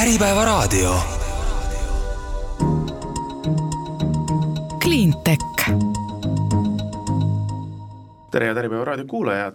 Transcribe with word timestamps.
Äripäevaraadio. 0.00 0.94
Cleantech. 4.82 5.44
tere, 8.30 8.46
head 8.46 8.56
Äripäeva 8.56 8.84
raadio 8.84 9.04
kuulajad. 9.06 9.54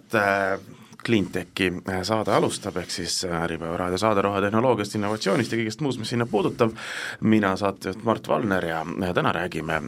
Cleantechi 1.06 1.70
saade 2.02 2.32
alustab, 2.34 2.76
ehk 2.80 2.90
siis 2.90 3.20
Äripäeva 3.24 3.76
raadio 3.78 3.98
saade 3.98 4.22
rohetehnoloogiast, 4.26 4.96
innovatsioonist 4.98 5.52
ja 5.54 5.58
kõigest 5.60 5.82
muust, 5.84 6.00
mis 6.02 6.10
sinna 6.10 6.26
puudutab. 6.26 6.72
mina 7.20 7.52
saatejuht 7.56 8.02
Mart 8.04 8.28
Valner 8.28 8.64
ja 8.64 8.80
täna 9.14 9.32
räägime 9.32 9.80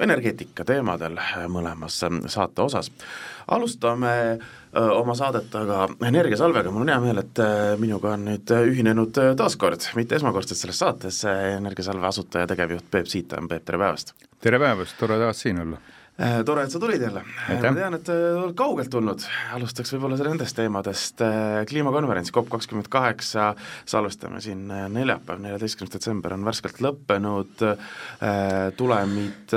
energeetika 0.00 0.64
teemadel 0.64 1.16
mõlemas 1.48 2.00
saate 2.26 2.62
osas. 2.62 2.90
alustame 3.48 4.38
oma 4.72 5.14
saadet 5.14 5.54
aga 5.54 5.88
Energiasalvega, 6.06 6.70
mul 6.70 6.82
on 6.82 6.92
hea 6.92 7.00
meel, 7.00 7.18
et 7.18 7.40
minuga 7.78 8.12
on 8.12 8.24
nüüd 8.28 8.52
ühinenud 8.60 9.16
taas 9.36 9.56
kord, 9.56 9.80
mitte 9.96 10.16
esmakordselt 10.16 10.60
selles 10.60 10.78
saates, 10.78 11.24
Energiasalve 11.56 12.06
asutaja, 12.06 12.46
tegevjuht 12.46 12.90
Peep 12.90 13.06
Siita, 13.06 13.40
Peep, 13.48 13.64
tere 13.64 13.78
päevast! 13.78 14.14
tere 14.40 14.58
päevast, 14.58 14.98
tore 15.00 15.18
taas 15.18 15.40
siin 15.40 15.64
olla! 15.64 15.80
Tore, 16.46 16.64
et 16.64 16.72
sa 16.72 16.80
tulid 16.82 17.02
jälle. 17.02 17.22
ma 17.48 17.72
tean, 17.76 17.96
et 17.96 18.10
oled 18.12 18.54
kaugelt 18.58 18.90
tulnud, 18.92 19.24
alustaks 19.56 19.94
võib-olla 19.94 20.18
nendest 20.28 20.58
teemadest, 20.58 21.24
kliimakonverents 21.70 22.32
COP 22.34 22.50
kakskümmend 22.52 22.90
kaheksa, 22.92 23.50
salvestame 23.88 24.42
siin 24.44 24.66
neljapäev, 24.68 25.40
neljateistkümnes 25.46 25.94
detsember 25.96 26.36
on 26.36 26.46
värskelt 26.46 26.82
lõppenud, 26.84 27.66
tulemid 28.76 29.56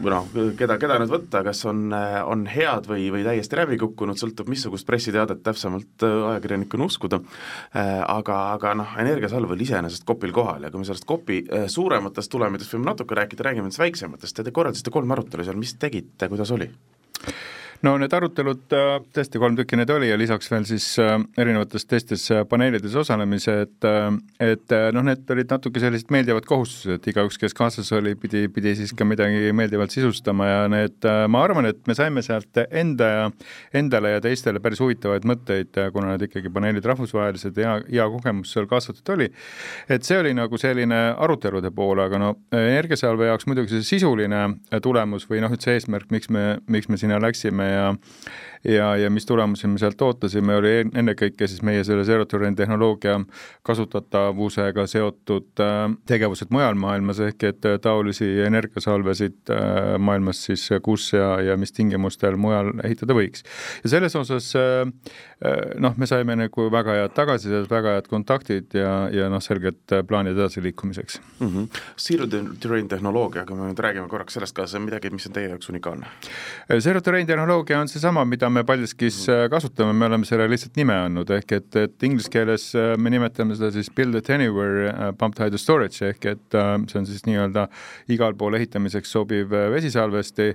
noh, 0.00 0.28
keda, 0.58 0.78
keda 0.80 0.98
nüüd 1.02 1.12
võtta, 1.12 1.42
kas 1.46 1.62
on, 1.68 1.90
on 1.92 2.46
head 2.50 2.88
või, 2.90 3.08
või 3.14 3.24
täiesti 3.26 3.58
läbi 3.58 3.78
kukkunud, 3.80 4.18
sõltub, 4.20 4.48
missugust 4.52 4.88
pressiteadet 4.88 5.42
täpsemalt 5.44 6.06
ajakirjanikuna 6.06 6.88
uskuda, 6.88 7.20
aga, 7.74 8.38
aga 8.56 8.74
noh, 8.78 8.96
Energiasalv 9.02 9.52
oli 9.56 9.66
iseenesest 9.68 10.06
kopil 10.08 10.34
kohal 10.34 10.66
ja 10.66 10.72
kui 10.72 10.82
me 10.82 10.88
sellest 10.88 11.08
kopi 11.08 11.42
suurematest 11.72 12.32
tulemitest 12.32 12.74
võime 12.76 12.92
natuke 12.92 13.18
rääkida, 13.18 13.48
räägime 13.48 13.68
nendest 13.68 13.82
väiksematest, 13.82 14.42
te 14.42 14.54
korraldasite 14.54 14.94
kolm 14.94 15.14
arutelu 15.14 15.46
seal, 15.46 15.60
mis 15.60 15.76
tegite, 15.80 16.30
kuidas 16.32 16.54
oli? 16.56 16.70
No 17.82 17.94
need 17.98 18.12
arutelud, 18.14 18.62
tõesti 19.14 19.40
kolm 19.42 19.56
tükki 19.58 19.78
neid 19.78 19.90
oli 19.90 20.10
ja 20.10 20.18
lisaks 20.18 20.50
veel 20.52 20.64
siis 20.68 20.86
erinevates 21.00 21.86
teistes 21.90 22.28
paneelides 22.50 22.94
osalemise, 22.98 23.56
et 23.66 23.86
et 24.42 24.74
noh, 24.94 25.04
need 25.06 25.30
olid 25.34 25.50
natuke 25.50 25.82
sellised 25.82 26.12
meeldivad 26.14 26.46
kohustused, 26.46 27.00
et 27.00 27.08
igaüks, 27.10 27.38
kes 27.42 27.56
kaasas 27.58 27.90
oli, 27.96 28.14
pidi, 28.18 28.44
pidi 28.52 28.74
siis 28.78 28.92
ka 28.96 29.06
midagi 29.08 29.50
meeldivalt 29.56 29.94
sisustama 29.94 30.46
ja 30.48 30.60
need, 30.70 31.08
ma 31.32 31.42
arvan, 31.42 31.66
et 31.72 31.80
me 31.90 31.96
saime 31.98 32.22
sealt 32.22 32.62
enda 32.70 33.10
ja 33.10 33.24
endale 33.74 34.14
ja 34.14 34.22
teistele 34.22 34.62
päris 34.62 34.82
huvitavaid 34.82 35.26
mõtteid, 35.28 35.80
kuna 35.94 36.12
need 36.12 36.28
ikkagi 36.28 36.52
paneelid 36.54 36.86
rahvusvahelised 36.92 37.58
ja 37.58 37.76
hea 37.80 38.08
kogemus 38.14 38.54
seal 38.54 38.68
kaasatud 38.70 39.14
oli. 39.16 39.30
et 39.88 40.06
see 40.06 40.20
oli 40.20 40.34
nagu 40.38 40.58
selline 40.60 41.00
arutelude 41.18 41.72
pool, 41.74 42.04
aga 42.04 42.20
no 42.20 42.32
Energiasalve 42.52 43.26
jaoks 43.26 43.48
muidugi 43.50 43.74
see 43.74 43.88
sisuline 43.96 44.44
tulemus 44.84 45.26
või 45.30 45.42
noh, 45.42 45.52
üldse 45.52 45.74
eesmärk, 45.74 46.10
miks 46.14 46.30
me, 46.30 46.60
miks 46.70 46.88
me 46.92 47.00
sinna 47.00 47.18
läksime 47.22 47.71
ja 47.72 47.96
ja, 48.64 48.96
ja 48.96 49.10
mis 49.10 49.26
tulemusi 49.26 49.66
me 49.66 49.78
sealt 49.78 50.02
ootasime, 50.02 50.54
oli 50.56 50.72
ennekõike 50.94 51.46
siis 51.50 51.62
meie 51.66 51.82
selle 51.86 52.04
Zerotüren 52.06 52.56
tehnoloogia 52.56 53.18
kasutatavusega 53.66 54.86
seotud 54.90 55.62
äh, 55.62 55.84
tegevused 56.08 56.52
mujal 56.54 56.78
maailmas, 56.78 57.20
ehk 57.26 57.46
et 57.50 57.68
äh, 57.68 57.78
taolisi 57.82 58.28
energiasalvesid 58.46 59.52
äh, 59.54 59.96
maailmas 59.98 60.44
siis 60.46 60.68
kus 60.82 61.10
ja, 61.16 61.34
ja 61.42 61.56
mis 61.58 61.74
tingimustel 61.74 62.38
mujal 62.40 62.72
ehitada 62.84 63.16
võiks. 63.18 63.46
ja 63.84 63.96
selles 63.96 64.16
osas 64.16 64.52
noh, 65.82 65.94
me 65.98 66.06
saime 66.06 66.36
nagu 66.38 66.68
väga 66.70 66.94
head 67.00 67.14
tagasisidet, 67.16 67.70
väga 67.70 67.96
head 67.96 68.08
kontaktid 68.10 68.76
ja, 68.78 68.92
ja 69.10 69.28
noh, 69.32 69.42
selged 69.42 69.94
plaanid 70.06 70.38
edasiliikumiseks 70.38 71.18
mm 71.40 71.48
-hmm.. 71.48 71.82
Zero-terrain 71.98 72.88
tehnoloogia, 72.88 73.44
kui 73.46 73.56
me 73.56 73.70
nüüd 73.70 73.82
räägime 73.82 74.08
korraks 74.08 74.38
sellest, 74.38 74.54
kas 74.54 74.70
see 74.70 74.78
on 74.78 74.86
midagi, 74.86 75.10
mis 75.10 75.26
on 75.26 75.32
teie 75.32 75.48
jaoks 75.48 75.68
unikaalne? 75.68 76.06
Zero-terrain 76.78 77.26
tehnoloogia 77.26 77.80
on 77.80 77.88
seesama, 77.88 78.24
mida 78.24 78.50
me 78.52 78.64
paljuskis 78.68 79.22
äh, 79.32 79.44
kasutame, 79.50 79.94
me 79.96 80.08
oleme 80.10 80.28
sellele 80.28 80.52
lihtsalt 80.54 80.78
nime 80.80 80.96
andnud, 81.06 81.30
ehk 81.38 81.56
et, 81.58 81.76
et 81.80 82.06
inglise 82.08 82.30
keeles 82.32 82.68
äh, 82.78 82.94
me 83.00 83.12
nimetame 83.12 83.56
seda 83.58 83.72
siis 83.74 83.90
build 83.94 84.18
it 84.18 84.30
anywhere 84.30 84.90
uh, 84.92 85.10
pumped 85.18 85.42
hydro 85.42 85.60
storage 85.60 86.02
ehk 86.12 86.30
et 86.34 86.58
see 86.90 87.00
on 87.00 87.08
siis 87.08 87.26
nii-öelda 87.28 87.68
igal 88.12 88.36
pool 88.38 88.58
ehitamiseks 88.58 89.12
sobiv 89.12 89.52
vesisalvesti 89.72 90.52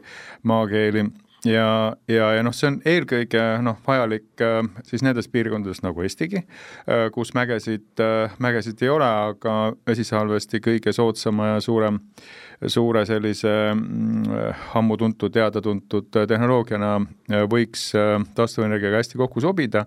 maakeeli. 0.48 1.08
Ja, 1.46 1.96
ja, 2.10 2.32
ja 2.34 2.42
noh, 2.44 2.54
see 2.56 2.66
on 2.72 2.80
eelkõige 2.88 3.42
noh, 3.62 3.78
vajalik 3.86 4.42
äh, 4.42 4.58
siis 4.88 5.04
nendes 5.06 5.30
piirkondades 5.32 5.84
nagu 5.86 6.02
Eestigi 6.02 6.42
äh,, 6.42 7.08
kus 7.14 7.36
mägesid 7.38 8.02
äh,, 8.02 8.34
mägesid 8.42 8.82
ei 8.82 8.90
ole, 8.90 9.06
aga 9.06 9.54
vesisalvesti 9.88 10.64
kõige 10.66 10.94
soodsama 10.98 11.54
ja 11.54 11.62
suurem 11.64 12.02
äh, 12.02 12.47
suure 12.66 13.04
sellise 13.06 13.52
mm, 13.74 14.56
ammu 14.80 14.98
tuntud, 14.98 15.34
teada-tuntud 15.34 16.10
tehnoloogiana 16.10 16.96
äh, 16.98 17.46
võiks 17.50 17.92
äh, 17.98 18.18
taastuvenergiaga 18.38 19.02
hästi 19.02 19.20
kokku 19.22 19.44
sobida. 19.46 19.86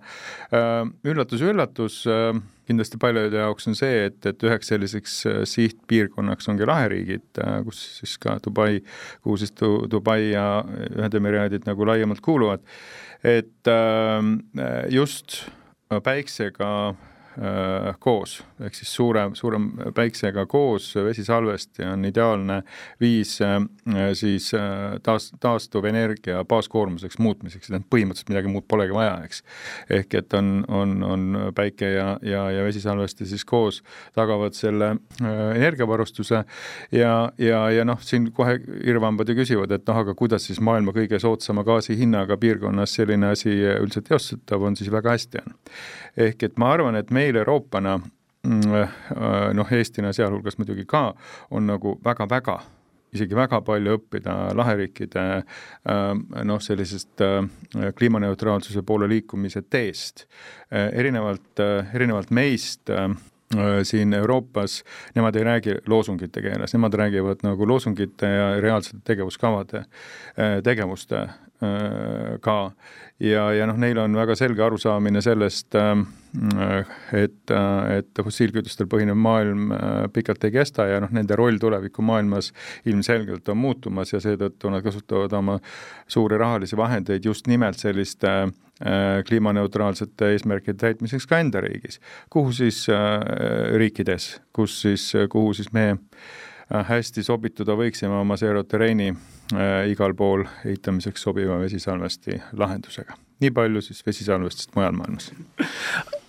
üllatus-üllatus, 1.07 2.05
äh, 2.07 2.39
kindlasti 2.71 3.01
paljude 3.03 3.43
jaoks 3.43 3.67
on 3.67 3.75
see, 3.79 4.07
et, 4.07 4.21
et 4.31 4.47
üheks 4.47 4.71
selliseks 4.71 5.17
sihtpiirkonnaks 5.51 6.49
ongi 6.53 6.69
laheriigid, 6.71 7.43
kus 7.67 7.81
siis 7.99 8.15
ka 8.23 8.37
Dubai, 8.45 8.79
kuhu 9.25 9.41
siis 9.41 9.51
Dubai 9.91 10.31
ja 10.31 10.63
Ühendemiraadid 10.95 11.67
nagu 11.67 11.89
laiemalt 11.89 12.23
kuuluvad, 12.23 12.63
et 13.27 13.71
just 14.95 15.41
päiksega 16.07 16.71
koos, 18.03 18.41
ehk 18.61 18.75
siis 18.75 18.91
suurem, 18.95 19.35
suurem 19.39 19.69
päiksega 19.95 20.47
koos 20.51 20.91
vesisalvesti 20.97 21.85
on 21.87 22.05
ideaalne 22.05 22.63
viis 23.01 23.37
äh, 23.43 23.61
siis 24.19 24.55
äh, 24.55 24.99
taas, 25.03 25.31
taastuvenergia 25.41 26.45
baaskoormuseks 26.45 27.19
muutmiseks, 27.23 27.69
tähendab 27.69 27.89
põhimõtteliselt 27.93 28.33
midagi 28.33 28.53
muud 28.53 28.67
polegi 28.69 28.95
vaja, 28.95 29.15
eks. 29.25 29.43
ehk 29.91 30.17
et 30.21 30.35
on, 30.35 30.65
on, 30.69 30.97
on 31.07 31.29
päike 31.55 31.93
ja, 31.95 32.09
ja, 32.27 32.43
ja 32.51 32.65
vesisalvesti 32.67 33.29
siis 33.31 33.45
koos 33.45 33.83
tagavad 34.17 34.57
selle 34.59 34.97
energiavarustuse 35.21 36.43
ja, 36.93 37.15
ja, 37.39 37.63
ja 37.71 37.87
noh, 37.87 38.01
siin 38.03 38.31
kohe 38.35 38.59
irvambad 38.85 39.31
ja 39.31 39.39
küsivad, 39.39 39.73
et 39.75 39.87
noh, 39.89 40.03
aga 40.03 40.15
kuidas 40.19 40.49
siis 40.49 40.61
maailma 40.65 40.95
kõige 40.97 41.21
soodsama 41.23 41.65
gaasi 41.67 41.97
hinnaga 41.99 42.37
piirkonnas 42.41 42.99
selline 42.99 43.33
asi 43.35 43.55
üldse 43.55 44.03
teostatav 44.07 44.67
on, 44.67 44.77
siis 44.79 44.91
väga 44.93 45.17
hästi 45.17 45.45
on. 45.45 45.57
ehk 46.21 46.43
et 46.43 46.59
ma 46.59 46.73
arvan, 46.75 46.99
et 46.99 47.11
me 47.15 47.20
meil 47.21 47.37
Euroopana 47.37 47.99
mm, 47.99 48.75
äh, 48.75 49.49
noh, 49.57 49.73
Eestina 49.73 50.13
sealhulgas 50.17 50.59
muidugi 50.61 50.87
ka, 50.89 51.11
on 51.51 51.69
nagu 51.71 51.99
väga-väga 52.05 52.61
isegi 53.11 53.35
väga 53.35 53.59
palju 53.67 53.97
õppida 53.99 54.35
laheriikide 54.55 55.25
äh, 55.41 56.13
noh, 56.47 56.63
sellisest 56.63 57.25
kliimaneutraalsuse 57.99 58.85
poole 58.87 59.09
liikumise 59.11 59.65
teest. 59.67 60.29
erinevalt, 60.71 61.59
erinevalt 61.95 62.31
meist 62.31 62.93
siin 63.83 64.15
Euroopas, 64.15 64.77
nemad 65.17 65.35
ei 65.35 65.45
räägi 65.45 65.75
loosungite 65.91 66.43
keeles, 66.45 66.71
nemad 66.77 66.95
räägivad 66.95 67.43
nagu 67.43 67.67
loosungite 67.67 68.31
ja 68.31 68.45
reaalsete 68.63 69.03
tegevuskavade 69.11 69.83
tegevuste 70.63 71.25
ka 72.41 72.57
ja, 73.21 73.45
ja 73.53 73.67
noh, 73.69 73.77
neil 73.81 73.99
on 74.01 74.15
väga 74.17 74.35
selge 74.39 74.63
arusaamine 74.65 75.21
sellest, 75.25 75.77
et, 77.17 77.53
et 77.97 78.23
fossiilkütustel 78.25 78.89
põhinev 78.91 79.19
maailm 79.21 79.75
pikalt 80.15 80.47
ei 80.49 80.55
kesta 80.55 80.87
ja 80.89 81.01
noh, 81.05 81.13
nende 81.15 81.37
roll 81.39 81.61
tulevikumaailmas 81.61 82.53
ilmselgelt 82.91 83.49
on 83.53 83.61
muutumas 83.61 84.15
ja 84.15 84.23
seetõttu 84.25 84.73
nad 84.73 84.85
kasutavad 84.87 85.35
oma 85.37 85.59
suuri 86.09 86.39
rahalisi 86.41 86.79
vahendeid 86.81 87.29
just 87.29 87.51
nimelt 87.51 87.79
selliste 87.81 88.35
kliimaneutraalsete 89.29 90.31
eesmärkide 90.33 90.79
täitmiseks 90.81 91.27
ka 91.29 91.43
enda 91.43 91.61
riigis. 91.61 92.01
kuhu 92.33 92.53
siis 92.57 92.87
riikides, 93.77 94.39
kus 94.57 94.81
siis, 94.87 95.11
kuhu 95.29 95.53
siis 95.55 95.69
me 95.77 95.99
hästi 96.71 97.27
sobituda 97.27 97.77
võiksime 97.77 98.17
oma 98.23 98.39
zero 98.41 98.63
terrain'i 98.65 99.11
Äh, 99.13 99.40
igal 99.91 100.15
pool 100.15 100.45
ehitamiseks 100.65 101.23
sobiva 101.27 101.59
vesisalvesti 101.61 102.41
lahendusega. 102.59 103.17
nii 103.41 103.51
palju 103.57 103.81
siis 103.81 104.03
vesisalvestist 104.07 104.75
mujal 104.77 104.93
maailmas. 104.93 105.31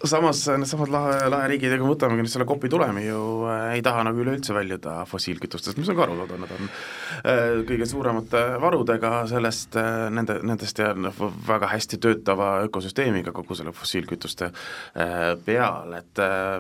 samas 0.08 0.46
needsamad 0.48 0.90
lahe, 0.94 1.18
laheriigid, 1.30 1.76
me 1.78 1.90
võtamegi 1.90 2.24
nüüd 2.24 2.32
selle 2.34 2.48
kopi 2.50 2.70
tulemi 2.72 3.04
ju 3.06 3.20
äh, 3.52 3.76
ei 3.76 3.84
taha 3.86 4.06
nagu 4.08 4.24
üleüldse 4.24 4.56
väljuda 4.56 5.02
fossiilkütustest, 5.10 5.78
mis 5.78 5.92
on 5.92 6.00
ka 6.00 6.06
arusaadav, 6.08 6.40
nad 6.42 6.56
on 6.56 6.70
äh, 6.70 7.44
kõige 7.68 7.88
suuremate 7.90 8.42
varudega 8.64 9.14
sellest 9.30 9.78
äh,, 9.82 10.08
nende, 10.14 10.40
nendest 10.48 10.82
ja 10.82 10.94
noh, 10.98 11.22
väga 11.48 11.70
hästi 11.76 12.00
töötava 12.02 12.52
ökosüsteemiga 12.70 13.36
kogu 13.36 13.58
selle 13.60 13.76
fossiilkütuste 13.76 14.50
äh, 14.50 15.22
peal, 15.46 15.94
et 16.00 16.24
äh, 16.24 16.58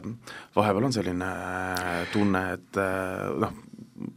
vahepeal 0.55 0.91
on 0.91 0.95
selline 0.99 1.33
äh, 1.33 1.99
tunne, 2.13 2.45
et 2.59 2.81
äh, 2.81 3.27
noh, 3.41 3.57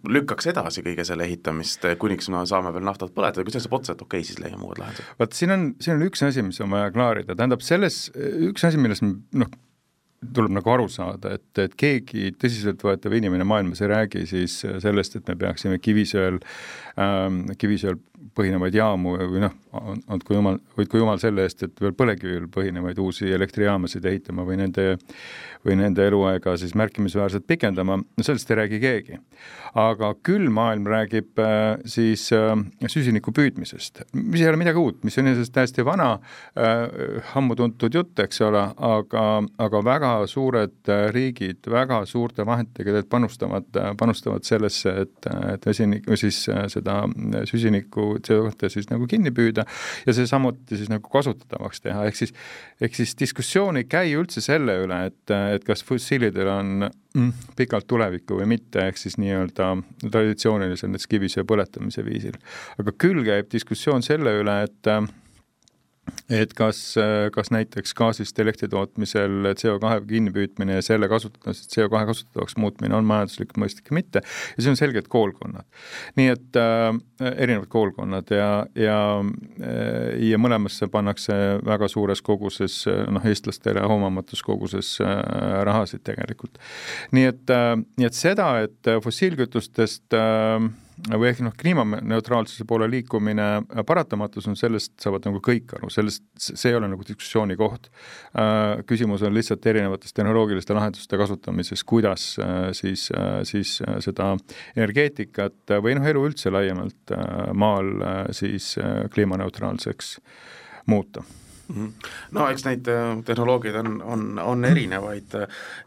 lükkaks 0.08 0.50
edasi 0.52 0.84
kõige 0.86 1.06
selle 1.06 1.26
ehitamist, 1.28 1.84
kuniks 2.00 2.30
me 2.32 2.44
saame 2.48 2.72
veel 2.74 2.86
naftat 2.86 3.14
põletada, 3.16 3.44
kui 3.46 3.54
see 3.54 3.64
saab 3.64 3.78
otsa, 3.80 3.94
et 3.94 4.02
okei 4.04 4.22
okay,, 4.22 4.28
siis 4.30 4.40
leiame 4.42 4.66
uued 4.66 4.80
lahendused. 4.82 5.12
vot 5.20 5.36
siin 5.36 5.54
on, 5.54 5.68
siin 5.84 5.98
on 5.98 6.08
üks 6.08 6.24
asi, 6.26 6.44
mis 6.46 6.60
on 6.64 6.74
vaja 6.74 6.90
klaarida, 6.94 7.36
tähendab 7.38 7.64
selles, 7.64 8.06
üks 8.50 8.66
asi, 8.68 8.80
millest 8.80 9.04
noh, 9.04 9.52
tuleb 10.32 10.54
nagu 10.56 10.72
aru 10.72 10.86
saada, 10.92 11.34
et, 11.36 11.46
et 11.60 11.74
keegi 11.78 12.32
tõsiseltvõetav 12.40 13.14
inimene 13.18 13.46
maailmas 13.48 13.82
ei 13.84 13.90
räägi 13.92 14.24
siis 14.30 14.60
sellest, 14.82 15.18
et 15.18 15.28
me 15.28 15.36
peaksime 15.40 15.78
kivisöel 15.82 16.40
kivisöel 17.58 17.98
põhinevaid 18.34 18.74
jaamu 18.74 19.14
või 19.18 19.42
noh, 19.42 19.54
andku 20.10 20.36
jumal, 20.36 20.58
hoidku 20.78 20.98
jumal 21.00 21.18
selle 21.22 21.44
eest, 21.46 21.64
et 21.66 21.80
veel 21.82 21.94
põlevkivil 21.96 22.46
põhinevaid 22.52 22.98
uusi 23.02 23.30
elektrijaamasid 23.34 24.04
ehitama 24.10 24.46
või 24.46 24.58
nende, 24.60 24.96
või 25.66 25.76
nende 25.80 26.06
eluaega 26.08 26.56
siis 26.60 26.74
märkimisväärselt 26.78 27.46
pikendama, 27.50 27.98
no 28.02 28.26
sellest 28.26 28.50
ei 28.50 28.60
räägi 28.62 28.80
keegi. 28.82 29.20
aga 29.74 30.12
küll 30.22 30.50
maailm 30.54 30.86
räägib 30.86 31.40
äh, 31.42 31.80
siis 31.90 32.28
äh, 32.32 32.54
süsiniku 32.86 33.32
püüdmisest, 33.34 34.04
mis 34.14 34.40
ei 34.40 34.48
ole 34.48 34.60
midagi 34.60 34.78
uut, 34.78 35.00
mis 35.02 35.18
on 35.18 35.26
iseenesest 35.26 35.54
täiesti 35.54 35.84
vana 35.84 36.12
äh,, 36.54 37.34
ammu 37.34 37.56
tuntud 37.58 37.94
jutt, 37.94 38.18
eks 38.22 38.40
ole, 38.46 38.62
aga, 38.76 39.24
aga 39.58 39.84
väga 39.84 40.12
suured 40.30 40.90
äh, 40.90 41.08
riigid 41.14 41.66
väga 41.70 42.04
suurte 42.06 42.46
vahenditega 42.46 43.02
panustavad, 43.10 43.66
panustavad 43.98 44.46
sellesse, 44.46 44.94
et, 45.02 45.30
et 45.56 45.66
vesinik, 45.66 46.06
või 46.06 46.20
siis 46.22 46.44
äh, 46.48 46.68
seda 46.84 47.44
süsinikku 47.48 48.18
CO2 48.24 48.70
siis 48.72 48.90
nagu 48.90 49.08
kinni 49.10 49.32
püüda 49.34 49.64
ja 50.06 50.14
see 50.16 50.28
samuti 50.28 50.78
siis 50.78 50.90
nagu 50.92 51.08
kasutatavaks 51.10 51.84
teha, 51.84 52.04
ehk 52.08 52.18
siis, 52.18 52.34
ehk 52.80 52.98
siis 52.98 53.16
diskussioon 53.20 53.80
ei 53.80 53.88
käi 53.88 54.14
üldse 54.18 54.44
selle 54.44 54.76
üle, 54.84 55.00
et, 55.10 55.34
et 55.56 55.64
kas 55.66 55.84
fossiilidel 55.86 56.50
on 56.52 56.86
mm, 56.86 57.32
pikalt 57.58 57.88
tulevikku 57.90 58.40
või 58.40 58.48
mitte, 58.56 58.88
ehk 58.90 59.00
siis 59.00 59.18
nii-öelda 59.22 59.72
traditsioonilisel 60.04 60.92
näiteks 60.92 61.10
kivisöe 61.10 61.46
põletamise 61.48 62.04
viisil. 62.06 62.38
aga 62.78 62.96
küll 62.98 63.24
käib 63.26 63.50
diskussioon 63.52 64.04
selle 64.04 64.38
üle, 64.42 64.60
et 64.68 64.94
et 66.32 66.54
kas, 66.56 66.78
kas 67.34 67.50
näiteks 67.52 67.94
gaasist 67.96 68.38
elektri 68.40 68.68
tootmisel 68.72 69.50
CO2 69.60 70.06
kinnipüüdmine 70.08 70.78
ja 70.78 70.84
selle 70.84 71.08
kasutamine, 71.08 71.52
CO2 71.52 72.04
kasutatavaks 72.08 72.56
muutmine 72.60 72.96
on 72.96 73.04
majanduslikult 73.08 73.60
mõistlik 73.60 73.90
või 73.90 74.00
mitte 74.00 74.22
ja 74.24 74.56
siin 74.56 74.72
on 74.72 74.80
selged 74.80 75.08
koolkonnad. 75.12 75.66
nii 76.16 76.28
et 76.32 76.58
äh, 76.60 77.34
erinevad 77.34 77.68
koolkonnad 77.72 78.32
ja, 78.32 78.48
ja 78.78 78.98
äh, 79.20 80.14
ja 80.30 80.40
mõlemasse 80.40 80.88
pannakse 80.92 81.36
väga 81.64 81.88
suures 81.92 82.22
koguses 82.24 82.84
noh, 82.88 83.24
eestlastele 83.24 83.84
hoomamatus 83.84 84.42
koguses 84.42 84.96
äh, 85.04 85.12
rahasid 85.68 86.04
tegelikult. 86.06 86.58
nii 87.12 87.28
et 87.32 87.52
äh,, 87.52 87.74
nii 87.98 88.08
et 88.08 88.16
seda, 88.16 88.48
et 88.64 88.94
fossiilkütustest 89.04 90.16
äh, 90.16 90.70
või 90.94 91.28
ehk 91.30 91.42
noh, 91.44 91.54
kliimaneutraalsuse 91.58 92.66
poole 92.68 92.86
liikumine 92.90 93.48
paratamatus 93.86 94.46
on, 94.50 94.56
sellest 94.58 94.94
saavad 95.02 95.26
nagu 95.28 95.40
kõik 95.44 95.74
aru, 95.78 95.90
sellest, 95.92 96.24
see 96.38 96.70
ei 96.70 96.78
ole 96.78 96.88
nagu 96.90 97.06
diskussiooni 97.06 97.56
koht. 97.58 97.90
Äh, 98.38 98.84
küsimus 98.88 99.24
on 99.26 99.34
lihtsalt 99.34 99.66
erinevates 99.70 100.14
tehnoloogiliste 100.16 100.76
lahenduste 100.76 101.18
kasutamises, 101.20 101.84
kuidas 101.84 102.30
äh, 102.42 102.70
siis, 102.76 103.08
äh, 103.14 103.40
siis 103.48 103.76
seda 104.04 104.32
energeetikat 104.76 105.76
või 105.84 105.98
noh, 105.98 106.10
elu 106.10 106.26
üldse 106.30 106.52
laiemalt 106.54 107.14
maal 107.58 107.94
siis 108.34 108.74
kliimaneutraalseks 109.14 110.18
muuta. 110.90 111.24
No 112.34 112.46
eks 112.52 112.64
neid 112.66 112.88
äh, 112.92 113.02
tehnoloogiaid 113.26 113.78
on, 113.80 113.96
on, 114.02 114.24
on 114.42 114.64
erinevaid, 114.68 115.36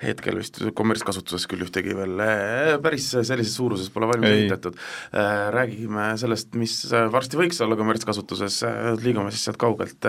hetkel 0.01 0.39
vist 0.41 0.59
kommertskasutuses 0.77 1.47
küll 1.50 1.65
ühtegi 1.65 1.95
veel 1.97 2.18
äh, 2.24 2.74
päris 2.83 3.09
sellises 3.13 3.56
suuruses 3.57 3.91
pole 3.94 4.09
valmis 4.09 4.33
ehitatud. 4.33 4.77
Äh, 5.13 5.47
räägime 5.56 6.09
sellest, 6.19 6.53
mis 6.59 6.79
varsti 7.13 7.39
võiks 7.39 7.62
olla 7.65 7.77
kommertskasutuses, 7.79 8.62
liigume 9.03 9.31
siis 9.33 9.47
sealt 9.47 9.62
kaugelt 9.62 10.07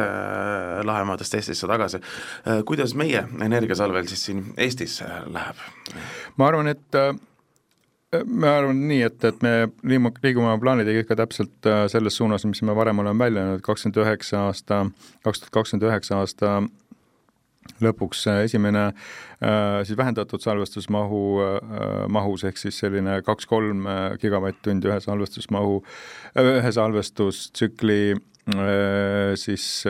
Lahemaadest 0.88 1.38
Eestisse 1.38 1.68
tagasi. 1.68 2.00
kuidas 2.66 2.94
meie 2.98 3.24
energiasalvel 3.44 4.08
siis 4.10 4.24
siin 4.28 4.44
Eestis 4.56 5.00
läheb? 5.32 5.66
ma 6.36 6.48
arvan, 6.48 6.70
et 6.70 6.96
ma 8.08 8.54
arvan 8.56 8.82
nii, 8.88 9.02
et, 9.04 9.24
et 9.28 9.42
me 9.44 9.52
liigume 9.84 10.46
oma 10.46 10.56
plaanidega 10.62 11.04
ikka 11.04 11.18
täpselt 11.20 11.68
äh, 11.68 11.84
selles 11.92 12.16
suunas, 12.16 12.46
mis 12.48 12.62
me 12.64 12.76
varem 12.76 13.02
oleme 13.02 13.24
välja 13.24 13.44
öelnud, 13.44 13.64
kakskümmend 13.66 14.00
üheksa 14.00 14.46
aasta, 14.48 14.84
kaks 15.26 15.42
tuhat 15.42 15.56
kakskümmend 15.58 15.88
üheksa 15.90 16.20
aasta 16.22 16.54
lõpuks 17.84 18.24
äh, 18.32 18.40
esimene 18.48 18.86
äh, 18.88 19.82
siis 19.84 19.98
vähendatud 20.00 20.40
salvestusmahu 20.40 21.20
mahus 22.08 22.46
ehk 22.48 22.56
siis 22.60 22.80
selline 22.80 23.20
kaks-kolm 23.26 23.84
gigavatt-tundi 24.22 24.88
ühe 24.88 25.00
salvestusmahu, 25.04 25.82
ühe 26.40 26.72
salvestustsükli 26.80 28.00
siis 29.38 29.84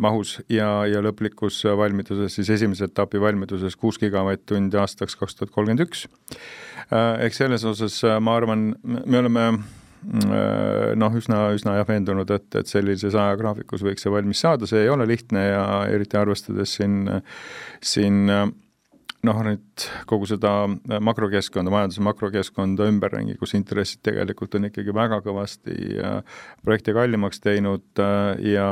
mahus 0.00 0.38
ja, 0.48 0.68
ja 0.88 1.02
lõplikus 1.04 1.58
valmiduses, 1.76 2.32
siis 2.38 2.48
esimese 2.56 2.86
etapi 2.88 3.20
valmiduses 3.20 3.76
kuus 3.76 3.98
gigavatt-tundi 4.00 4.78
aastaks 4.80 5.18
kaks 5.20 5.36
tuhat 5.36 5.52
kolmkümmend 5.52 5.84
üks. 5.84 6.06
Äh, 6.92 7.26
eks 7.26 7.40
selles 7.40 7.64
osas 7.68 8.00
äh, 8.04 8.18
ma 8.20 8.36
arvan, 8.36 8.72
me 8.82 9.20
oleme 9.20 9.44
äh, 9.52 10.92
noh, 10.98 11.14
üsna, 11.16 11.44
üsna 11.56 11.78
jah 11.78 11.88
veendunud, 11.88 12.30
et, 12.34 12.48
et 12.58 12.68
sellises 12.68 13.16
ajagraafikus 13.16 13.84
võiks 13.86 14.04
see 14.04 14.12
valmis 14.12 14.42
saada, 14.44 14.68
see 14.68 14.82
ei 14.84 14.90
ole 14.92 15.06
lihtne 15.08 15.46
ja 15.46 15.62
eriti 15.92 16.18
arvestades 16.20 16.76
siin, 16.78 17.06
siin 17.80 18.26
noh, 19.22 19.38
nüüd 19.46 19.86
kogu 20.10 20.26
seda 20.26 20.66
makrokeskkonda, 21.04 21.70
majanduse 21.70 22.02
makrokeskkonda 22.02 22.88
ümberringi, 22.90 23.36
kus 23.38 23.54
intressid 23.58 24.02
tegelikult 24.06 24.56
on 24.58 24.66
ikkagi 24.70 24.94
väga 24.96 25.20
kõvasti 25.22 25.76
projekte 26.64 26.94
kallimaks 26.96 27.42
teinud 27.44 28.02
ja, 28.42 28.68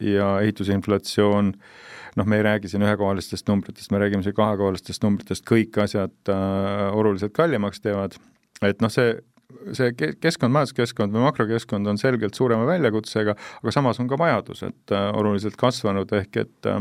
ja 0.00 0.30
ehitusinflatsioon 0.40 1.52
äh, 1.52 1.88
noh, 2.16 2.26
me 2.26 2.40
ei 2.40 2.44
räägi 2.46 2.70
siin 2.70 2.84
ühekohalistest 2.84 3.48
numbritest, 3.48 3.90
me 3.92 4.00
räägime 4.02 4.24
siin 4.26 4.36
kahekohalistest 4.36 5.04
numbritest, 5.04 5.44
kõik 5.48 5.78
asjad 5.82 6.32
äh, 6.32 6.86
oluliselt 6.96 7.34
kallimaks 7.36 7.82
teevad, 7.84 8.16
et 8.62 8.82
noh, 8.84 8.92
see 8.92 9.18
see 9.74 9.90
keskkond, 9.98 10.54
majanduskeskkond 10.54 11.10
või 11.10 11.24
makrokeskkond 11.24 11.88
on 11.90 11.98
selgelt 11.98 12.38
suurema 12.38 12.62
väljakutsega, 12.68 13.34
aga 13.34 13.72
samas 13.74 13.98
on 13.98 14.06
ka 14.08 14.18
vajadused 14.20 14.94
äh, 14.94 15.08
oluliselt 15.18 15.58
kasvanud, 15.60 16.12
ehk 16.20 16.38
et 16.44 16.68
äh, 16.70 16.78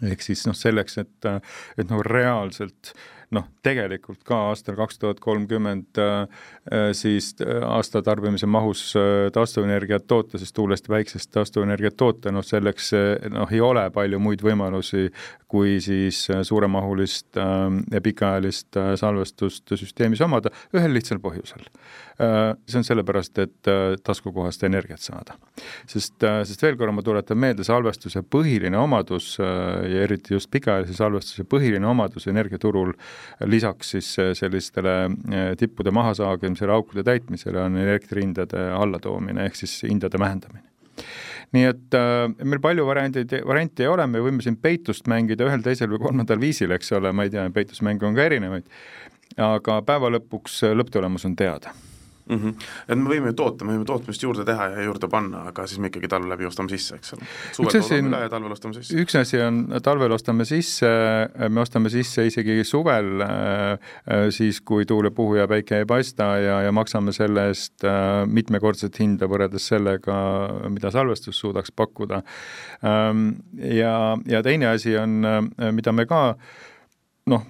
ehk 0.00 0.24
siis 0.24 0.46
noh, 0.48 0.56
selleks, 0.56 0.98
et, 1.02 1.28
et 1.76 1.88
nagu 1.88 2.02
reaalselt 2.06 2.94
noh, 3.32 3.46
tegelikult 3.64 4.22
ka 4.28 4.38
aastal 4.50 4.76
kaks 4.78 5.00
tuhat 5.00 5.20
kolmkümmend 5.22 5.98
äh, 6.00 6.26
äh, 6.68 6.90
siis 6.96 7.32
äh, 7.40 7.62
aastatarbimise 7.64 8.46
mahus 8.50 8.84
taastuvenergiat 9.32 10.06
toota, 10.06 10.38
siis 10.40 10.52
tuulest 10.52 10.88
ja 10.88 10.96
päiksest 10.96 11.32
taastuvenergiat 11.34 11.96
toota, 11.96 12.32
noh 12.34 12.44
selleks 12.46 12.92
noh, 13.32 13.48
ei 13.52 13.60
ole 13.64 13.86
palju 13.94 14.20
muid 14.22 14.44
võimalusi, 14.44 15.08
kui 15.52 15.78
siis 15.84 16.24
suuremahulist 16.48 17.36
ja 17.36 18.00
pikaajalist 18.04 18.78
salvestust 18.96 19.74
süsteemis 19.76 20.22
omada, 20.24 20.52
ühel 20.76 20.94
lihtsal 20.96 21.20
põhjusel. 21.20 21.66
See 22.16 22.78
on 22.78 22.86
sellepärast, 22.86 23.38
et 23.42 23.70
taskukohast 24.04 24.64
energiat 24.64 25.02
saada. 25.02 25.36
sest, 25.88 26.24
sest 26.48 26.62
veel 26.62 26.76
korra 26.80 26.94
ma 26.94 27.04
tuletan 27.04 27.40
meelde, 27.40 27.64
salvestuse 27.68 28.22
põhiline 28.22 28.78
omadus 28.80 29.34
ja 29.40 30.04
eriti 30.06 30.36
just 30.36 30.50
pikaajalise 30.52 30.96
salvestuse 30.96 31.44
põhiline 31.44 31.88
omadus 31.88 32.28
energiaturul 32.32 32.94
lisaks 33.46 33.94
siis 33.96 34.10
äh, 34.18 34.32
sellistele 34.38 34.96
äh, 35.04 35.52
tippude 35.58 35.90
mahasaagimisele, 35.94 36.72
aukude 36.72 37.04
täitmisele 37.06 37.60
on 37.62 37.76
elektrihindade 37.76 38.70
allatoomine 38.76 39.46
ehk 39.46 39.58
siis 39.58 39.82
hindade 39.88 40.20
vähendamine. 40.20 40.64
Nii 41.52 41.68
et 41.68 41.96
äh, 41.98 42.26
meil 42.44 42.62
palju 42.64 42.86
varianteid, 42.88 43.36
variante 43.48 43.84
ei 43.84 43.92
ole, 43.92 44.06
me 44.08 44.22
võime 44.24 44.44
siin 44.44 44.56
peitust 44.60 45.08
mängida 45.10 45.48
ühel, 45.48 45.64
teisel 45.64 45.92
või 45.92 46.02
kolmandal 46.06 46.40
viisil, 46.40 46.72
eks 46.76 46.92
ole, 46.98 47.12
ma 47.12 47.28
ei 47.28 47.32
tea, 47.34 47.46
peitusmänge 47.54 48.08
on 48.08 48.18
ka 48.18 48.28
erinevaid, 48.30 48.68
aga 49.40 49.80
päeva 49.86 50.12
lõpuks 50.16 50.62
lõpptulemus 50.76 51.28
on 51.28 51.36
teada 51.38 51.72
mm. 52.26 52.36
-hmm. 52.36 52.68
et 52.88 52.98
me 52.98 53.10
võime 53.10 53.32
ju 53.32 53.36
toota, 53.38 53.64
me 53.64 53.76
võime 53.76 53.86
tootmist 53.88 54.22
juurde 54.22 54.44
teha 54.44 54.68
ja 54.74 54.86
juurde 54.86 55.08
panna, 55.08 55.44
aga 55.50 55.66
siis 55.66 55.80
me 55.82 55.90
ikkagi 55.90 56.08
talve 56.08 56.30
läbi 56.30 56.46
ostame 56.48 56.72
sisse, 56.72 56.96
eks 57.00 57.14
ole. 57.16 57.28
suvel 57.52 57.72
toodame 57.72 58.08
üle 58.08 58.22
ja 58.24 58.32
talvel 58.32 58.56
ostame 58.56 58.78
sisse. 58.78 58.96
üks 59.02 59.18
asi 59.18 59.40
on, 59.42 59.62
talvel 59.82 60.16
ostame 60.16 60.46
sisse, 60.48 60.92
me 61.48 61.60
ostame 61.60 61.92
sisse 61.92 62.26
isegi 62.26 62.64
suvel, 62.68 63.24
äh, 63.26 64.28
siis 64.30 64.60
kui 64.60 64.86
tuul 64.88 65.10
ei 65.10 65.16
puhu 65.16 65.36
ja 65.40 65.48
päike 65.50 65.82
ei 65.82 65.88
paista 65.88 66.32
ja, 66.42 66.60
ja 66.66 66.72
maksame 66.72 67.12
selle 67.12 67.48
eest 67.52 67.84
äh, 67.84 68.24
mitmekordset 68.26 68.98
hinda 69.00 69.28
võrreldes 69.30 69.68
sellega, 69.72 70.16
mida 70.72 70.90
salvestus 70.90 71.38
suudaks 71.40 71.72
pakkuda. 71.76 72.22
Ähm, 72.86 73.28
ja, 73.56 74.16
ja 74.26 74.42
teine 74.42 74.72
asi 74.72 74.96
on, 74.98 75.22
äh, 75.24 75.72
mida 75.72 75.92
me 75.92 76.06
ka 76.06 76.34
noh, 77.30 77.46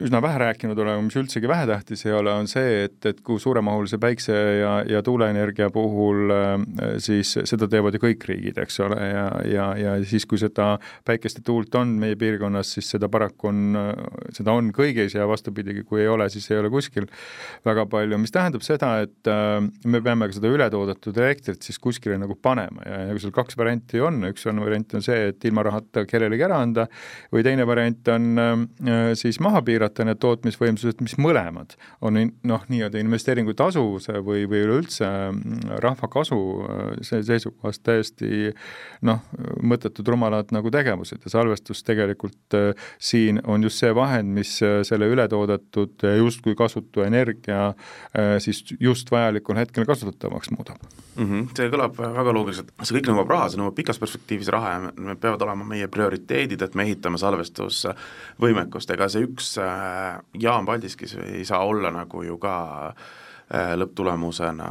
üsna 0.00 0.20
vähe 0.24 0.38
rääkinud 0.40 0.78
oleme, 0.80 1.04
mis 1.06 1.16
üldsegi 1.20 1.48
vähetähtis 1.48 2.06
ei 2.06 2.14
ole, 2.16 2.32
on 2.32 2.48
see, 2.48 2.84
et, 2.86 2.98
et 3.06 3.20
kui 3.24 3.40
suuremahulise 3.40 3.98
päikse 4.00 4.36
ja, 4.60 4.72
ja 4.88 5.02
tuuleenergia 5.04 5.70
puhul 5.74 6.32
äh, 6.32 6.54
siis 7.02 7.34
seda 7.44 7.68
teevad 7.70 7.96
ju 7.96 8.02
kõik 8.02 8.24
riigid, 8.30 8.60
eks 8.62 8.80
ole, 8.84 8.98
ja, 9.04 9.26
ja, 9.48 9.66
ja 9.78 9.94
siis, 10.08 10.26
kui 10.28 10.40
seda 10.40 10.72
päikest 11.06 11.40
ja 11.40 11.44
tuult 11.46 11.74
on 11.78 11.92
meie 12.00 12.16
piirkonnas, 12.20 12.72
siis 12.76 12.88
seda 12.94 13.10
paraku 13.12 13.50
on, 13.50 13.60
seda 14.36 14.54
on 14.56 14.70
kõigis 14.76 15.16
ja 15.16 15.26
vastupidi, 15.28 15.76
kui 15.84 16.02
ei 16.04 16.08
ole, 16.10 16.28
siis 16.32 16.48
ei 16.50 16.60
ole 16.60 16.70
kuskil 16.72 17.08
väga 17.66 17.86
palju, 17.90 18.18
mis 18.20 18.32
tähendab 18.34 18.64
seda, 18.66 18.94
et 19.04 19.30
äh, 19.30 19.58
me 19.84 20.02
peame 20.04 20.30
ka 20.30 20.38
seda 20.38 20.52
ületoodetud 20.52 21.20
elektrit 21.20 21.66
siis 21.66 21.80
kuskile 21.82 22.16
nagu 22.20 22.36
panema 22.40 22.86
ja, 22.86 23.02
ja 23.08 23.14
kui 23.14 23.24
seal 23.24 23.36
kaks 23.36 23.58
varianti 23.60 24.00
on, 24.04 24.22
üks 24.30 24.46
on 24.50 24.64
variant 24.64 24.96
on 24.96 25.04
see, 25.04 25.30
et 25.34 25.48
ilma 25.48 25.64
rahata 25.66 26.06
kellelegi 26.08 26.46
ära 26.46 26.60
anda, 26.64 26.86
või 27.34 27.44
teine 27.46 27.66
variant 27.68 28.12
on 28.14 28.30
äh, 28.40 29.12
siis 29.18 29.40
maha 29.44 29.62
piirata, 29.66 29.89
piirata 29.90 30.06
need 30.06 30.20
tootmisvõimsused, 30.22 31.00
mis 31.02 31.16
mõlemad 31.18 31.74
on 32.00 32.18
noh, 32.46 32.62
nii-öelda 32.68 33.00
investeeringu 33.00 33.54
tasuvuse 33.54 34.20
või, 34.22 34.46
või 34.48 34.62
üleüldse 34.64 35.06
mm, 35.06 35.80
rahva 35.82 36.08
kasu 36.08 36.38
äh, 36.64 37.22
seisukohast 37.26 37.82
täiesti 37.82 38.52
noh, 39.02 39.20
mõttetud 39.62 40.06
rumalad 40.08 40.52
nagu 40.52 40.70
tegevused 40.70 41.20
ja 41.24 41.30
salvestus 41.30 41.82
tegelikult 41.82 42.54
äh, 42.54 42.74
siin 42.98 43.40
on 43.44 43.62
just 43.62 43.80
see 43.80 43.92
vahend, 43.94 44.32
mis 44.34 44.60
äh, 44.62 44.82
selle 44.86 45.10
ületoodetud 45.10 46.06
justkui 46.20 46.54
kasutu 46.54 47.02
energia 47.04 47.74
siis 48.42 48.62
just 48.80 49.10
vajalikul 49.10 49.58
hetkel 49.58 49.86
kasutatavaks 49.88 50.50
muudab 50.54 50.80
mm. 51.16 51.26
-hmm. 51.26 51.48
see 51.56 51.70
kõlab 51.72 51.98
väga 51.98 52.34
loogiliselt, 52.34 52.72
see 52.82 52.96
kõik 52.98 53.10
nõuab 53.10 53.30
raha, 53.30 53.48
see 53.50 53.60
nõuab 53.60 53.76
pikas 53.76 54.00
perspektiivis 54.02 54.50
raha 54.52 54.72
ja 54.72 54.80
need 54.88 55.20
peavad 55.22 55.42
olema 55.46 55.66
meie 55.66 55.88
prioriteedid, 55.88 56.62
et 56.62 56.74
me 56.74 56.86
ehitame 56.86 57.18
salvestusvõimekust, 57.20 58.94
ega 58.94 59.08
see 59.12 59.26
üks 59.26 59.52
Jaan 60.40 60.66
Paldiskis 60.66 61.16
ei 61.24 61.44
saa 61.44 61.64
olla 61.64 61.90
nagu 61.94 62.22
ju 62.22 62.38
ka 62.38 62.54
äh, 62.88 62.94
lõpptulemusena 63.50 64.66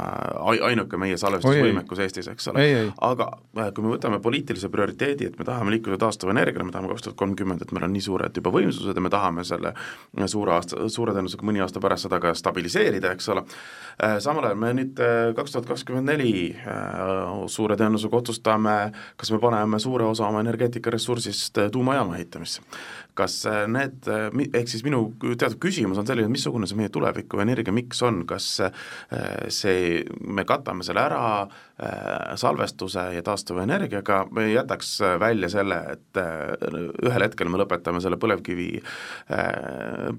ainuke 0.64 0.96
meie 1.00 1.18
salvestusvõimekus 1.20 2.00
Eestis, 2.00 2.30
eks 2.32 2.48
ole, 2.48 2.64
aga 3.04 3.26
äh, 3.58 3.68
kui 3.76 3.84
me 3.84 3.92
võtame 3.92 4.20
poliitilise 4.24 4.70
prioriteedi, 4.72 5.28
et 5.28 5.36
me 5.36 5.44
tahame 5.44 5.74
liikuda 5.74 5.98
taastuvenergiale, 6.00 6.64
me 6.64 6.72
tahame 6.72 6.88
kaks 6.94 7.04
tuhat 7.04 7.18
kolmkümmend, 7.20 7.60
et 7.60 7.74
meil 7.76 7.84
on 7.84 7.92
nii 7.92 8.06
suured 8.06 8.40
juba 8.40 8.52
võimsused 8.54 8.96
ja 8.96 9.04
me 9.04 9.12
tahame 9.12 9.44
selle 9.44 9.74
suure 10.32 10.54
aasta, 10.56 10.88
suure 10.88 11.12
tõenäosusega 11.16 11.48
mõni 11.50 11.60
aasta 11.60 11.82
pärast 11.84 12.08
seda 12.08 12.22
ka 12.24 12.32
stabiliseerida, 12.38 13.12
eks 13.18 13.28
ole, 13.34 13.44
äh, 14.00 14.16
samal 14.24 14.48
ajal 14.48 14.62
me 14.64 14.72
nüüd 14.80 15.04
kaks 15.36 15.56
tuhat 15.56 15.68
kakskümmend 15.68 16.08
neli 16.08 16.32
suure 17.52 17.76
tõenäosusega 17.76 18.16
otsustame, 18.22 18.78
kas 19.20 19.34
me 19.34 19.42
paneme 19.44 19.82
suure 19.82 20.08
osa 20.08 20.24
oma 20.30 20.40
energeetikaressursist 20.46 21.60
tuumajaama 21.76 22.16
ehitamisse 22.16 22.64
kas 23.20 23.36
äh, 23.48 23.64
need, 23.70 24.08
äh, 24.08 24.28
ehk 24.60 24.70
siis 24.70 24.84
minu 24.86 25.10
teatud 25.20 25.58
küsimus 25.62 26.00
on 26.00 26.08
selline, 26.08 26.30
missugune 26.32 26.68
see 26.68 26.78
meie 26.78 26.92
tuleviku 26.92 27.40
energiamiks 27.42 28.00
on, 28.06 28.22
kas 28.28 28.48
äh, 28.64 28.72
see, 29.52 30.02
me 30.26 30.46
katame 30.48 30.86
selle 30.86 31.04
ära 31.04 31.24
salvestuse 32.36 33.06
ja 33.14 33.22
taastuva 33.24 33.62
energiaga, 33.64 34.18
me 34.36 34.50
jätaks 34.50 34.90
välja 35.22 35.48
selle, 35.48 35.78
et 35.94 36.18
ühel 37.08 37.24
hetkel 37.24 37.48
me 37.48 37.56
lõpetame 37.56 38.02
selle 38.04 38.18
põlevkivi, 38.20 38.66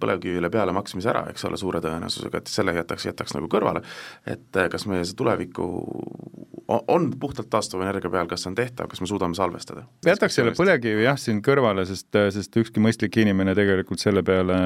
põlevkivile 0.02 0.50
peale 0.50 0.74
maksmise 0.74 1.12
ära, 1.14 1.28
eks 1.30 1.46
ole, 1.46 1.60
suure 1.62 1.84
tõenäosusega, 1.86 2.42
et 2.42 2.50
selle 2.50 2.74
jätaks, 2.80 3.06
jätaks 3.12 3.38
nagu 3.38 3.52
kõrvale, 3.54 3.84
et 4.26 4.58
kas 4.74 4.88
meie 4.90 5.06
see 5.06 5.20
tuleviku 5.22 5.70
on 6.88 7.12
puhtalt 7.20 7.50
taastuvenergia 7.50 8.10
peal, 8.10 8.28
kas 8.28 8.44
see 8.44 8.52
on 8.52 8.56
tehtav, 8.56 8.88
kas 8.92 9.02
me 9.02 9.08
suudame 9.10 9.36
salvestada? 9.36 9.84
jätaks 10.06 10.38
selle 10.40 10.54
põlevkivi 10.58 11.06
jah, 11.06 11.20
siin 11.20 11.42
kõrvale, 11.46 11.86
sest, 11.90 12.10
sest 12.36 12.58
ükski 12.62 12.84
mõistlik 12.92 13.22
inimene 13.24 13.56
tegelikult 13.58 14.02
selle 14.04 14.24
peale 14.28 14.58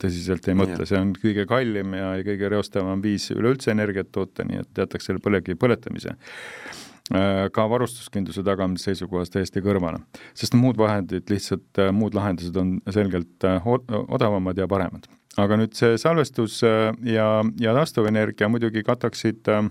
tõsiselt 0.00 0.46
ei 0.48 0.58
mõtle, 0.58 0.86
see 0.86 1.00
on 1.00 1.12
kõige 1.18 1.46
kallim 1.50 1.96
ja, 1.98 2.14
ja 2.20 2.26
kõige 2.26 2.50
reostavam 2.52 3.02
viis 3.02 3.30
üleüldse 3.34 3.74
energiat 3.74 4.12
toota, 4.14 4.46
nii 4.46 4.62
et 4.62 4.82
jätaks 4.84 5.10
selle 5.10 5.22
põlevkivi 5.24 5.58
põletamise 5.60 6.14
äh, 6.14 7.48
ka 7.54 7.66
varustuskindluse 7.72 8.44
tagamise 8.46 8.90
seisukohast 8.90 9.34
täiesti 9.34 9.62
kõrvale. 9.64 10.02
sest 10.38 10.54
muud 10.58 10.78
vahendid, 10.78 11.26
lihtsalt 11.30 11.82
äh, 11.82 11.90
muud 11.92 12.14
lahendused 12.14 12.56
on 12.60 12.78
selgelt 12.90 13.48
äh, 13.48 13.66
odavamad 13.66 14.58
ja 14.58 14.68
paremad. 14.70 15.10
aga 15.40 15.58
nüüd 15.58 15.74
see 15.78 15.98
salvestus 15.98 16.60
ja, 16.62 17.28
ja 17.60 17.76
taastuvenergia 17.76 18.48
muidugi 18.52 18.84
kataksid 18.86 19.50
äh, 19.50 19.66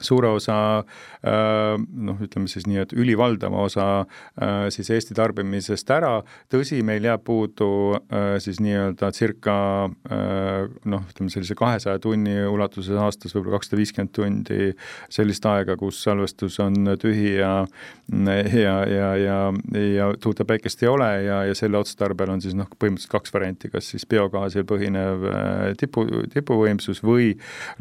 suure 0.00 0.30
osa 0.36 0.56
äh, 0.78 1.76
noh, 1.78 2.20
ütleme 2.22 2.50
siis 2.50 2.66
nii, 2.68 2.80
et 2.84 2.94
ülivaldava 2.96 3.64
osa 3.66 3.86
äh, 4.00 4.68
siis 4.72 4.90
Eesti 4.94 5.16
tarbimisest 5.16 5.90
ära, 5.94 6.12
tõsi, 6.52 6.80
meil 6.86 7.04
jääb 7.06 7.24
puudu 7.26 7.70
äh, 7.96 8.36
siis 8.42 8.60
nii-öelda 8.62 9.10
circa 9.16 9.54
noh, 9.90 11.02
ütleme 11.10 11.32
sellise 11.32 11.54
kahesaja 11.58 12.00
tunni 12.02 12.34
ulatuses 12.48 12.96
aastas, 13.00 13.34
võib-olla 13.34 13.58
kakssada 13.58 13.78
viiskümmend 13.80 14.12
tundi 14.14 14.70
sellist 15.12 15.46
aega, 15.48 15.76
kus 15.80 16.00
salvestus 16.04 16.58
on 16.62 16.94
tühi 17.00 17.36
ja 17.38 17.52
ja, 18.10 18.74
ja, 18.90 19.08
ja, 19.16 19.38
ja 19.94 20.08
tuult 20.20 20.40
ja 20.42 20.46
päikest 20.48 20.82
ei 20.82 20.90
ole 20.90 21.08
ja, 21.24 21.42
ja 21.48 21.54
selle 21.58 21.78
otstarbel 21.80 22.32
on 22.34 22.42
siis 22.42 22.56
noh, 22.58 22.68
põhimõtteliselt 22.80 23.12
kaks 23.14 23.34
varianti, 23.34 23.70
kas 23.72 23.90
siis 23.92 24.06
biogaasil 24.10 24.66
põhinev 24.68 25.26
tipu, 25.80 26.06
tipuvõimsus 26.32 27.04
või 27.06 27.32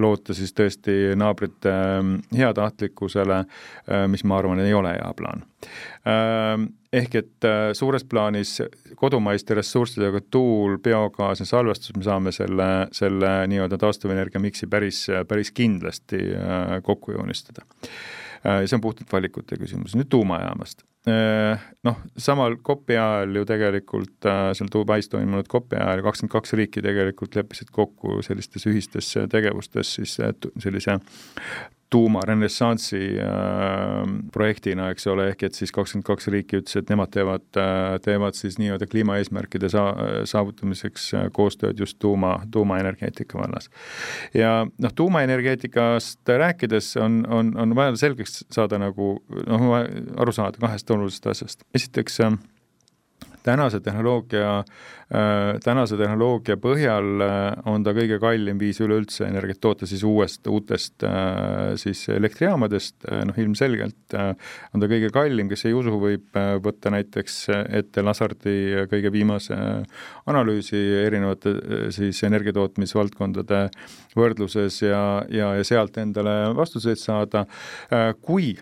loota 0.02 0.36
siis 0.38 0.54
tõesti 0.58 1.16
naabrite 1.20 1.74
heatahtlikkusele, 2.38 3.40
äh, 3.40 4.06
mis 4.12 4.24
ma 4.24 4.40
arvan, 4.40 4.60
ei 4.64 4.74
ole 4.74 4.94
hea 4.96 5.14
plaan. 5.18 5.44
Ähm, 6.08 6.70
ehk 6.94 7.16
et 7.20 7.48
äh, 7.48 7.72
suures 7.78 8.06
plaanis 8.10 8.60
kodumaiste 9.00 9.58
ressurssidega 9.60 10.22
tuul, 10.32 10.78
biogaas 10.84 11.44
ja 11.44 11.50
salvestus, 11.50 11.96
me 11.98 12.06
saame 12.08 12.34
selle, 12.36 12.70
selle 12.96 13.34
nii-öelda 13.52 13.78
taastuvenergia 13.82 14.42
miksi 14.42 14.68
päris, 14.68 15.06
päris 15.28 15.52
kindlasti 15.52 16.24
äh, 16.36 16.80
kokku 16.84 17.18
joonistada 17.18 17.68
see 18.40 18.76
on 18.76 18.82
puhtalt 18.82 19.12
valikute 19.12 19.58
küsimus, 19.60 19.96
nüüd 20.00 20.08
tuumajaamast. 20.12 20.86
Noh, 21.84 22.00
samal 22.20 22.58
COP-i 22.64 22.98
ajal 23.00 23.40
ju 23.40 23.46
tegelikult 23.48 24.28
seal 24.28 24.70
Dubais 24.74 25.10
toimunud 25.10 25.48
COP-i 25.50 25.80
ajal 25.80 26.04
kakskümmend 26.06 26.34
kaks 26.34 26.54
riiki 26.60 26.84
tegelikult 26.86 27.36
leppisid 27.40 27.72
kokku 27.74 28.20
sellistes 28.26 28.68
ühistes 28.70 29.14
tegevustes 29.32 29.96
siis 29.98 30.18
sellise 30.20 31.00
tuumarenessansi 31.90 33.02
äh, 33.20 34.12
projektina, 34.34 34.90
eks 34.94 35.08
ole, 35.10 35.30
ehk 35.32 35.48
et 35.48 35.58
siis 35.58 35.72
kakskümmend 35.74 36.06
kaks 36.06 36.30
riiki 36.30 36.60
ütles, 36.62 36.78
et 36.78 36.92
nemad 36.92 37.12
teevad 37.14 37.46
äh,, 37.58 37.96
teevad 38.06 38.38
siis 38.38 38.60
nii-öelda 38.62 38.86
kliimaeesmärkide 38.92 39.72
saa-, 39.74 39.96
saavutamiseks 40.30 41.08
äh, 41.18 41.26
koostööd 41.34 41.82
just 41.82 41.98
tuuma, 42.00 42.36
tuumaenergeetika 42.52 43.40
vallas. 43.42 43.72
ja 44.34 44.68
noh, 44.78 44.94
tuumaenergeetikast 44.96 46.30
rääkides 46.30 46.94
on, 47.02 47.24
on, 47.30 47.52
on 47.58 47.76
vaja 47.76 47.96
selgeks 47.98 48.44
saada 48.54 48.78
nagu 48.82 49.16
noh, 49.48 49.68
aru 50.18 50.36
saada 50.36 50.62
kahest 50.62 50.92
olulisest 50.94 51.28
asjast. 51.34 51.68
esiteks 51.74 52.22
äh, 52.26 52.38
tänase 53.50 53.80
tehnoloogia, 53.80 54.58
äh, 54.60 55.58
tänase 55.64 55.98
tehnoloogia 55.98 56.58
põhjal 56.62 57.24
äh, 57.24 57.70
on 57.70 57.84
ta 57.86 57.94
kõige 57.98 58.20
kallim 58.22 58.60
viis 58.62 58.80
üleüldse 58.84 59.26
energiat 59.26 59.62
toota 59.64 59.90
siis 59.90 60.04
uuest, 60.06 60.46
uutest 60.48 61.06
äh, 61.08 61.74
siis 61.82 62.04
elektrijaamadest, 62.14 63.08
noh 63.30 63.40
ilmselgelt 63.42 64.18
on 64.20 64.84
ta 64.84 64.90
kõige 64.92 65.10
kallim, 65.14 65.50
kes 65.50 65.66
ei 65.70 65.76
usu, 65.78 65.96
võib 66.02 66.38
võtta 66.64 66.92
näiteks 66.94 67.40
ette 67.80 68.04
Lasardi 68.06 68.86
kõige 68.92 69.12
viimase 69.14 69.58
analüüsi 70.30 70.80
erinevate 71.06 71.56
siis 71.96 72.22
energiatootmisvaldkondade 72.28 73.66
võrdluses 74.18 74.82
ja, 74.84 75.04
ja, 75.34 75.54
ja 75.58 75.66
sealt 75.66 75.98
endale 76.02 76.36
vastuseid 76.58 77.02
saada, 77.02 77.46
kui 78.22 78.54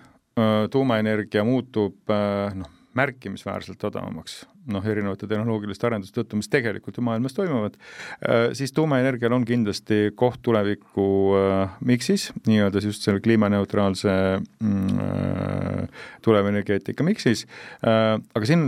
tuumaenergia 0.71 1.43
muutub 1.47 2.13
noh, 2.55 2.73
märkimisväärselt 2.97 3.83
odavamaks, 3.89 4.41
noh, 4.71 4.85
erinevate 4.85 5.27
tehnoloogiliste 5.29 5.87
arenduste 5.87 6.21
tõttu, 6.21 6.39
mis 6.39 6.49
tegelikult 6.51 6.97
ju 6.99 7.03
maailmas 7.05 7.35
toimuvad, 7.37 7.77
äh, 8.21 8.47
siis 8.57 8.73
tuumaenergial 8.75 9.35
on 9.37 9.45
kindlasti 9.47 10.11
koht 10.19 10.41
tuleviku 10.45 11.07
äh, 11.39 11.77
miksis, 11.87 12.29
nii-öelda 12.47 12.83
just 12.83 13.05
selle 13.07 13.23
kliimaneutraalse 13.23 14.15
mm, 14.39 15.03
äh, 15.03 16.07
tulevenergeetika 16.25 17.05
miksis, 17.07 17.45
aga 17.81 18.47
siin, 18.47 18.65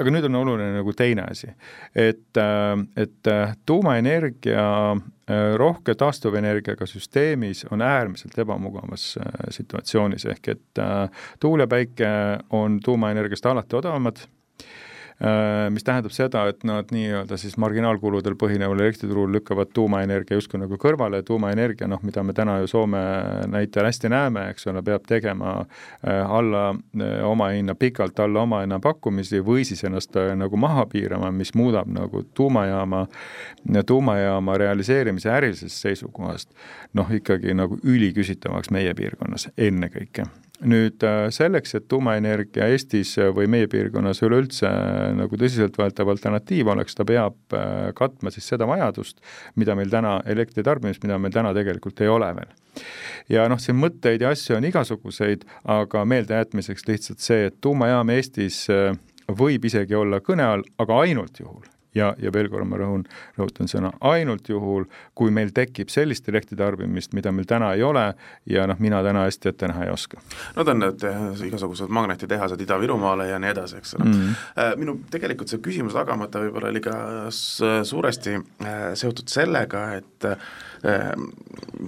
aga 0.00 0.12
nüüd 0.12 0.28
on 0.28 0.38
oluline 0.40 0.78
nagu 0.78 0.94
teine 0.96 1.26
asi, 1.28 1.50
et, 1.92 2.38
et 2.96 3.30
tuumaenergia 3.68 4.64
rohke 5.60 5.96
taastuvenergiaga 5.98 6.86
süsteemis 6.88 7.64
on 7.74 7.82
äärmiselt 7.84 8.38
ebamugavas 8.38 9.08
situatsioonis, 9.58 10.28
ehk 10.32 10.52
et 10.54 10.82
tuul 11.42 11.64
ja 11.64 11.68
päike 11.70 12.08
on 12.56 12.78
tuumaenergiast 12.84 13.50
alati 13.50 13.76
odavamad 13.76 14.24
mis 15.72 15.84
tähendab 15.84 16.12
seda, 16.12 16.42
et 16.50 16.64
nad 16.68 16.90
nii-öelda 16.92 17.38
siis 17.40 17.54
marginaalkuludel 17.56 18.34
põhineval 18.36 18.82
elektriturul 18.84 19.30
lükkavad 19.32 19.70
tuumaenergia 19.72 20.36
justkui 20.36 20.60
nagu 20.60 20.76
kõrvale, 20.80 21.22
tuumaenergia, 21.24 21.88
noh, 21.88 22.02
mida 22.04 22.20
me 22.22 22.34
täna 22.36 22.58
ju 22.60 22.68
Soome 22.68 23.00
näitel 23.48 23.88
hästi 23.88 24.10
näeme, 24.12 24.50
eks 24.52 24.68
ole, 24.68 24.82
peab 24.84 25.06
tegema 25.08 25.54
äh, 25.62 26.20
alla 26.20 26.68
äh, 26.74 27.24
omahinna, 27.24 27.74
pikalt 27.74 28.20
alla 28.20 28.44
omahinna 28.44 28.80
pakkumisi 28.84 29.40
või 29.40 29.64
siis 29.64 29.84
ennast 29.88 30.16
nagu 30.36 30.60
maha 30.60 30.84
piirama, 30.92 31.32
mis 31.32 31.54
muudab 31.56 31.88
nagu 31.88 32.22
tuumajaama, 32.36 33.06
tuumajaama 33.86 34.58
realiseerimise 34.60 35.32
ärilisest 35.32 35.80
seisukohast 35.80 36.52
noh, 36.92 37.08
ikkagi 37.12 37.56
nagu 37.56 37.78
üliküsitavaks 37.84 38.70
meie 38.74 38.92
piirkonnas 38.94 39.48
ennekõike 39.56 40.28
nüüd 40.64 41.04
äh, 41.04 41.26
selleks, 41.34 41.74
et 41.76 41.86
tuumaenergia 41.90 42.68
Eestis 42.72 43.14
või 43.36 43.48
meie 43.50 43.68
piirkonnas 43.70 44.22
üleüldse 44.24 44.68
äh, 44.68 45.10
nagu 45.16 45.38
tõsiseltvõetav 45.40 46.10
alternatiiv 46.12 46.70
oleks, 46.72 46.96
ta 46.96 47.04
peab 47.08 47.56
äh, 47.56 47.90
katma 47.98 48.32
siis 48.34 48.48
seda 48.52 48.68
vajadust, 48.68 49.20
mida 49.60 49.76
meil 49.78 49.92
täna, 49.92 50.18
elektri 50.26 50.64
tarbimist, 50.66 51.04
mida 51.04 51.20
meil 51.20 51.34
täna 51.34 51.52
tegelikult 51.56 52.00
ei 52.00 52.12
ole 52.12 52.32
veel. 52.38 52.56
ja 53.32 53.46
noh, 53.52 53.60
siin 53.60 53.78
mõtteid 53.80 54.24
ja 54.24 54.32
asju 54.32 54.56
on 54.56 54.68
igasuguseid, 54.70 55.46
aga 55.76 56.04
meeldejätmiseks 56.08 56.88
lihtsalt 56.88 57.24
see, 57.24 57.50
et 57.50 57.60
tuumajaam 57.60 58.12
Eestis 58.16 58.66
võib 59.26 59.64
isegi 59.66 59.96
olla 59.98 60.20
kõne 60.24 60.44
all, 60.46 60.66
aga 60.80 61.00
ainult 61.04 61.40
juhul, 61.40 61.64
ja, 61.96 62.12
ja 62.22 62.32
veel 62.32 62.50
korra 62.52 62.66
ma 62.68 62.78
rõhun, 62.80 63.04
rõhutan 63.38 63.70
sõna 63.70 63.92
ainult 64.04 64.48
juhul, 64.50 64.86
kui 65.18 65.32
meil 65.34 65.52
tekib 65.56 65.90
sellist 65.92 66.28
elektritarbimist, 66.28 67.14
mida 67.16 67.32
meil 67.34 67.48
täna 67.48 67.72
ei 67.76 67.84
ole 67.86 68.06
ja 68.50 68.66
noh, 68.68 68.78
mina 68.82 69.02
täna 69.06 69.26
hästi 69.26 69.52
ette 69.52 69.70
näha 69.72 69.86
ei 69.86 69.94
oska. 69.94 70.20
no 70.56 70.64
ta 70.64 70.74
on 70.74 70.84
need 70.84 71.06
eh, 71.08 71.24
igasugused 71.48 71.92
magnetitehased 71.98 72.62
Ida-Virumaale 72.66 73.30
ja 73.30 73.40
nii 73.42 73.54
edasi, 73.54 73.80
eks 73.80 73.96
ole 73.98 74.08
mm. 74.08 74.12
-hmm. 74.20 74.78
minu 74.82 74.98
tegelikult 75.10 75.52
see 75.52 75.62
küsimus 75.64 75.96
tagamata 75.96 76.44
võib-olla 76.44 76.70
oli 76.74 76.84
ka 76.84 76.96
suuresti 77.30 78.36
eh, 78.36 78.86
seotud 78.94 79.28
sellega, 79.32 79.88
et 80.00 80.30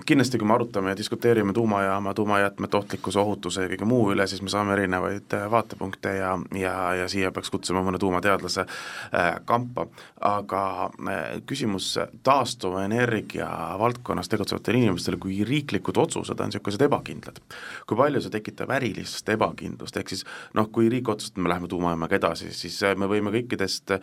kindlasti, 0.07 0.39
kui 0.39 0.47
me 0.49 0.55
arutame 0.55 0.91
ja 0.91 0.97
diskuteerime 0.97 1.53
tuumajaama, 1.53 2.15
tuumajäätmete 2.15 2.77
ohtlikkuse, 2.77 3.19
ohutuse 3.19 3.63
ja 3.63 3.71
kõige 3.73 3.87
muu 3.89 4.11
üle, 4.13 4.27
siis 4.27 4.43
me 4.43 4.53
saame 4.53 4.75
erinevaid 4.77 5.35
äh, 5.37 5.47
vaatepunkte 5.51 6.15
ja, 6.17 6.33
ja, 6.57 6.75
ja 7.03 7.09
siia 7.11 7.33
peaks 7.35 7.51
kutsuma 7.53 7.83
mõne 7.85 8.01
tuumateadlase 8.01 8.65
äh, 8.65 9.29
kampa, 9.49 9.87
aga 10.25 10.63
äh, 10.89 11.23
küsimus 11.47 11.91
taastuvenergia 12.27 13.49
valdkonnas 13.79 14.31
tegutsevatele 14.33 14.83
inimestele, 14.85 15.21
kui 15.21 15.43
riiklikud 15.49 16.01
otsused 16.01 16.41
on 16.41 16.53
niisugused 16.53 16.85
ebakindlad, 16.89 17.41
kui 17.89 17.99
palju 17.99 18.23
see 18.25 18.35
tekitab 18.35 18.73
ärilist 18.79 19.29
ebakindlust, 19.35 19.97
ehk 20.01 20.15
siis 20.15 20.25
noh, 20.57 20.71
kui 20.73 20.89
riik 20.93 21.09
otsustab, 21.13 21.43
me 21.45 21.53
läheme 21.53 21.71
tuumajaamaga 21.71 22.19
edasi, 22.19 22.53
siis 22.57 22.81
me 22.97 23.09
võime 23.11 23.33
kõikidest 23.35 23.97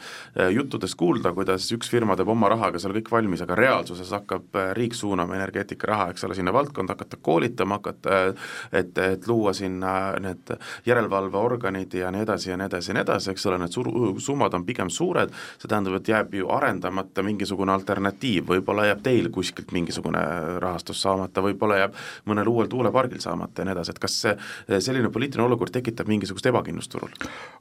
juttudest 0.54 0.98
kuulda, 1.00 1.34
kuidas 1.36 1.68
üks 1.74 1.90
firma 1.92 2.18
teeb 2.18 2.30
oma 2.32 2.50
rahaga 2.52 2.82
seal 2.82 2.94
kõik 3.00 3.12
valmis, 3.12 3.44
aga 3.46 3.58
reaalsuses 3.58 4.12
hakkab 4.16 4.54
riik 4.76 4.86
riik 4.86 4.94
suunama 4.94 5.36
energeetika 5.36 5.88
raha, 5.88 6.10
eks 6.10 6.24
ole, 6.24 6.36
sinna 6.36 6.54
valdkonda, 6.54 6.94
hakata 6.94 7.18
koolitama, 7.22 7.80
hakata 7.80 8.34
et, 8.72 8.98
et 8.98 9.28
luua 9.28 9.54
sinna 9.54 10.14
need 10.22 10.52
järelevalveorganid 10.86 11.94
ja 11.94 12.12
nii 12.12 12.22
edasi 12.22 12.50
ja 12.50 12.58
nii 12.58 12.66
edasi 12.70 12.92
ja 12.92 12.98
nii 12.98 13.04
edasi, 13.06 13.32
eks 13.32 13.46
ole, 13.50 13.60
need 13.62 13.74
sur-, 13.74 14.20
summad 14.22 14.54
on 14.54 14.66
pigem 14.66 14.90
suured, 14.90 15.34
see 15.60 15.70
tähendab, 15.72 15.98
et 16.00 16.12
jääb 16.12 16.34
ju 16.38 16.50
arendamata 16.54 17.24
mingisugune 17.26 17.74
alternatiiv, 17.74 18.46
võib-olla 18.52 18.88
jääb 18.92 19.02
teil 19.06 19.30
kuskilt 19.34 19.74
mingisugune 19.76 20.22
rahastus 20.62 21.02
saamata, 21.02 21.44
võib-olla 21.46 21.82
jääb 21.84 21.98
mõnel 22.30 22.52
uuel 22.52 22.70
tuulepargil 22.72 23.24
saamata 23.24 23.64
ja 23.64 23.70
nii 23.70 23.78
edasi, 23.78 23.96
et 23.96 24.02
kas 24.06 24.20
see, 24.26 24.36
selline 24.80 25.12
poliitiline 25.14 25.48
olukord 25.48 25.74
tekitab 25.74 26.10
mingisugust 26.12 26.52
ebakindlust 26.52 26.94
turul? 26.94 27.12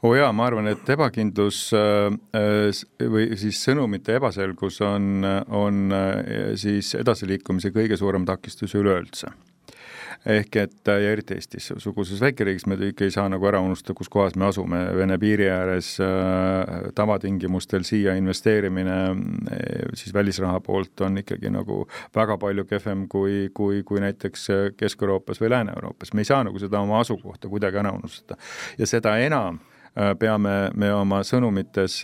oo 0.03 0.13
oh 0.13 0.19
jaa, 0.19 0.33
ma 0.37 0.49
arvan, 0.51 0.69
et 0.75 0.95
ebakindlus 0.97 1.67
äh, 1.77 2.13
äh 2.37 2.85
või 3.15 3.37
siis 3.39 3.59
sõnumite 3.65 4.17
ebaselgus 4.19 4.81
on, 4.85 5.25
on 5.49 5.95
äh, 5.95 6.55
siis 6.61 6.95
edasiliikumise 7.05 7.73
kõige 7.75 7.99
suurem 8.01 8.27
takistus 8.29 8.75
üleüldse. 8.79 9.33
Ehk 10.25 10.57
et 10.57 10.89
ja 10.89 11.11
eriti 11.13 11.35
Eestis, 11.37 11.67
suguses 11.83 12.21
väikeriigis 12.23 12.65
me 12.71 12.79
ikka 12.87 13.05
ei 13.05 13.13
saa 13.13 13.27
nagu 13.29 13.45
ära 13.49 13.59
unustada, 13.61 13.97
kus 13.99 14.09
kohas 14.13 14.37
me 14.41 14.47
asume, 14.47 14.79
Vene 14.97 15.19
piiri 15.21 15.51
ääres 15.53 15.91
äh, 16.01 16.87
tavatingimustel 16.97 17.85
siia 17.85 18.15
investeerimine 18.17 18.97
äh, 19.11 19.91
siis 19.93 20.15
välisraha 20.17 20.63
poolt 20.65 21.05
on 21.05 21.21
ikkagi 21.21 21.53
nagu 21.53 21.83
väga 22.17 22.39
palju 22.41 22.65
kehvem 22.71 23.05
kui, 23.13 23.51
kui, 23.55 23.83
kui 23.85 24.01
näiteks 24.01 24.49
Kesk-Euroopas 24.81 25.43
või 25.43 25.53
Lääne-Euroopas, 25.53 26.15
me 26.15 26.25
ei 26.25 26.31
saa 26.31 26.41
nagu 26.47 26.63
seda 26.63 26.81
oma 26.81 27.03
asukohta 27.05 27.53
kuidagi 27.53 27.83
ära 27.85 27.93
unustada. 27.93 28.41
ja 28.79 28.89
seda 28.89 29.19
enam 29.21 29.61
äh, 29.61 29.74
peame 29.95 30.55
me 30.75 30.91
oma 30.95 31.21
sõnumites, 31.27 32.01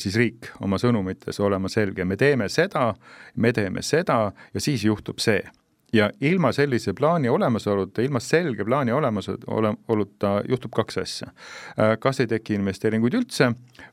siis 0.00 0.16
riik 0.16 0.50
oma 0.64 0.78
sõnumites 0.80 1.40
olema 1.44 1.68
selge, 1.68 2.04
me 2.04 2.16
teeme 2.16 2.48
seda, 2.48 2.92
me 3.36 3.52
teeme 3.52 3.82
seda 3.84 4.20
ja 4.54 4.60
siis 4.62 4.84
juhtub 4.88 5.20
see 5.20 5.42
ja 5.92 6.10
ilma 6.20 6.52
sellise 6.52 6.92
plaani 6.92 7.28
olemasoluta, 7.28 8.02
ilma 8.02 8.20
selge 8.20 8.64
plaani 8.64 8.92
olemasoluta 8.92 10.32
juhtub 10.48 10.72
kaks 10.76 10.98
asja. 10.98 11.28
Äh, 11.78 11.94
kas 12.00 12.20
ei 12.20 12.28
teki 12.28 12.58
investeeringuid 12.58 13.16
üldse 13.18 13.50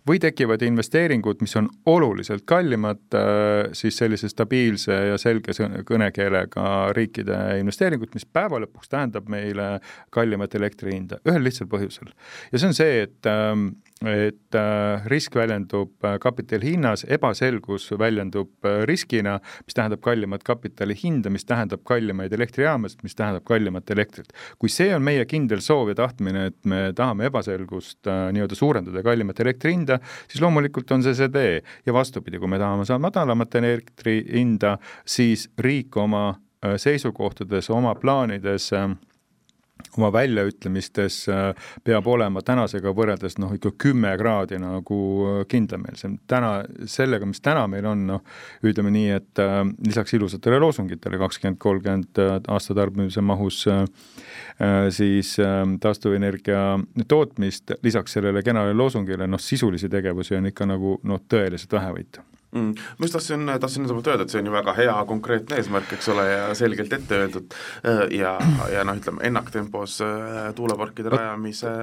või 0.08 0.20
tekivad 0.20 0.62
investeeringud, 0.66 1.40
mis 1.42 1.56
on 1.56 1.70
oluliselt 1.86 2.44
kallimad 2.46 3.16
äh, 3.16 3.72
siis 3.74 3.98
sellise 3.98 4.30
stabiilse 4.30 5.00
ja 5.12 5.18
selge 5.22 5.56
kõnekeelega 5.88 6.68
riikide 6.98 7.40
investeeringut, 7.62 8.14
mis 8.14 8.26
päeva 8.26 8.60
lõpuks 8.66 8.92
tähendab 8.92 9.30
meile 9.32 9.80
kallimat 10.12 10.56
elektri 10.56 10.98
hinda, 10.98 11.22
ühel 11.28 11.48
lihtsal 11.48 11.72
põhjusel. 11.72 12.12
ja 12.52 12.60
see 12.60 12.72
on 12.72 12.78
see, 12.78 13.02
et 13.08 13.32
ähm, 13.32 13.70
et 14.04 14.56
äh, 14.56 15.06
risk 15.08 15.38
väljendub 15.40 16.04
äh, 16.04 16.18
kapitali 16.20 16.74
hinnas, 16.74 17.06
ebaselgus 17.08 17.88
väljendub 17.96 18.68
äh, 18.68 18.84
riskina, 18.90 19.38
mis 19.66 19.78
tähendab 19.78 20.02
kallimat 20.04 20.44
kapitali 20.44 20.98
hinda, 21.00 21.32
mis 21.32 21.48
tähendab 21.48 21.86
kallimaid 21.88 22.34
elektrijaamasid, 22.36 23.06
mis 23.08 23.16
tähendab 23.16 23.46
kallimat 23.48 23.90
elektrit. 23.96 24.34
kui 24.60 24.70
see 24.70 24.92
on 24.96 25.04
meie 25.06 25.24
kindel 25.26 25.64
soov 25.64 25.94
ja 25.94 25.98
tahtmine, 26.02 26.48
et 26.52 26.60
me 26.68 26.92
tahame 26.96 27.30
ebaselgust 27.32 28.04
nii-öelda 28.06 28.56
suurendada 28.60 29.00
ja 29.00 29.08
kallimat 29.08 29.40
elektri 29.40 29.72
hinda, 29.72 30.02
siis 30.28 30.44
loomulikult 30.44 30.92
on 30.92 31.04
see 31.06 31.16
see 31.16 31.32
tee 31.32 31.60
ja 31.86 31.96
vastupidi, 31.96 32.40
kui 32.40 32.52
me 32.52 32.60
tahame 32.60 32.86
saada 32.86 33.00
madalamat 33.08 33.56
elektri 33.62 34.20
hinda, 34.28 34.76
siis 35.08 35.48
riik 35.58 35.96
oma 35.98 36.34
seisukohtades, 36.78 37.70
oma 37.70 37.96
plaanides 37.96 38.72
äh, 38.74 38.90
oma 39.98 40.12
väljaütlemistes 40.14 41.18
äh, 41.30 41.70
peab 41.84 42.08
olema 42.08 42.42
tänasega 42.46 42.92
võrreldes 42.96 43.38
noh, 43.40 43.54
ikka 43.56 43.72
kümme 43.80 44.12
kraadi 44.20 44.60
nagu 44.62 45.00
äh, 45.30 45.40
kindlameelsem. 45.52 46.18
täna, 46.28 46.52
sellega, 46.90 47.28
mis 47.30 47.42
täna 47.44 47.66
meil 47.72 47.88
on, 47.90 48.06
noh, 48.10 48.24
ütleme 48.66 48.92
nii, 48.96 49.10
et 49.20 49.44
äh, 49.44 49.58
lisaks 49.88 50.16
ilusatele 50.18 50.60
loosungitele 50.64 51.20
kakskümmend, 51.22 51.60
kolmkümmend 51.64 52.22
äh, 52.24 52.38
aasta 52.52 52.76
tarbimise 52.78 53.24
mahus 53.26 53.64
äh, 53.72 53.84
siis 54.96 55.36
äh, 55.40 55.64
taastuvenergia 55.82 56.64
tootmist, 57.08 57.78
lisaks 57.84 58.18
sellele 58.18 58.44
kenale 58.46 58.76
loosungile, 58.76 59.28
noh, 59.28 59.42
sisulisi 59.42 59.92
tegevusi 59.92 60.40
on 60.40 60.52
ikka 60.52 60.70
nagu 60.76 61.00
noh, 61.04 61.24
tõeliselt 61.32 61.80
vähevõitu 61.80 62.35
mm.. 62.52 62.74
ma 62.98 63.08
just 63.08 63.18
tahtsin, 63.18 63.52
tahtsin 63.62 63.86
enda 63.86 63.96
poolt 63.98 64.10
öelda, 64.12 64.26
et 64.28 64.34
see 64.34 64.42
on 64.42 64.50
ju 64.50 64.56
väga 64.56 64.76
hea 64.78 64.96
konkreetne 65.10 65.60
eesmärk, 65.62 65.96
eks 65.98 66.12
ole, 66.14 66.26
ja 66.32 66.50
selgelt 66.58 66.94
ette 66.98 67.20
öeldud 67.22 67.56
äh, 67.88 68.04
ja, 68.20 68.36
ja 68.74 68.86
noh, 68.88 69.00
ütleme 69.00 69.24
ennaktempos 69.30 70.00
äh, 70.06 70.52
tuuleparkide 70.58 71.14
rajamise 71.14 71.74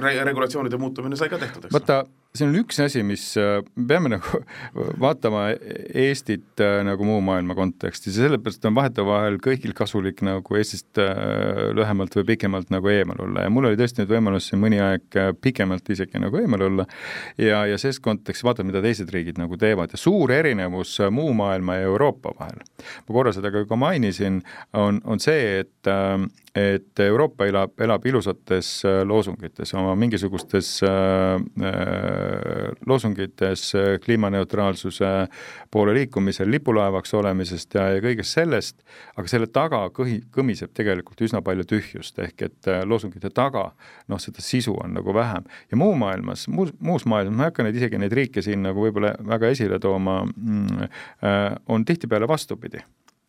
re 0.00 0.14
regulatsioonide 0.30 0.80
muutumine 0.80 1.18
sai 1.20 1.30
ka 1.32 1.40
tehtud, 1.42 1.68
eks. 1.68 1.74
vaata, 1.76 2.02
see 2.34 2.46
on 2.46 2.54
üks 2.60 2.78
asi, 2.82 3.02
mis 3.06 3.24
äh, 3.40 3.58
peame 3.74 4.12
nagu 4.14 4.42
vaatama 5.04 5.48
Eestit 6.00 6.62
nagu 6.86 7.06
muu 7.06 7.18
maailma 7.24 7.56
kontekstis 7.58 8.18
ja 8.18 8.28
sellepärast 8.28 8.64
on 8.68 8.76
vahetevahel 8.78 9.40
kõigil 9.42 9.74
kasulik 9.76 10.22
nagu 10.26 10.58
Eestist 10.58 11.00
lühemalt 11.76 12.14
või 12.18 12.28
pikemalt 12.32 12.70
nagu 12.74 12.90
eemal 12.92 13.20
olla. 13.24 13.46
Ja 13.46 13.52
mul 13.52 13.70
oli 13.70 13.78
tõesti 13.80 14.02
nüüd 14.02 14.12
võimalus 14.14 14.50
siin 14.50 14.62
mõni 14.62 14.80
aeg 14.82 15.18
pikemalt 15.42 15.90
isegi 15.90 16.20
nagu 16.22 16.38
eemal 16.40 16.66
olla. 16.68 16.86
Ja, 17.38 17.64
ja 17.68 17.78
ses 17.80 18.00
kontekstis 18.02 18.44
vaatad, 18.46 18.68
mida 18.68 18.82
teised 18.84 19.10
riigid 19.12 19.38
nagu 19.40 19.58
teevad. 19.60 19.92
Ja 19.94 20.00
suur 20.00 20.32
erinevus 20.34 20.96
äh, 21.00 21.10
muu 21.14 21.32
maailma 21.36 21.80
ja 21.80 21.88
Euroopa 21.90 22.34
vahel, 22.38 22.60
ma 23.06 23.14
korra 23.14 23.34
seda 23.34 23.52
ka 23.52 23.64
juba 23.64 23.78
mainisin, 23.80 24.40
on, 24.76 25.00
on 25.04 25.22
see, 25.22 25.60
et 25.64 25.90
äh, 25.90 26.28
et 26.54 27.00
Euroopa 27.00 27.46
elab, 27.46 27.76
elab 27.80 28.06
ilusates 28.06 28.70
äh, 28.84 29.00
loosungites, 29.06 29.70
oma 29.78 29.94
mingisugustes 29.98 30.80
äh, 30.82 30.90
loosungites 32.86 33.72
kliimaneutraalsuse 34.04 35.10
poole 35.70 35.94
liikumisel, 35.94 36.50
lipulaevaks 36.50 37.14
olemisest 37.14 37.74
ja, 37.74 37.86
ja 37.94 38.02
kõigest 38.04 38.36
sellest, 38.38 38.80
aga 39.16 39.30
selle 39.30 39.50
taga 39.52 39.82
kõhi, 39.96 40.20
kõmiseb 40.34 40.74
tegelikult 40.76 41.20
üsna 41.26 41.42
palju 41.44 41.66
tühjust, 41.68 42.18
ehk 42.22 42.46
et 42.48 42.70
loosungite 42.88 43.32
taga 43.34 43.70
noh, 44.10 44.20
seda 44.22 44.42
sisu 44.44 44.76
on 44.80 44.94
nagu 44.98 45.14
vähem. 45.14 45.44
ja 45.70 45.76
muu 45.80 45.94
maailmas, 45.98 46.48
muus, 46.48 46.72
muus 46.80 47.06
maailmas, 47.06 47.36
ma 47.36 47.46
ei 47.46 47.52
hakka 47.52 47.66
neid 47.66 47.80
isegi 47.80 48.00
neid 48.00 48.16
riike 48.16 48.42
siin 48.42 48.64
nagu 48.66 48.86
võib-olla 48.86 49.14
väga 49.26 49.52
esile 49.54 49.78
tooma, 49.82 50.22
mm, 50.24 50.88
on 51.68 51.84
tihtipeale 51.84 52.28
vastupidi 52.28 52.82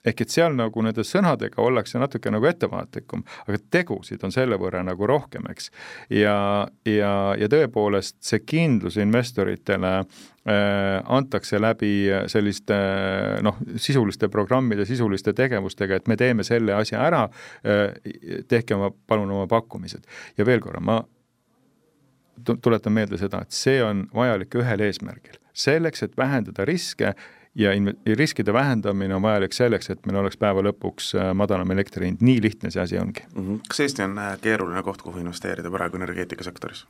ehk 0.06 0.24
et 0.24 0.34
seal 0.34 0.56
nagu 0.58 0.84
nende 0.84 1.04
sõnadega 1.06 1.62
ollakse 1.62 2.00
natuke 2.02 2.32
nagu 2.34 2.48
ettevaatlikum, 2.50 3.24
aga 3.46 3.60
tegusid 3.74 4.24
on 4.26 4.34
selle 4.34 4.58
võrra 4.62 4.82
nagu 4.86 5.08
rohkem, 5.10 5.46
eks. 5.52 5.70
ja, 6.14 6.36
ja, 6.88 7.14
ja 7.38 7.50
tõepoolest 7.52 8.18
see 8.26 8.42
kindlus 8.46 8.98
investoritele 9.02 9.94
äh, 10.02 10.98
antakse 11.06 11.62
läbi 11.62 11.94
selliste 12.32 12.78
noh, 13.46 13.62
sisuliste 13.78 14.30
programmide, 14.34 14.88
sisuliste 14.90 15.36
tegevustega, 15.38 16.02
et 16.02 16.12
me 16.12 16.18
teeme 16.20 16.46
selle 16.48 16.76
asja 16.78 17.02
ära 17.06 17.26
äh,, 17.30 17.90
tehke 18.50 18.78
oma, 18.78 18.92
palun 19.08 19.32
oma 19.38 19.48
pakkumised. 19.52 20.08
ja 20.38 20.46
veel 20.48 20.64
korra, 20.64 20.82
ma 20.82 21.02
tuletan 22.62 22.94
meelde 22.94 23.20
seda, 23.22 23.44
et 23.46 23.54
see 23.54 23.82
on 23.86 24.08
vajalik 24.16 24.56
ühel 24.58 24.82
eesmärgil, 24.88 25.38
selleks, 25.54 26.02
et 26.08 26.18
vähendada 26.18 26.66
riske 26.66 27.14
ja 27.56 27.74
in-, 27.74 27.98
riskide 28.18 28.54
vähendamine 28.54 29.16
on 29.16 29.22
vajalik 29.22 29.54
selleks, 29.54 29.90
et 29.90 30.06
meil 30.06 30.20
oleks 30.22 30.38
päeva 30.40 30.64
lõpuks 30.64 31.12
äh, 31.18 31.32
madalam 31.36 31.72
elektri 31.72 32.08
hind, 32.08 32.24
nii 32.24 32.42
lihtne 32.44 32.72
see 32.72 32.84
asi 32.84 33.00
ongi 33.00 33.26
mm. 33.36 33.48
-hmm. 33.48 33.64
kas 33.68 33.80
Eesti 33.80 34.04
on 34.04 34.18
äh, 34.18 34.38
keeruline 34.42 34.84
koht, 34.84 35.02
kuhu 35.02 35.20
investeerida 35.20 35.72
praegu 35.72 36.00
energeetikasektoris? 36.00 36.86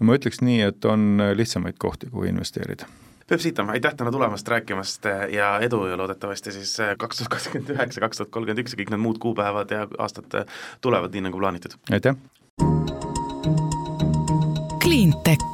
no 0.00 0.06
ma 0.06 0.18
ütleks 0.18 0.42
nii, 0.42 0.60
et 0.70 0.84
on 0.84 1.20
äh, 1.20 1.34
lihtsamaid 1.36 1.78
kohti, 1.78 2.10
kuhu 2.10 2.30
investeerida 2.30 2.86
Peep 3.26 3.40
Siitam, 3.40 3.68
aitäh 3.72 3.94
täna 3.96 4.10
tulemast, 4.12 4.48
rääkimast 4.48 5.06
ja 5.32 5.58
edu 5.60 5.86
ja 5.86 5.96
loodetavasti 5.96 6.52
siis 6.52 6.76
kaks 6.98 7.16
tuhat 7.16 7.30
kakskümmend 7.32 7.70
üheksa, 7.72 8.00
kaks 8.00 8.20
tuhat 8.20 8.30
kolmkümmend 8.30 8.60
üks 8.66 8.76
ja 8.76 8.82
kõik 8.82 8.92
need 8.92 9.00
muud 9.00 9.18
kuupäevad 9.18 9.72
ja 9.72 9.86
aastad 9.98 10.44
tulevad 10.80 11.16
nii, 11.16 11.24
nagu 11.30 11.40
plaanitud. 11.40 11.78
aitäh! 11.90 12.20
Cleantech 14.84 15.53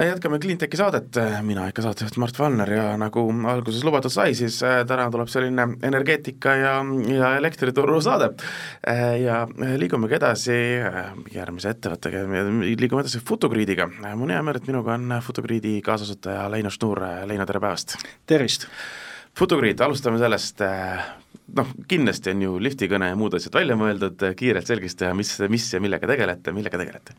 jätkame 0.00 0.38
Cleantechi 0.40 0.78
saadet, 0.80 1.16
mina 1.44 1.66
ikka 1.68 1.82
saatejuht 1.84 2.16
Mart 2.20 2.38
Valner 2.38 2.70
ja 2.72 2.84
nagu 3.00 3.26
alguses 3.52 3.84
lubatud 3.84 4.12
sai, 4.12 4.32
siis 4.34 4.56
äh, 4.64 4.80
täna 4.88 5.10
tuleb 5.12 5.28
selline 5.28 5.66
energeetika 5.84 6.54
ja, 6.56 6.72
ja 7.12 7.34
elektrituru 7.36 8.00
saade. 8.04 8.30
Ja 9.20 9.42
liigumegi 9.78 10.16
edasi 10.16 10.56
järgmise 11.34 11.74
ettevõttega, 11.74 12.24
liigume 12.80 13.04
edasi 13.04 13.20
Futugriidiga. 13.20 13.88
mul 14.14 14.30
on 14.30 14.34
hea 14.36 14.42
meel, 14.46 14.60
et 14.62 14.68
minuga 14.70 14.96
on 14.96 15.18
Futugriidi 15.24 15.74
kaasasutaja 15.84 16.48
Leino 16.52 16.72
Šnuur, 16.72 17.02
Leino, 17.28 17.46
tere 17.48 17.60
päevast! 17.60 17.98
tervist! 18.26 18.68
Futugriid, 19.38 19.80
alustame 19.80 20.18
sellest, 20.20 20.60
noh, 21.56 21.76
kindlasti 21.88 22.34
on 22.34 22.42
ju 22.44 22.56
liftikõne 22.60 23.12
ja 23.12 23.16
muud 23.16 23.36
asjad 23.36 23.60
välja 23.60 23.76
mõeldud, 23.80 24.24
kiirelt 24.36 24.68
selgistada, 24.68 25.14
mis, 25.16 25.38
mis 25.52 25.68
ja 25.72 25.80
millega 25.80 26.08
tegelete, 26.08 26.52
millega 26.52 26.80
tegelete? 26.80 27.16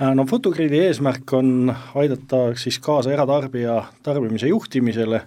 Äh, 0.00 0.14
no 0.14 0.26
Futugriidi 0.26 0.80
eesmärk 0.86 1.32
on 1.32 1.74
aidata 1.94 2.46
siis 2.60 2.78
kaasa 2.78 3.12
eratarbija 3.12 3.78
tarbimise 4.02 4.48
juhtimisele, 4.50 5.20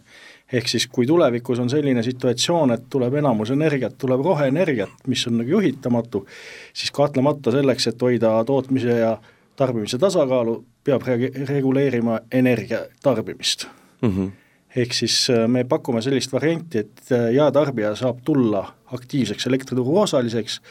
ehk 0.53 0.69
siis 0.69 0.87
kui 0.87 1.07
tulevikus 1.07 1.59
on 1.59 1.69
selline 1.69 2.03
situatsioon, 2.03 2.73
et 2.75 2.85
tuleb 2.89 3.17
enamus 3.21 3.51
energiat, 3.55 3.97
tuleb 3.97 4.21
roheenergiat, 4.25 5.07
mis 5.07 5.25
on 5.27 5.39
nagu 5.41 5.57
juhitamatu, 5.57 6.25
siis 6.73 6.93
kahtlemata 6.95 7.51
selleks, 7.55 7.89
et 7.91 8.01
hoida 8.01 8.35
tootmise 8.45 8.99
ja 9.01 9.15
tarbimise 9.57 9.97
tasakaalu, 9.97 10.59
peab 10.85 11.07
reg-, 11.07 11.31
reguleerima 11.49 12.19
energia 12.31 12.85
tarbimist 13.03 13.65
mm. 14.01 14.09
-hmm. 14.09 14.29
ehk 14.75 14.93
siis 14.93 15.29
äh, 15.29 15.47
me 15.47 15.63
pakume 15.63 16.01
sellist 16.01 16.33
varianti, 16.33 16.77
et 16.77 17.11
äh, 17.11 17.31
jaetarbija 17.33 17.95
saab 17.95 18.21
tulla 18.23 18.67
aktiivseks 18.93 19.47
elektrituru 19.47 19.97
osaliseks, 19.97 20.61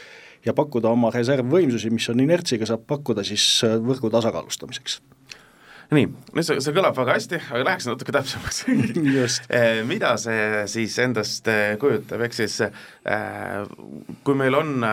ja 0.47 0.55
pakkuda 0.57 0.91
oma 0.93 1.11
reservvõimsusi, 1.13 1.91
mis 1.93 2.07
on 2.13 2.23
inertsiga, 2.23 2.67
saab 2.69 2.87
pakkuda 2.89 3.25
siis 3.27 3.45
äh, 3.67 3.77
võrgu 3.83 4.11
tasakaalustamiseks 4.13 5.01
nii, 5.95 6.07
nüüd 6.35 6.43
see, 6.45 6.59
see 6.63 6.73
kõlab 6.75 6.95
väga 6.97 7.15
hästi, 7.15 7.39
aga 7.47 7.63
läheks 7.69 7.87
natuke 7.87 8.13
täpsemaks. 8.15 8.63
Eh, 9.57 9.81
mida 9.87 10.13
see 10.19 10.63
siis 10.69 10.95
endast 11.01 11.47
eh, 11.51 11.75
kujutab, 11.79 12.21
ehk 12.25 12.35
siis 12.35 12.57
eh, 12.61 13.63
kui 14.25 14.35
meil 14.37 14.55
on, 14.57 14.83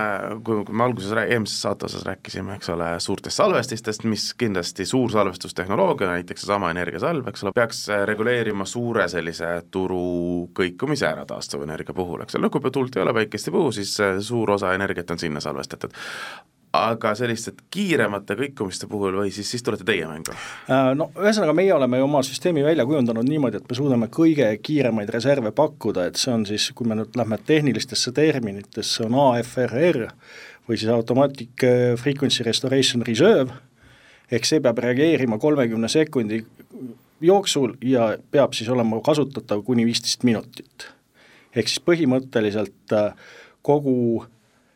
kui, 0.47 0.63
kui 0.67 0.77
me 0.77 0.87
alguses, 0.87 1.13
eelmises 1.25 1.65
saate 1.65 1.89
osas 1.89 2.05
rääkisime, 2.07 2.57
eks 2.59 2.71
ole, 2.75 2.89
suurtest 3.03 3.41
salvestistest, 3.41 4.07
mis 4.11 4.29
kindlasti 4.39 4.87
suur 4.89 5.13
salvestustehnoloogia, 5.15 6.13
näiteks 6.13 6.45
seesama 6.45 6.71
energiasalv, 6.75 7.29
eks 7.31 7.47
ole, 7.47 7.55
peaks 7.57 7.85
reguleerima 8.11 8.67
suure 8.69 9.09
sellise 9.13 9.51
turu 9.75 10.51
kõikumise 10.57 11.09
ära 11.11 11.27
taastuvenergia 11.29 11.97
puhul, 11.97 12.25
eks 12.25 12.39
ole, 12.39 12.47
no 12.47 12.55
kui 12.55 12.75
tuult 12.75 12.97
ei 12.97 13.05
ole, 13.05 13.17
päikest 13.23 13.51
ei 13.51 13.57
puhu, 13.59 13.73
siis 13.75 13.97
suur 14.27 14.55
osa 14.57 14.75
energiat 14.77 15.11
on 15.15 15.23
sinna 15.23 15.43
salvestatud 15.45 15.95
aga 16.75 17.13
selliste 17.19 17.55
kiiremate 17.73 18.37
kõikumiste 18.39 18.89
puhul 18.91 19.21
või 19.21 19.33
siis, 19.35 19.51
siis 19.51 19.63
tulete 19.63 19.87
teie 19.87 20.07
mängu? 20.11 20.35
Äh, 20.71 20.91
no 20.99 21.11
ühesõnaga, 21.21 21.55
meie 21.57 21.75
oleme 21.75 22.01
ju 22.01 22.09
oma 22.09 22.23
süsteemi 22.27 22.65
välja 22.67 22.87
kujundanud 22.89 23.29
niimoodi, 23.29 23.61
et 23.61 23.69
me 23.71 23.79
suudame 23.79 24.09
kõige 24.13 24.49
kiiremaid 24.63 25.13
reserve 25.15 25.55
pakkuda, 25.55 26.09
et 26.09 26.21
see 26.21 26.33
on 26.35 26.47
siis, 26.49 26.71
kui 26.75 26.89
me 26.91 26.99
nüüd 26.99 27.15
lähme 27.19 27.39
tehnilistesse 27.47 28.13
terminitesse, 28.17 29.07
on 29.07 29.19
AFRR 29.29 30.09
või 30.69 30.81
siis 30.81 30.91
Automatic 30.91 31.67
Frequency 32.01 32.47
Restoration 32.47 33.05
Reserve, 33.07 33.55
ehk 34.33 34.49
see 34.49 34.63
peab 34.65 34.81
reageerima 34.83 35.39
kolmekümne 35.39 35.91
sekundi 35.93 36.43
jooksul 37.25 37.77
ja 37.85 38.15
peab 38.31 38.55
siis 38.57 38.69
olema 38.73 39.01
kasutatav 39.05 39.63
kuni 39.65 39.87
viisteist 39.87 40.25
minutit. 40.25 40.91
ehk 41.55 41.69
siis 41.71 41.83
põhimõtteliselt 41.87 42.93
äh, 42.93 43.13
kogu 43.63 44.25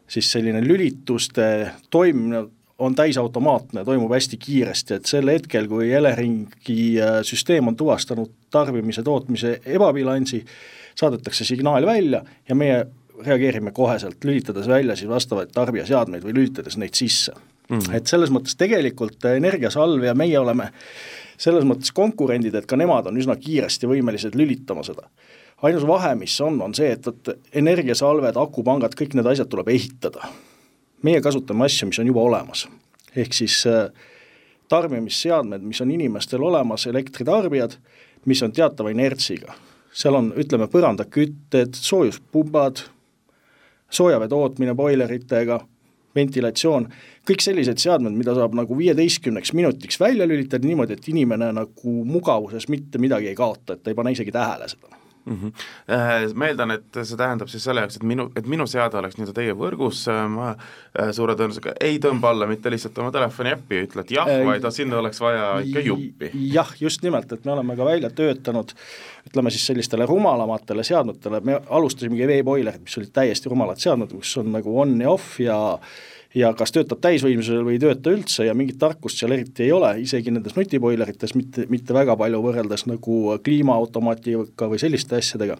siis 0.09 0.31
selline 0.33 0.62
lülituste 0.64 1.71
toimimine 1.90 2.44
on 2.79 2.94
täisautomaatne, 2.94 3.85
toimub 3.85 4.12
hästi 4.14 4.37
kiiresti, 4.37 4.94
et 4.94 5.11
sel 5.11 5.29
hetkel, 5.33 5.66
kui 5.71 5.90
Eleringi 5.92 6.83
äh, 7.03 7.18
süsteem 7.27 7.68
on 7.68 7.77
tuvastanud 7.77 8.31
tarbimise, 8.55 9.03
tootmise 9.03 9.59
ebabilansi, 9.66 10.44
saadetakse 10.99 11.44
signaal 11.44 11.87
välja 11.87 12.23
ja 12.49 12.55
meie 12.55 12.85
reageerime 13.27 13.73
koheselt, 13.75 14.25
lülitades 14.25 14.68
välja 14.68 14.97
siis 14.97 15.11
vastavaid 15.11 15.51
tarbijaseadmeid 15.55 16.23
või 16.23 16.37
lülitades 16.37 16.79
neid 16.79 16.94
sisse 16.94 17.33
mm. 17.35 17.79
-hmm. 17.79 17.94
et 17.99 18.07
selles 18.07 18.31
mõttes 18.31 18.55
tegelikult 18.59 19.25
Energiasalv 19.25 20.05
ja 20.05 20.14
meie 20.14 20.38
oleme 20.38 20.71
selles 21.38 21.64
mõttes 21.66 21.90
konkurendid, 21.94 22.55
et 22.55 22.66
ka 22.66 22.77
nemad 22.77 23.07
on 23.07 23.18
üsna 23.18 23.37
kiiresti 23.37 23.90
võimelised 23.90 24.38
lülitama 24.38 24.87
seda 24.87 25.11
ainus 25.62 25.87
vahe, 25.87 26.14
mis 26.14 26.40
on, 26.40 26.61
on 26.62 26.75
see, 26.75 26.90
et 26.94 27.07
vot 27.07 27.33
energiasalved, 27.57 28.37
akupangad, 28.38 28.94
kõik 28.99 29.16
need 29.18 29.27
asjad 29.27 29.51
tuleb 29.51 29.73
ehitada. 29.75 30.31
meie 31.03 31.21
kasutame 31.23 31.64
asju, 31.64 31.87
mis 31.87 31.99
on 31.99 32.07
juba 32.07 32.21
olemas. 32.21 32.68
ehk 33.16 33.33
siis 33.33 33.66
äh, 33.66 33.88
tarbimisseadmed, 34.68 35.62
mis 35.62 35.81
on 35.81 35.90
inimestel 35.90 36.42
olemas, 36.42 36.87
elektritarbijad, 36.87 37.79
mis 38.25 38.42
on 38.42 38.53
teatava 38.53 38.90
inertsiga. 38.90 39.55
seal 39.92 40.14
on, 40.14 40.33
ütleme, 40.37 40.68
põrandakütted, 40.68 41.75
soojuspumbad, 41.75 42.85
soojavee 43.90 44.29
tootmine 44.29 44.75
boileritega, 44.75 45.61
ventilatsioon, 46.14 46.87
kõik 47.29 47.42
sellised 47.42 47.79
seadmed, 47.79 48.12
mida 48.12 48.35
saab 48.35 48.55
nagu 48.55 48.77
viieteistkümneks 48.79 49.53
minutiks 49.53 50.01
välja 50.01 50.27
lülitada 50.27 50.66
niimoodi, 50.66 50.92
et 50.99 51.09
inimene 51.09 51.51
nagu 51.53 52.05
mugavuses 52.05 52.68
mitte 52.68 52.99
midagi 52.99 53.33
ei 53.33 53.35
kaota, 53.38 53.75
et 53.75 53.83
ta 53.83 53.90
ei 53.90 53.99
pane 53.99 54.12
isegi 54.12 54.35
tähele 54.35 54.68
seda 54.68 55.08
mm. 55.24 55.37
-hmm. 55.37 56.35
Ma 56.35 56.46
eeldan, 56.46 56.70
et 56.70 57.00
see 57.02 57.16
tähendab 57.16 57.48
siis 57.48 57.64
selle 57.64 57.85
jaoks, 57.85 57.96
et 57.96 58.07
minu, 58.07 58.28
et 58.37 58.46
minu 58.46 58.66
seade 58.66 58.98
oleks 58.98 59.18
nii-öelda 59.18 59.35
teie 59.37 59.54
võrgus, 59.59 60.04
äh, 60.12 60.24
ma 60.31 60.50
äh, 60.54 61.12
suure 61.16 61.37
tõenäosusega 61.38 61.74
ei 61.81 61.98
tõmba 62.02 62.33
alla 62.33 62.46
mitte 62.46 62.70
lihtsalt 62.70 62.98
oma 62.98 63.12
telefoni 63.14 63.54
äppi 63.57 63.81
ja 63.81 63.87
ütle, 63.88 64.04
et 64.04 64.11
jah, 64.16 64.33
vaid 64.46 64.68
sinna 64.74 64.98
oleks 64.98 65.20
vaja 65.20 65.46
ikka 65.64 65.85
juppi. 65.87 66.31
jah, 66.54 66.74
just 66.81 67.02
nimelt, 67.02 67.33
et 67.33 67.44
me 67.44 67.52
oleme 67.52 67.76
ka 67.76 67.85
välja 67.85 68.11
töötanud 68.11 68.74
ütleme 69.28 69.50
siis 69.52 69.66
sellistele 69.68 70.07
rumalamatele 70.09 70.85
seadmetele, 70.87 71.40
me 71.44 71.59
alustasimegi 71.68 72.28
veeboilerid, 72.31 72.85
mis 72.85 72.98
olid 73.00 73.12
täiesti 73.12 73.50
rumalad 73.52 73.81
seadmed, 73.83 74.12
kus 74.14 74.37
on 74.40 74.52
nagu 74.54 74.81
on 74.81 75.00
ja 75.00 75.11
off 75.11 75.40
ja 75.40 75.59
ja 76.36 76.52
kas 76.56 76.72
töötab 76.74 77.00
täisvõimsusel 77.04 77.64
või 77.64 77.76
ei 77.78 77.82
tööta 77.82 78.12
üldse 78.12 78.46
ja 78.48 78.54
mingit 78.56 78.78
tarkust 78.80 79.20
seal 79.20 79.32
eriti 79.36 79.64
ei 79.64 79.72
ole, 79.72 79.94
isegi 80.02 80.32
nendes 80.34 80.56
nutiboilerites 80.56 81.34
mitte, 81.38 81.64
mitte 81.72 81.96
väga 81.96 82.16
palju 82.20 82.42
võrreldes 82.44 82.84
nagu 82.90 83.38
kliimaautomaatiga 83.44 84.68
või 84.68 84.80
selliste 84.80 85.16
asjadega. 85.18 85.58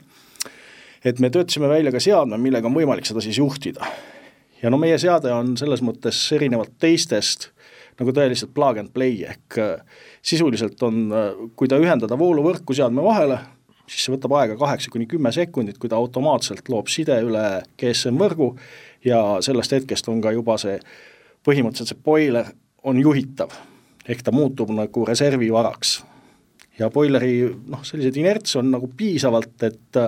et 1.05 1.21
me 1.21 1.31
töötasime 1.31 1.69
välja 1.69 1.93
ka 1.93 2.01
seadme, 2.01 2.39
millega 2.39 2.67
on 2.69 2.75
võimalik 2.75 3.07
seda 3.07 3.21
siis 3.21 3.39
juhtida. 3.39 3.87
ja 4.63 4.71
no 4.71 4.79
meie 4.79 4.99
seade 4.99 5.33
on 5.33 5.57
selles 5.57 5.83
mõttes 5.83 6.33
erinevalt 6.33 6.77
teistest 6.79 7.51
nagu 7.99 8.15
tõeliselt 8.15 8.55
plug 8.55 8.79
and 8.79 8.93
play 8.95 9.23
ehk 9.27 9.59
äh, 9.59 10.03
sisuliselt 10.23 10.83
on, 10.83 11.07
äh, 11.13 11.31
kui 11.57 11.69
ta 11.69 11.79
ühendada 11.81 12.19
vooluvõrku 12.19 12.77
seadme 12.77 13.03
vahele, 13.03 13.41
siis 13.89 14.05
see 14.05 14.15
võtab 14.15 14.35
aega 14.39 14.59
kaheksa 14.61 14.93
kuni 14.93 15.09
kümme 15.11 15.33
sekundit, 15.35 15.79
kui 15.81 15.91
ta 15.91 15.99
automaatselt 15.99 16.69
loob 16.69 16.91
side 16.93 17.17
üle 17.25 17.45
GSM 17.81 18.21
võrgu 18.21 18.53
ja 19.05 19.39
sellest 19.45 19.73
hetkest 19.73 20.09
on 20.09 20.21
ka 20.21 20.33
juba 20.35 20.59
see, 20.61 20.79
põhimõtteliselt 21.47 21.95
see 21.95 22.05
boiler 22.05 22.51
on 22.89 23.01
juhitav, 23.01 23.53
ehk 24.09 24.23
ta 24.25 24.35
muutub 24.35 24.73
nagu 24.75 25.07
reservivaraks. 25.07 26.03
ja 26.79 26.91
boileri 26.95 27.41
noh, 27.67 27.83
selliseid 27.83 28.17
inerts 28.17 28.57
on 28.57 28.71
nagu 28.71 28.91
piisavalt, 28.97 29.63
et 29.67 29.99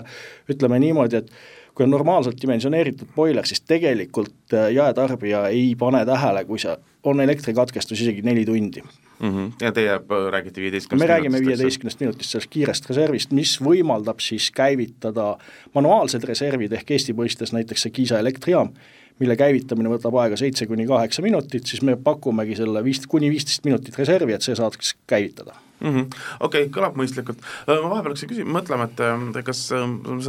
ütleme 0.50 0.78
niimoodi, 0.78 1.16
et 1.16 1.32
kui 1.74 1.84
on 1.84 1.90
normaalselt 1.90 2.38
dimensioneeritud 2.42 3.10
boiler, 3.16 3.46
siis 3.46 3.60
tegelikult 3.66 4.54
jaetarbija 4.74 5.48
ei 5.48 5.74
pane 5.78 6.04
tähele, 6.06 6.44
kui 6.44 6.58
see 6.62 6.76
on 7.04 7.20
elektrikatkestus 7.20 8.00
isegi 8.04 8.22
neli 8.22 8.44
tundi 8.46 8.82
mm. 9.20 9.30
-hmm. 9.30 9.52
ja 9.60 9.72
teie 9.72 10.00
räägite 10.30 10.60
viieteistkümnest 10.60 11.08
me 11.08 11.14
räägime 11.14 11.40
viieteistkümnest 11.46 12.00
minutist 12.00 12.30
sellest 12.30 12.50
kiirest 12.50 12.90
reservist, 12.90 13.32
mis 13.32 13.56
võimaldab 13.60 14.20
siis 14.20 14.50
käivitada 14.50 15.36
manuaalsed 15.74 16.24
reservid 16.24 16.72
ehk 16.72 16.90
Eesti 16.90 17.12
mõistes 17.12 17.54
näiteks 17.56 17.86
see 17.86 17.90
Kiisa 17.90 18.18
elektrijaam, 18.18 18.72
mille 19.18 19.36
käivitamine 19.36 19.88
võtab 19.92 20.16
aega 20.22 20.36
seitse 20.36 20.66
kuni 20.66 20.86
kaheksa 20.86 21.22
minutit, 21.22 21.66
siis 21.66 21.82
me 21.82 21.96
pakumegi 21.96 22.56
selle 22.56 22.84
viis, 22.84 23.06
kuni 23.06 23.30
viisteist 23.30 23.64
minutit 23.64 23.98
reservi, 23.98 24.32
et 24.32 24.42
see 24.42 24.54
saaks 24.54 24.96
käivitada 25.06 25.56
mm 25.80 25.88
-hmm.. 25.88 26.06
okei 26.40 26.62
okay,, 26.64 26.72
kõlab 26.74 26.96
mõistlikult. 26.96 27.40
ma 27.66 27.90
vahepeal 27.90 28.12
hakkasin 28.12 28.30
küsima, 28.30 28.54
mõtlema, 28.58 28.86
et 28.88 29.44
kas 29.44 29.62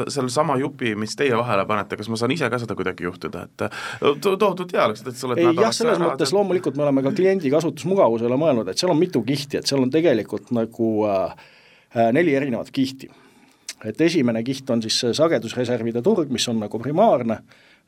selle 0.08 0.30
sama 0.30 0.58
jupi, 0.58 0.96
mis 0.96 1.16
teie 1.16 1.38
vahele 1.38 1.66
panete, 1.66 1.98
kas 1.98 2.10
ma 2.10 2.20
saan 2.20 2.32
ise 2.32 2.50
ka 2.50 2.60
seda 2.60 2.76
kuidagi 2.76 3.04
juhtida, 3.04 3.44
et 3.44 3.66
tohutult 4.22 4.74
hea 4.74 4.86
oleks, 4.86 5.04
et 5.06 5.16
sa 5.16 5.28
oled 5.28 5.42
ei 5.44 5.56
jah, 5.56 5.74
selles 5.76 6.00
mõttes 6.00 6.34
loomulikult 6.36 6.78
me 6.78 6.88
oleme 6.88 7.04
ka 7.04 7.16
kliendi 7.18 7.52
kasutusmugavusele 7.52 8.38
mõelnud, 8.38 8.72
et 8.72 8.78
seal 8.78 8.94
on 8.94 9.00
mitu 9.00 9.24
kihti, 9.24 9.58
et 9.58 9.68
seal 9.68 9.84
on 9.84 9.92
tegelikult 9.92 10.52
nagu 10.56 10.92
äh, 11.08 11.36
äh 11.96 12.14
neli 12.16 12.36
erinevat 12.36 12.72
kihti. 12.72 13.10
et 13.86 14.02
esimene 14.02 14.44
kiht 14.44 14.70
on 14.70 14.82
siis 14.82 15.00
sagedusreservide 15.18 16.02
turg, 16.02 16.30
mis 16.30 16.48
on 16.48 16.60
nagu 16.60 16.80
primaarne, 16.80 17.38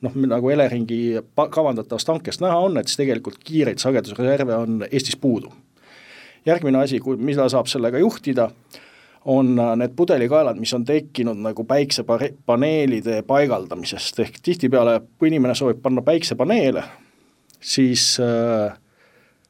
noh, 0.02 0.16
nagu 0.16 0.50
Eleringi 0.50 1.20
kavandatavast 1.36 2.08
hankest 2.08 2.42
näha 2.42 2.58
on, 2.58 2.78
et 2.78 2.88
siis 2.88 2.98
tegelikult 2.98 3.38
kiireid 3.44 3.78
sagedusreserve 3.78 4.56
on 4.56 4.88
Eestis 4.92 5.16
puudu 5.16 5.54
järgmine 6.46 6.84
asi, 6.84 7.00
mida 7.18 7.48
saab 7.52 7.70
sellega 7.72 8.02
juhtida, 8.02 8.50
on 9.26 9.54
äh, 9.60 9.72
need 9.80 9.96
pudelikaelad, 9.96 10.60
mis 10.60 10.74
on 10.76 10.86
tekkinud 10.86 11.40
nagu 11.40 11.64
päiksepaneelide 11.68 13.22
paigaldamisest, 13.28 14.20
ehk 14.20 14.40
tihtipeale, 14.44 15.00
kui 15.20 15.32
inimene 15.32 15.56
soovib 15.56 15.80
panna 15.84 16.04
päiksepaneele, 16.04 16.84
siis 17.60 18.14
äh, 18.24 18.76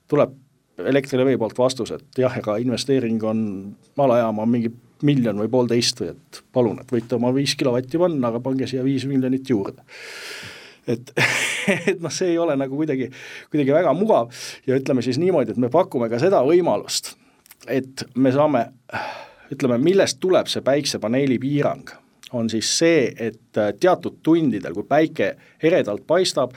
tuleb 0.07 0.39
Elektrilevi 0.73 1.37
poolt 1.37 1.57
vastus, 1.61 1.91
et 1.93 2.17
jah, 2.17 2.33
ega 2.39 2.55
investeering 2.57 3.21
on 3.29 3.41
alajaama 3.93 4.47
mingi 4.49 4.71
miljon 5.05 5.37
või 5.37 5.51
poolteist 5.53 5.99
või 6.01 6.07
et 6.15 6.39
palun, 6.55 6.79
et 6.81 6.89
võite 6.89 7.13
oma 7.13 7.29
viis 7.35 7.53
kilovatti 7.59 8.01
panna, 8.01 8.31
aga 8.31 8.41
pange 8.41 8.65
siia 8.69 8.81
viis 8.85 9.05
miljonit 9.05 9.49
juurde 9.53 9.85
et, 10.87 11.13
et 11.91 11.99
noh, 12.01 12.11
see 12.13 12.33
ei 12.33 12.37
ole 12.41 12.55
nagu 12.59 12.77
kuidagi, 12.77 13.09
kuidagi 13.51 13.75
väga 13.75 13.93
mugav. 13.97 14.31
Ja 14.67 14.77
ütleme 14.79 15.03
siis 15.05 15.19
niimoodi, 15.21 15.55
et 15.55 15.61
me 15.61 15.71
pakume 15.73 16.09
ka 16.11 16.19
seda 16.21 16.43
võimalust, 16.47 17.13
et 17.67 18.05
me 18.15 18.33
saame, 18.35 18.65
ütleme, 19.53 19.79
millest 19.81 20.19
tuleb 20.23 20.49
see 20.51 20.63
päiksepaneeli 20.65 21.39
piirang, 21.41 21.95
on 22.33 22.49
siis 22.49 22.69
see, 22.79 23.07
et 23.17 23.61
teatud 23.79 24.19
tundidel, 24.25 24.73
kui 24.73 24.87
päike 24.89 25.33
eredalt 25.63 26.05
paistab 26.07 26.55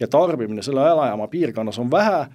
ja 0.00 0.08
tarbimine 0.08 0.62
selle 0.62 0.84
alajaama 0.86 1.26
piirkonnas 1.28 1.78
on 1.82 1.90
vähe, 1.90 2.26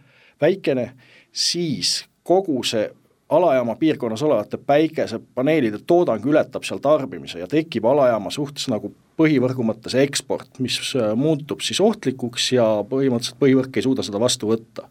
väikene, 0.42 0.92
siis 1.32 2.02
kogu 2.28 2.64
see 2.68 2.90
alajaama 3.32 3.76
piirkonnas 3.76 4.24
olevate 4.24 4.58
päikesepaneelide 4.58 5.80
toodang 5.88 6.26
ületab 6.26 6.66
seal 6.68 6.80
tarbimise 6.84 7.40
ja 7.40 7.48
tekib 7.48 7.86
alajaama 7.88 8.32
suhtes 8.32 8.68
nagu 8.72 8.92
põhivõrgu 9.20 9.64
mõttes 9.66 9.96
eksport, 10.02 10.60
mis 10.60 10.80
äh, 10.96 11.14
muutub 11.16 11.64
siis 11.64 11.80
ohtlikuks 11.84 12.52
ja 12.58 12.66
põhimõtteliselt 12.90 13.40
põhivõrk 13.40 13.80
ei 13.80 13.88
suuda 13.88 14.04
seda 14.04 14.20
vastu 14.20 14.52
võtta. 14.52 14.90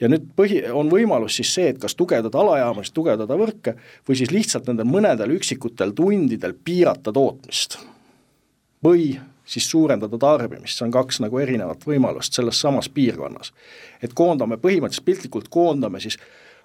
ja 0.00 0.10
nüüd 0.10 0.26
põhi, 0.36 0.64
on 0.74 0.90
võimalus 0.90 1.38
siis 1.38 1.54
see, 1.54 1.68
et 1.70 1.78
kas 1.78 1.94
tugevdada 1.94 2.38
alajaama, 2.42 2.82
siis 2.82 2.94
tugevdada 2.96 3.38
võrke, 3.38 3.76
või 4.08 4.18
siis 4.18 4.34
lihtsalt 4.34 4.66
nendel 4.66 4.88
mõnedel 4.90 5.36
üksikutel 5.38 5.94
tundidel 5.94 6.54
piirata 6.64 7.12
tootmist. 7.12 7.78
või 8.84 9.20
siis 9.44 9.70
suurendada 9.70 10.18
tarbimist, 10.18 10.78
see 10.78 10.86
on 10.86 10.94
kaks 10.94 11.20
nagu 11.22 11.38
erinevat 11.38 11.86
võimalust 11.86 12.34
selles 12.34 12.60
samas 12.60 12.88
piirkonnas. 12.88 13.52
et 14.02 14.14
koondame, 14.14 14.56
põhimõtteliselt 14.56 15.04
piltlikult 15.04 15.48
koondame 15.48 16.00
siis 16.00 16.18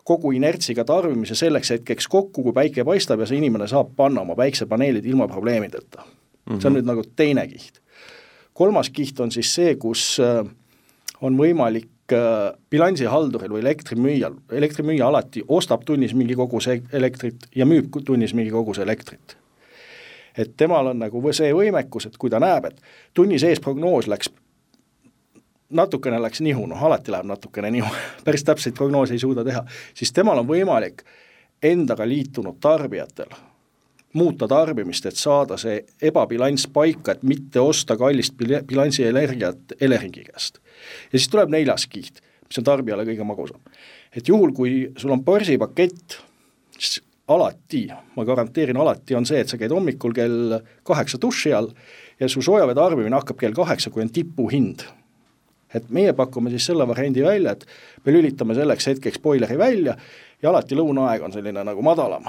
kogu 0.07 0.31
inertsiga 0.35 0.85
tarbimise 0.87 1.35
selleks 1.35 1.73
hetkeks 1.75 2.07
kokku, 2.11 2.45
kui 2.45 2.55
päike 2.55 2.85
paistab 2.87 3.19
ja 3.19 3.27
see 3.27 3.41
inimene 3.41 3.67
saab 3.67 3.91
panna 3.97 4.23
oma 4.23 4.37
päiksepaneelid 4.39 5.05
ilma 5.05 5.27
probleemideta 5.27 6.03
mm. 6.03 6.53
-hmm. 6.53 6.61
see 6.61 6.69
on 6.69 6.77
nüüd 6.79 6.87
nagu 6.87 7.03
teine 7.15 7.47
kiht. 7.47 7.81
kolmas 8.53 8.89
kiht 8.89 9.19
on 9.19 9.31
siis 9.31 9.53
see, 9.55 9.75
kus 9.75 10.17
äh, 10.23 10.45
on 11.21 11.37
võimalik 11.37 12.13
äh, 12.13 12.53
bilansihalduril 12.69 13.51
või 13.51 13.65
elektrimüüjal, 13.65 14.37
elektrimüüja 14.51 15.07
alati 15.07 15.43
ostab 15.47 15.83
tunnis 15.85 16.13
mingi 16.13 16.35
koguse 16.35 16.81
elektrit 16.93 17.49
ja 17.55 17.65
müüb 17.65 17.91
tunnis 18.05 18.33
mingi 18.33 18.51
koguse 18.51 18.81
elektrit. 18.81 19.37
et 20.37 20.57
temal 20.57 20.87
on 20.87 20.99
nagu 20.99 21.33
see 21.33 21.53
võimekus, 21.53 22.07
et 22.07 22.17
kui 22.17 22.29
ta 22.29 22.39
näeb, 22.39 22.65
et 22.65 22.81
tunni 23.13 23.39
sees 23.39 23.59
prognoos 23.59 24.07
läks 24.07 24.29
natukene 25.69 26.21
läks 26.21 26.41
nihu, 26.41 26.65
noh 26.69 26.83
alati 26.83 27.11
läheb 27.11 27.27
natukene 27.27 27.71
nihu, 27.71 27.89
päris 28.25 28.45
täpseid 28.47 28.75
prognoose 28.77 29.17
ei 29.17 29.23
suuda 29.23 29.45
teha, 29.47 29.65
siis 29.97 30.13
temal 30.15 30.43
on 30.43 30.49
võimalik 30.49 31.03
endaga 31.63 32.05
liitunud 32.07 32.59
tarbijatel 32.61 33.33
muuta 34.17 34.47
tarbimist, 34.47 35.05
et 35.05 35.19
saada 35.19 35.57
see 35.61 35.81
ebabilanss 36.09 36.69
paika, 36.73 37.13
et 37.13 37.25
mitte 37.27 37.61
osta 37.61 37.97
kallist 37.99 38.37
bilansi 38.39 39.05
energiat 39.05 39.75
Eleringi 39.81 40.23
käest. 40.29 40.61
ja 41.11 41.19
siis 41.19 41.29
tuleb 41.29 41.51
neljas 41.53 41.87
kiht, 41.91 42.21
mis 42.47 42.57
on 42.61 42.65
tarbijale 42.67 43.05
kõige 43.05 43.27
magusam. 43.27 43.59
et 44.15 44.27
juhul, 44.27 44.53
kui 44.53 44.91
sul 44.97 45.11
on 45.11 45.23
börsipakett, 45.23 46.17
siis 46.79 47.01
alati, 47.27 47.87
ma 48.15 48.25
garanteerin, 48.25 48.77
alati 48.77 49.15
on 49.15 49.25
see, 49.25 49.39
et 49.43 49.49
sa 49.49 49.57
käid 49.59 49.73
hommikul 49.75 50.15
kell 50.15 50.59
kaheksa 50.87 51.19
duši 51.21 51.53
all 51.53 51.73
ja 52.19 52.29
su 52.31 52.41
soojavee 52.41 52.75
tarbimine 52.75 53.19
hakkab 53.19 53.37
kell 53.37 53.53
kaheksa, 53.53 53.91
kui 53.91 54.01
on 54.05 54.13
tipuhind. 54.13 54.87
Et 55.73 55.89
meie 55.89 56.13
pakume 56.13 56.51
siis 56.53 56.65
selle 56.69 56.87
variandi 56.87 57.23
välja, 57.25 57.51
et 57.51 57.65
me 58.05 58.15
lülitame 58.15 58.55
selleks 58.55 58.87
hetkeks 58.87 59.19
boileri 59.23 59.57
välja 59.57 59.97
ja 60.41 60.49
alati 60.49 60.77
lõunaaeg 60.77 61.25
on 61.25 61.35
selline 61.35 61.63
nagu 61.67 61.83
madalam 61.83 62.27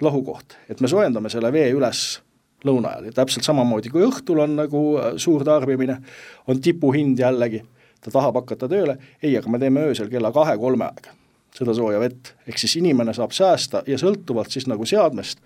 lahukoht, 0.00 0.56
et 0.70 0.80
me 0.80 0.88
soojendame 0.88 1.30
selle 1.32 1.52
vee 1.52 1.70
üles 1.74 2.20
lõuna 2.66 2.94
ajal 2.94 3.10
ja 3.10 3.16
täpselt 3.20 3.46
samamoodi, 3.46 3.90
kui 3.90 4.02
õhtul 4.06 4.42
on 4.42 4.56
nagu 4.58 4.82
äh, 4.98 5.12
suur 5.16 5.44
tarbimine, 5.46 6.00
on 6.46 6.60
tipuhind 6.62 7.18
jällegi, 7.18 7.62
ta 8.02 8.12
tahab 8.14 8.42
hakata 8.42 8.68
tööle, 8.70 8.98
ei, 9.22 9.36
aga 9.38 9.50
me 9.50 9.62
teeme 9.62 9.86
öösel 9.90 10.10
kella 10.10 10.32
kahe-kolme 10.34 10.90
aega 10.90 11.14
seda 11.58 11.74
sooja 11.74 11.98
vett, 12.00 12.34
ehk 12.46 12.60
siis 12.60 12.76
inimene 12.78 13.14
saab 13.16 13.32
säästa 13.34 13.82
ja 13.88 13.98
sõltuvalt 13.98 14.52
siis 14.54 14.68
nagu 14.70 14.86
seadmest, 14.86 15.40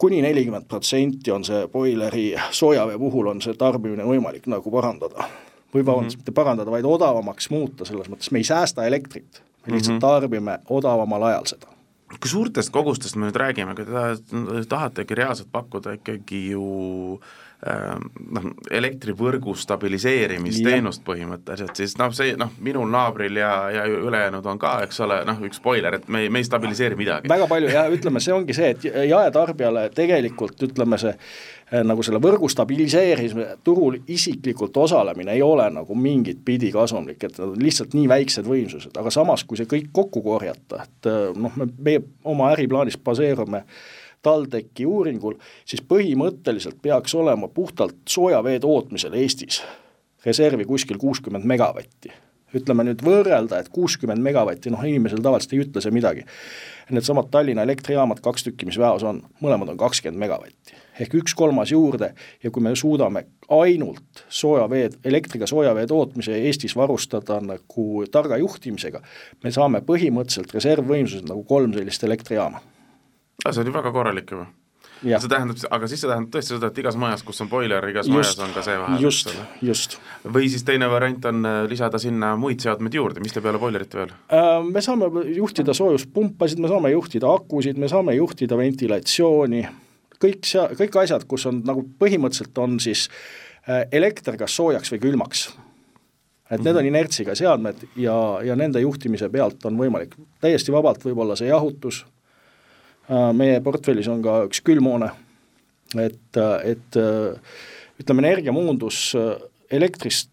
kuni 0.00 0.22
nelikümmend 0.24 0.66
protsenti 0.70 1.30
on 1.30 1.44
see 1.46 1.66
boileri 1.70 2.32
soojavee 2.50 2.98
puhul 2.98 3.28
on 3.30 3.42
see 3.44 3.54
tarbimine 3.58 4.06
võimalik 4.08 4.48
nagu 4.50 4.72
parandada. 4.74 5.28
Või 5.72 5.84
vabandust 5.84 6.16
mm, 6.16 6.20
-hmm. 6.20 6.24
mitte 6.24 6.36
parandada, 6.36 6.70
vaid 6.70 6.84
odavamaks 6.88 7.50
muuta, 7.50 7.84
selles 7.88 8.10
mõttes 8.12 8.32
me 8.32 8.42
ei 8.42 8.44
säästa 8.48 8.86
elektrit, 8.86 9.42
me 9.66 9.76
lihtsalt 9.76 9.94
mm 9.94 9.98
-hmm. 9.98 10.00
tarbime 10.00 10.58
odavamal 10.68 11.30
ajal 11.30 11.46
seda 11.54 11.72
kui 12.20 12.28
suurtest 12.28 12.70
kogustest 12.70 13.16
me 13.16 13.28
nüüd 13.28 13.38
räägime, 13.40 13.74
kui 13.76 13.86
te 13.86 14.64
tahategi 14.68 15.16
reaalselt 15.16 15.48
pakkuda 15.52 15.96
ikkagi 15.96 16.50
ju 16.50 16.64
noh, 17.62 18.46
elektrivõrgu 18.74 19.54
stabiliseerimisteenust 19.54 21.04
põhimõtteliselt, 21.06 21.76
siis 21.78 21.94
noh, 22.00 22.10
see 22.16 22.34
noh, 22.38 22.50
minul 22.64 22.90
naabril 22.90 23.38
ja, 23.38 23.52
ja 23.70 23.86
ülejäänud 23.86 24.46
on 24.50 24.58
ka, 24.62 24.76
eks 24.86 24.98
ole, 25.06 25.20
noh, 25.28 25.38
üks 25.46 25.60
spoiler, 25.62 26.00
et 26.00 26.08
me 26.10 26.24
ei, 26.24 26.32
me 26.32 26.42
ei 26.42 26.48
stabiliseeri 26.48 26.98
midagi. 26.98 27.30
väga 27.30 27.46
palju 27.50 27.70
ja 27.70 27.86
ütleme, 27.92 28.22
see 28.22 28.34
ongi 28.34 28.56
see, 28.56 28.74
et 28.74 28.86
jaetarbijale 29.08 29.88
tegelikult 29.94 30.66
ütleme, 30.66 30.98
see 30.98 31.14
Eh, 31.72 31.80
nagu 31.88 32.02
selle 32.04 32.18
võrgu 32.20 32.50
stabiliseerimise 32.52 33.54
turul 33.64 33.94
isiklikult 34.12 34.76
osalemine 34.76 35.32
ei 35.32 35.40
ole 35.40 35.70
nagu 35.72 35.94
mingit 35.96 36.42
pidi 36.44 36.68
kasumlik, 36.74 37.22
et 37.24 37.38
nad 37.38 37.54
on 37.54 37.62
lihtsalt 37.64 37.94
nii 37.96 38.10
väiksed 38.10 38.44
võimsused, 38.44 38.98
aga 39.00 39.12
samas, 39.14 39.46
kui 39.48 39.56
see 39.56 39.70
kõik 39.70 39.88
kokku 39.96 40.20
korjata, 40.26 40.82
et 40.84 41.08
eh, 41.08 41.30
noh, 41.32 41.56
me, 41.56 41.70
meie 41.80 42.02
oma 42.28 42.50
äriplaanis 42.52 43.00
baseerume 43.00 43.62
TalTechi 44.22 44.86
uuringul, 44.86 45.38
siis 45.68 45.82
põhimõtteliselt 45.88 46.80
peaks 46.82 47.14
olema 47.14 47.48
puhtalt 47.48 48.02
soojavee 48.08 48.58
tootmisel 48.62 49.16
Eestis 49.18 49.62
reservi 50.26 50.64
kuskil 50.68 51.00
kuuskümmend 51.02 51.48
megavatti 51.48 52.12
ütleme 52.52 52.84
nüüd 52.84 53.00
võrrelda, 53.00 53.62
et 53.62 53.70
kuuskümmend 53.72 54.20
megavatti, 54.20 54.68
noh 54.68 54.82
inimesel 54.84 55.22
tavaliselt 55.24 55.54
ei 55.56 55.62
ütle 55.64 55.80
see 55.80 55.94
midagi. 55.94 56.26
Needsamad 56.92 57.30
Tallinna 57.32 57.64
elektrijaamad, 57.64 58.20
kaks 58.20 58.44
tükki, 58.44 58.68
mis 58.68 58.76
väeos 58.76 59.06
on, 59.08 59.22
mõlemad 59.40 59.72
on 59.72 59.80
kakskümmend 59.80 60.20
megavatti 60.20 60.80
ehk 61.00 61.14
üks 61.22 61.34
kolmas 61.36 61.70
juurde 61.72 62.10
ja 62.42 62.50
kui 62.52 62.64
me 62.64 62.74
suudame 62.76 63.24
ainult 63.52 64.24
soojavee, 64.28 64.90
elektriga 65.08 65.48
soojavee 65.48 65.86
tootmise 65.88 66.36
Eestis 66.36 66.76
varustada 66.76 67.40
nagu 67.44 67.86
targa 68.12 68.38
juhtimisega, 68.42 69.00
me 69.44 69.54
saame 69.54 69.82
põhimõtteliselt 69.86 70.52
reservvõimsused 70.52 71.28
nagu 71.30 71.46
kolm 71.48 71.72
sellist 71.76 72.04
elektrijaama. 72.04 72.60
See 73.50 73.60
on 73.62 73.70
ju 73.70 73.78
väga 73.78 73.92
korralik 73.94 74.30
juba 74.30 74.48
Ja. 75.02 75.18
see 75.18 75.26
tähendab, 75.26 75.58
aga 75.74 75.86
siis 75.90 75.98
see 76.02 76.06
tähendab 76.06 76.30
tõesti 76.30 76.54
seda, 76.54 76.68
et 76.70 76.76
igas 76.78 76.96
majas, 77.00 77.24
kus 77.26 77.42
on 77.42 77.48
boiler, 77.50 77.82
igas 77.90 78.06
just, 78.06 78.14
majas 78.14 78.38
on 78.44 78.52
ka 78.54 78.62
see 78.62 78.76
vahel. 78.78 79.02
just, 79.02 79.32
just. 79.66 79.96
või 80.22 80.46
siis 80.52 80.62
teine 80.62 80.86
variant 80.90 81.24
on 81.26 81.42
äh, 81.48 81.56
lisada 81.70 81.98
sinna 81.98 82.36
muid 82.38 82.62
seadmeid 82.62 82.94
juurde, 82.94 83.22
mis 83.24 83.34
teeb 83.34 83.42
peale 83.42 83.58
boilerite 83.58 83.98
veel? 83.98 84.12
Äh, 84.30 84.62
me 84.62 84.82
saame 84.84 85.08
juhtida 85.34 85.74
soojuspumpasid, 85.74 86.62
me 86.62 86.70
saame 86.70 86.92
juhtida 86.94 87.32
akusid, 87.34 87.82
me 87.82 87.90
saame 87.90 88.14
juhtida 88.14 88.58
ventilatsiooni 88.60 89.64
kõik 90.22 90.46
sea-, 90.46 90.70
kõik 90.78 91.00
asjad, 91.02 91.26
kus 91.28 91.48
on 91.50 91.62
nagu 91.66 91.82
põhimõtteliselt 91.98 92.62
on 92.62 92.78
siis 92.82 93.08
äh, 93.66 93.84
elekter 93.90 94.38
kas 94.40 94.54
soojaks 94.58 94.94
või 94.94 95.02
külmaks. 95.08 95.48
et 96.52 96.60
need 96.60 96.76
on 96.76 96.86
inertsiga 96.86 97.34
seadmed 97.34 97.86
ja, 97.96 98.14
ja 98.44 98.56
nende 98.58 98.80
juhtimise 98.84 99.30
pealt 99.32 99.64
on 99.66 99.78
võimalik 99.80 100.14
täiesti 100.40 100.72
vabalt 100.74 101.02
võib-olla 101.04 101.36
see 101.38 101.48
jahutus, 101.48 102.04
meie 103.36 103.60
portfellis 103.60 104.08
on 104.08 104.22
ka 104.24 104.38
üks 104.46 104.62
külmhoone, 104.64 105.08
et, 106.00 106.38
et 106.64 106.98
ütleme, 108.00 108.22
energiamuundus 108.24 109.00
elektrist 109.72 110.30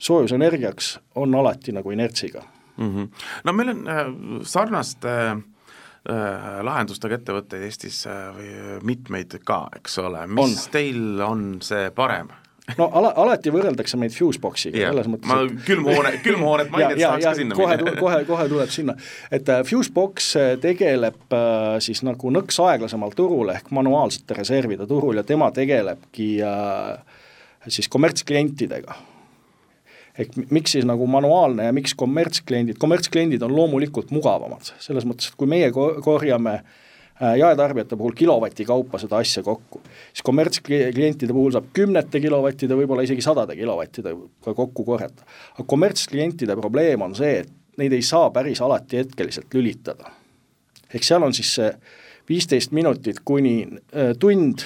soojusenergiaks 0.00 0.98
on 1.14 1.34
alati 1.34 1.72
nagu 1.72 1.90
inertsiga 1.90 2.42
mm. 2.76 2.96
-hmm. 2.96 3.08
no 3.44 3.52
meil 3.52 3.68
on 3.68 3.88
äh, 3.88 4.06
sarnaste 4.42 5.08
äh, 5.08 5.36
äh, 6.10 6.64
lahendustega 6.64 7.14
ettevõtteid 7.20 7.62
Eestis 7.62 8.06
äh, 8.06 8.30
või 8.36 8.80
mitmeid 8.82 9.38
ka, 9.44 9.66
eks 9.76 9.98
ole, 9.98 10.26
mis 10.26 10.66
on. 10.66 10.72
teil 10.72 11.20
on 11.26 11.44
see 11.62 11.90
parem? 11.90 12.32
No 12.78 12.88
ala, 12.96 13.12
alati 13.22 13.52
võrreldakse 13.54 13.98
meid 14.00 14.14
Fuseboxiga 14.14 14.78
yeah., 14.78 14.92
selles 14.92 15.08
mõttes 15.10 15.30
ma 15.30 15.38
külmhoone, 15.66 16.12
külmhoonet 16.24 16.70
mainides 16.74 17.02
tahaks 17.02 17.28
ka 17.28 17.34
sinna 17.38 17.58
kohe, 17.58 17.78
kohe, 17.98 18.18
kohe 18.28 18.48
tuleb 18.52 18.72
sinna, 18.74 18.96
et 19.32 19.48
äh, 19.52 19.62
Fusebox 19.66 20.32
äh, 20.40 20.50
tegeleb 20.62 21.36
äh, 21.36 21.76
siis 21.84 22.02
nagu 22.06 22.32
nõks 22.34 22.60
aeglasemal 22.64 23.14
turul 23.18 23.52
ehk 23.54 23.70
manuaalsete 23.74 24.38
reservide 24.38 24.88
turul 24.90 25.20
ja 25.20 25.26
tema 25.26 25.50
tegelebki 25.54 26.32
äh, 26.46 27.22
siis 27.68 27.88
kommertsklientidega. 27.92 28.98
Ehk 30.20 30.36
miks 30.52 30.74
siis 30.74 30.84
nagu 30.88 31.06
manuaalne 31.08 31.68
ja 31.68 31.72
miks 31.72 31.94
kommertskliendid, 31.96 32.80
kommertskliendid 32.82 33.42
on 33.46 33.54
loomulikult 33.54 34.10
mugavamad, 34.12 34.72
selles 34.82 35.06
mõttes, 35.08 35.30
et 35.30 35.38
kui 35.38 35.48
meie 35.48 35.70
korjame 35.72 36.58
äh, 36.58 36.78
jaetarbijate 37.20 37.96
puhul 37.96 38.14
kilovati 38.16 38.64
kaupa 38.64 38.98
seda 38.98 39.20
asja 39.20 39.42
kokku, 39.44 39.82
siis 40.12 40.24
kommertsklientide 40.24 41.34
puhul 41.36 41.52
saab 41.52 41.68
kümnete 41.76 42.20
kilovattide, 42.20 42.76
võib-olla 42.78 43.04
isegi 43.04 43.24
sadade 43.24 43.56
kilovattidega 43.58 44.54
kokku 44.56 44.84
korjata. 44.84 45.26
aga 45.54 45.66
kommertsklientide 45.66 46.56
probleem 46.56 47.02
on 47.04 47.14
see, 47.14 47.42
et 47.44 47.52
neid 47.80 47.92
ei 47.96 48.02
saa 48.02 48.30
päris 48.30 48.60
alati 48.64 49.02
hetkeliselt 49.02 49.54
lülitada. 49.54 50.12
ehk 50.94 51.04
seal 51.04 51.22
on 51.22 51.34
siis 51.36 51.54
see 51.54 51.72
viisteist 52.28 52.72
minutit 52.72 53.20
kuni 53.24 53.56
äh, 53.66 54.14
tund 54.18 54.64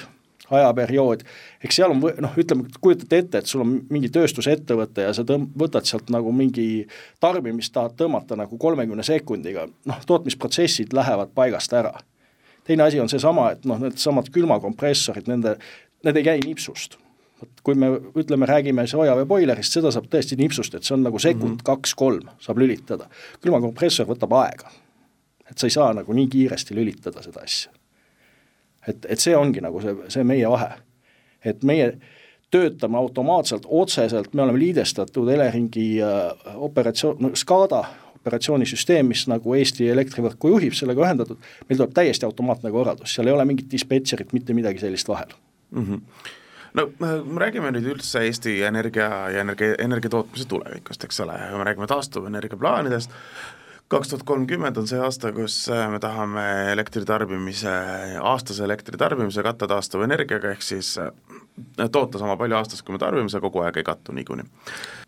ajaperiood, 0.51 1.23
eks 1.65 1.79
seal 1.79 1.93
on 1.93 2.01
noh, 2.21 2.35
ütleme, 2.37 2.67
kujutate 2.81 3.21
ette, 3.23 3.41
et 3.41 3.49
sul 3.49 3.63
on 3.65 3.77
mingi 3.89 4.11
tööstusettevõte 4.13 5.07
ja 5.07 5.13
sa 5.17 5.25
tõmb-, 5.27 5.53
võtad 5.57 5.87
sealt 5.89 6.11
nagu 6.13 6.31
mingi 6.35 6.85
tarbimist 7.23 7.73
tahad 7.73 7.95
tõmmata 7.99 8.37
nagu 8.39 8.59
kolmekümne 8.61 9.05
sekundiga, 9.05 9.65
noh, 9.89 10.03
tootmisprotsessid 10.05 10.93
lähevad 10.93 11.33
paigast 11.37 11.73
ära. 11.73 11.95
Teine 12.65 12.83
asi 12.83 12.99
on 12.99 13.09
seesama, 13.09 13.51
et 13.55 13.65
noh, 13.69 13.79
needsamad 13.81 14.29
külmakompressorid, 14.33 15.29
nende, 15.31 15.55
need 16.05 16.21
ei 16.21 16.27
käi 16.29 16.39
nipsust. 16.45 16.97
vot 17.41 17.61
kui 17.67 17.75
me 17.75 17.89
ütleme, 18.15 18.47
räägime 18.47 18.87
soojaveeboilerist, 18.87 19.77
seda 19.77 19.91
saab 19.91 20.05
tõesti 20.11 20.37
nipsust, 20.39 20.75
et 20.75 20.83
see 20.83 20.95
on 20.95 21.03
nagu 21.03 21.19
sekund 21.19 21.49
mm 21.49 21.55
-hmm. 21.57 21.63
kaks-kolm 21.63 22.29
saab 22.39 22.57
lülitada. 22.57 23.09
külmakompressor 23.41 24.07
võtab 24.07 24.33
aega. 24.41 24.71
et 25.49 25.57
sa 25.57 25.67
ei 25.67 25.71
saa 25.71 25.93
nagu 25.93 26.13
nii 26.13 26.27
kiiresti 26.27 26.75
lülitada 26.75 27.21
seda 27.21 27.41
asja 27.41 27.71
et, 28.87 29.05
et 29.09 29.21
see 29.21 29.35
ongi 29.37 29.63
nagu 29.63 29.81
see, 29.83 29.95
see 30.13 30.23
meie 30.27 30.49
vahe. 30.49 30.77
et 31.45 31.63
meie 31.63 31.91
töötame 32.53 32.97
automaatselt, 32.97 33.65
otseselt, 33.69 34.33
me 34.33 34.41
oleme 34.45 34.59
liidestatud 34.61 35.29
Eleringi 35.29 35.99
äh, 36.01 36.55
operatsioon, 36.55 37.17
no 37.19 37.31
SCADA 37.35 37.83
operatsioonisüsteem, 38.25 39.11
mis 39.13 39.27
nagu 39.29 39.53
Eesti 39.53 39.91
elektrivõrku 39.93 40.55
juhib, 40.55 40.73
sellega 40.73 41.05
ühendatud, 41.05 41.41
meil 41.69 41.77
tuleb 41.81 41.93
täiesti 41.93 42.25
automaatne 42.25 42.73
korraldus, 42.73 43.13
seal 43.13 43.29
ei 43.29 43.37
ole 43.37 43.45
mingit 43.45 43.69
dispetšerit, 43.71 44.33
mitte 44.33 44.57
midagi 44.57 44.81
sellist 44.81 45.11
vahel 45.11 45.37
mm. 45.71 45.85
-hmm 45.85 46.33
no 46.75 46.89
me 46.99 47.39
räägime 47.39 47.71
nüüd 47.71 47.85
üldse 47.93 48.25
Eesti 48.27 48.57
energia 48.67 49.07
ja 49.31 49.43
energia, 49.45 49.75
energia 49.79 50.11
tootmise 50.11 50.47
tulevikust, 50.51 51.03
eks 51.07 51.21
ole, 51.23 51.37
me 51.53 51.63
räägime 51.63 51.87
taastuvenergia 51.87 52.59
plaanidest, 52.59 53.13
kaks 53.87 54.11
tuhat 54.11 54.25
kolmkümmend 54.27 54.77
on 54.77 54.87
see 54.89 54.99
aasta, 54.99 55.31
kus 55.35 55.57
äh, 55.71 55.85
me 55.91 55.99
tahame 56.03 56.45
elektritarbimise, 56.73 57.73
aastase 58.21 58.65
elektritarbimise 58.65 59.43
katta 59.45 59.69
taastuvenergiaga, 59.71 60.51
ehk 60.55 60.65
siis 60.65 60.95
äh, 61.01 61.11
toota 61.91 62.19
sama 62.19 62.37
palju 62.37 62.57
aastas, 62.57 62.81
kui 62.83 62.95
me 62.95 62.99
tarbime, 62.99 63.29
see 63.31 63.41
kogu 63.43 63.61
aeg 63.63 63.77
ei 63.79 63.85
kattu 63.87 64.15
niikuinii. 64.15 64.45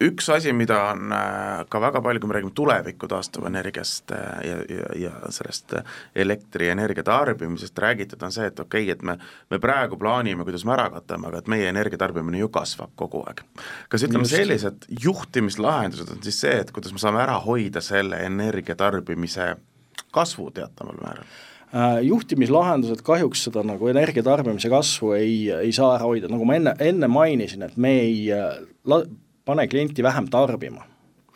üks 0.07 0.29
asi, 0.33 0.53
mida 0.53 0.77
on 0.91 1.13
äh, 1.15 1.63
ka 1.69 1.81
väga 1.81 2.01
palju, 2.05 2.21
kui 2.23 2.31
me 2.31 2.38
räägime 2.38 2.55
tuleviku 2.55 3.10
taastuvenergiast 3.12 4.13
ja, 4.15 4.57
ja, 4.69 4.91
ja 5.07 5.31
sellest 5.33 5.75
elektrienergia 6.15 7.03
tarbimisest 7.03 7.79
räägitud, 7.79 8.23
on 8.23 8.36
see, 8.36 8.47
et 8.47 8.60
okei 8.60 8.88
okay,, 8.88 8.95
et 8.95 9.03
me, 9.03 9.17
me 9.51 9.60
praegu 9.60 9.99
plaanime, 9.99 10.45
kuidas 10.47 10.65
me 10.65 10.75
ära 10.77 10.89
katame, 10.93 11.31
aga 11.31 11.43
et 11.43 11.51
meie 11.51 11.67
energiatarbimine 11.73 12.39
ju 12.43 12.51
kasvab 12.53 12.93
kogu 12.95 13.23
aeg. 13.27 13.43
kas 13.89 14.07
ütleme, 14.07 14.27
sellised 14.29 14.88
juhtimislahendused 15.03 16.15
on 16.15 16.23
siis 16.23 16.41
see, 16.45 16.55
et 16.62 16.71
kuidas 16.71 16.95
me 16.95 17.01
saame 17.01 17.23
ära 17.25 17.39
hoida 17.43 17.83
selle 17.83 18.21
energia 18.25 18.57
energiatarbimise 18.57 19.55
kasvu 20.12 20.51
teataval 20.51 20.97
määral? 21.01 21.25
Äh, 21.75 21.97
juhtimislahendused 22.08 23.01
kahjuks 23.03 23.41
seda 23.49 23.60
nagu 23.67 23.89
energiatarbimise 23.91 24.69
kasvu 24.71 25.12
ei, 25.17 25.49
ei 25.51 25.73
saa 25.75 25.97
ära 25.97 26.06
hoida, 26.08 26.30
nagu 26.32 26.45
ma 26.47 26.56
enne, 26.56 26.71
enne 26.80 27.10
mainisin, 27.12 27.65
et 27.67 27.73
me 27.75 27.91
ei 28.06 28.21
äh, 28.32 28.62
la-, 28.88 29.01
pane 29.43 29.65
klienti 29.67 30.06
vähem 30.06 30.30
tarbima. 30.32 30.86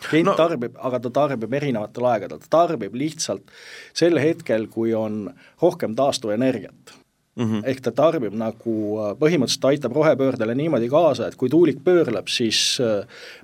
klient 0.01 0.31
no. 0.31 0.37
tarbib, 0.39 0.77
aga 0.79 1.01
ta 1.03 1.11
tarbib 1.13 1.51
erinevatel 1.53 2.07
aegadel, 2.13 2.39
ta 2.41 2.47
tarbib 2.63 2.95
lihtsalt 2.95 3.51
sel 3.93 4.15
hetkel, 4.23 4.69
kui 4.71 4.95
on 4.95 5.27
rohkem 5.61 5.95
taastuvenergiat 5.99 6.97
Mm 7.35 7.47
-hmm. 7.47 7.61
ehk 7.63 7.79
ta 7.79 7.91
tarbib 7.91 8.33
nagu, 8.35 8.73
äh, 8.99 9.13
põhimõtteliselt 9.19 9.65
aitab 9.65 9.93
rohepöördele 9.95 10.55
niimoodi 10.55 10.89
kaasa, 10.89 11.27
et 11.27 11.35
kui 11.35 11.49
tuulik 11.49 11.79
pöörleb, 11.83 12.27
siis 12.27 12.79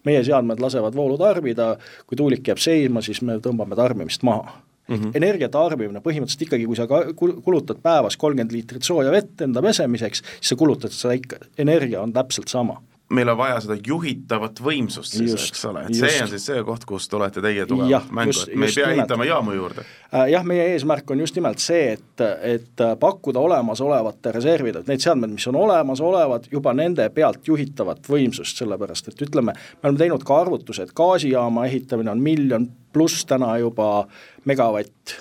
meie 0.04 0.23
seadmed 0.23 0.60
lasevad 0.60 0.95
voolu 0.95 1.17
tarbida, 1.17 1.78
kui 2.08 2.15
tuulik 2.15 2.47
jääb 2.47 2.58
seisma, 2.60 3.02
siis 3.02 3.21
me 3.21 3.38
tõmbame 3.39 3.76
tarbimist 3.76 4.23
maha. 4.23 4.66
Mm 4.88 4.95
-hmm. 4.95 5.15
energia 5.19 5.50
tarbimine 5.50 6.00
põhimõtteliselt 6.00 6.45
ikkagi, 6.47 6.65
kui 6.65 6.76
sa 6.76 6.88
ka 6.88 7.13
kulutad 7.43 7.82
päevas 7.84 8.17
kolmkümmend 8.17 8.52
liitrit 8.52 8.84
sooja 8.84 9.12
vett 9.12 9.41
enda 9.41 9.62
pesemiseks, 9.62 10.23
siis 10.39 10.54
sa 10.54 10.56
kulutad 10.56 10.91
seda 10.91 11.13
ikka, 11.13 11.38
energia 11.58 12.02
on 12.02 12.13
täpselt 12.13 12.47
sama 12.47 12.82
meil 13.10 13.30
on 13.30 13.38
vaja 13.39 13.60
seda 13.63 13.78
juhitavat 13.88 14.60
võimsust 14.63 15.15
siis, 15.15 15.34
eks 15.34 15.65
ole, 15.70 15.86
et 15.88 15.96
just. 15.96 16.04
see 16.04 16.24
on 16.24 16.32
siis 16.32 16.48
see 16.50 16.63
koht, 16.67 16.86
kus 16.88 17.08
olete 17.15 17.41
teie 17.43 17.65
tugevalt 17.70 18.12
mängu, 18.12 18.36
et 18.43 18.56
me 18.60 18.67
ei 18.67 18.76
pea 18.76 18.89
ehitama 18.96 19.28
jaamu 19.28 19.56
juurde. 19.56 19.86
Äh, 20.12 20.26
jah, 20.34 20.48
meie 20.48 20.65
eesmärk 20.74 21.12
on 21.15 21.24
just 21.24 21.38
nimelt 21.39 21.63
see, 21.63 21.93
et, 21.96 22.26
et 22.48 22.84
pakkuda 23.00 23.39
olemasolevate 23.39 24.34
reservide, 24.36 24.84
need 24.89 25.04
seadmed, 25.04 25.32
mis 25.36 25.48
on 25.52 25.60
olemasolevad, 25.60 26.50
juba 26.52 26.74
nende 26.78 27.08
pealt 27.15 27.48
juhitavat 27.48 28.12
võimsust, 28.12 28.60
sellepärast 28.60 29.13
et 29.13 29.24
ütleme, 29.28 29.56
me 29.56 29.89
oleme 29.89 30.04
teinud 30.04 30.28
ka 30.28 30.41
arvutuse, 30.43 30.88
et 30.88 30.96
gaasijaama 30.98 31.67
ehitamine 31.70 32.12
on 32.12 32.24
miljon 32.24 32.67
pluss 32.93 33.26
täna 33.30 33.54
juba 33.62 34.08
megavatt 34.48 35.15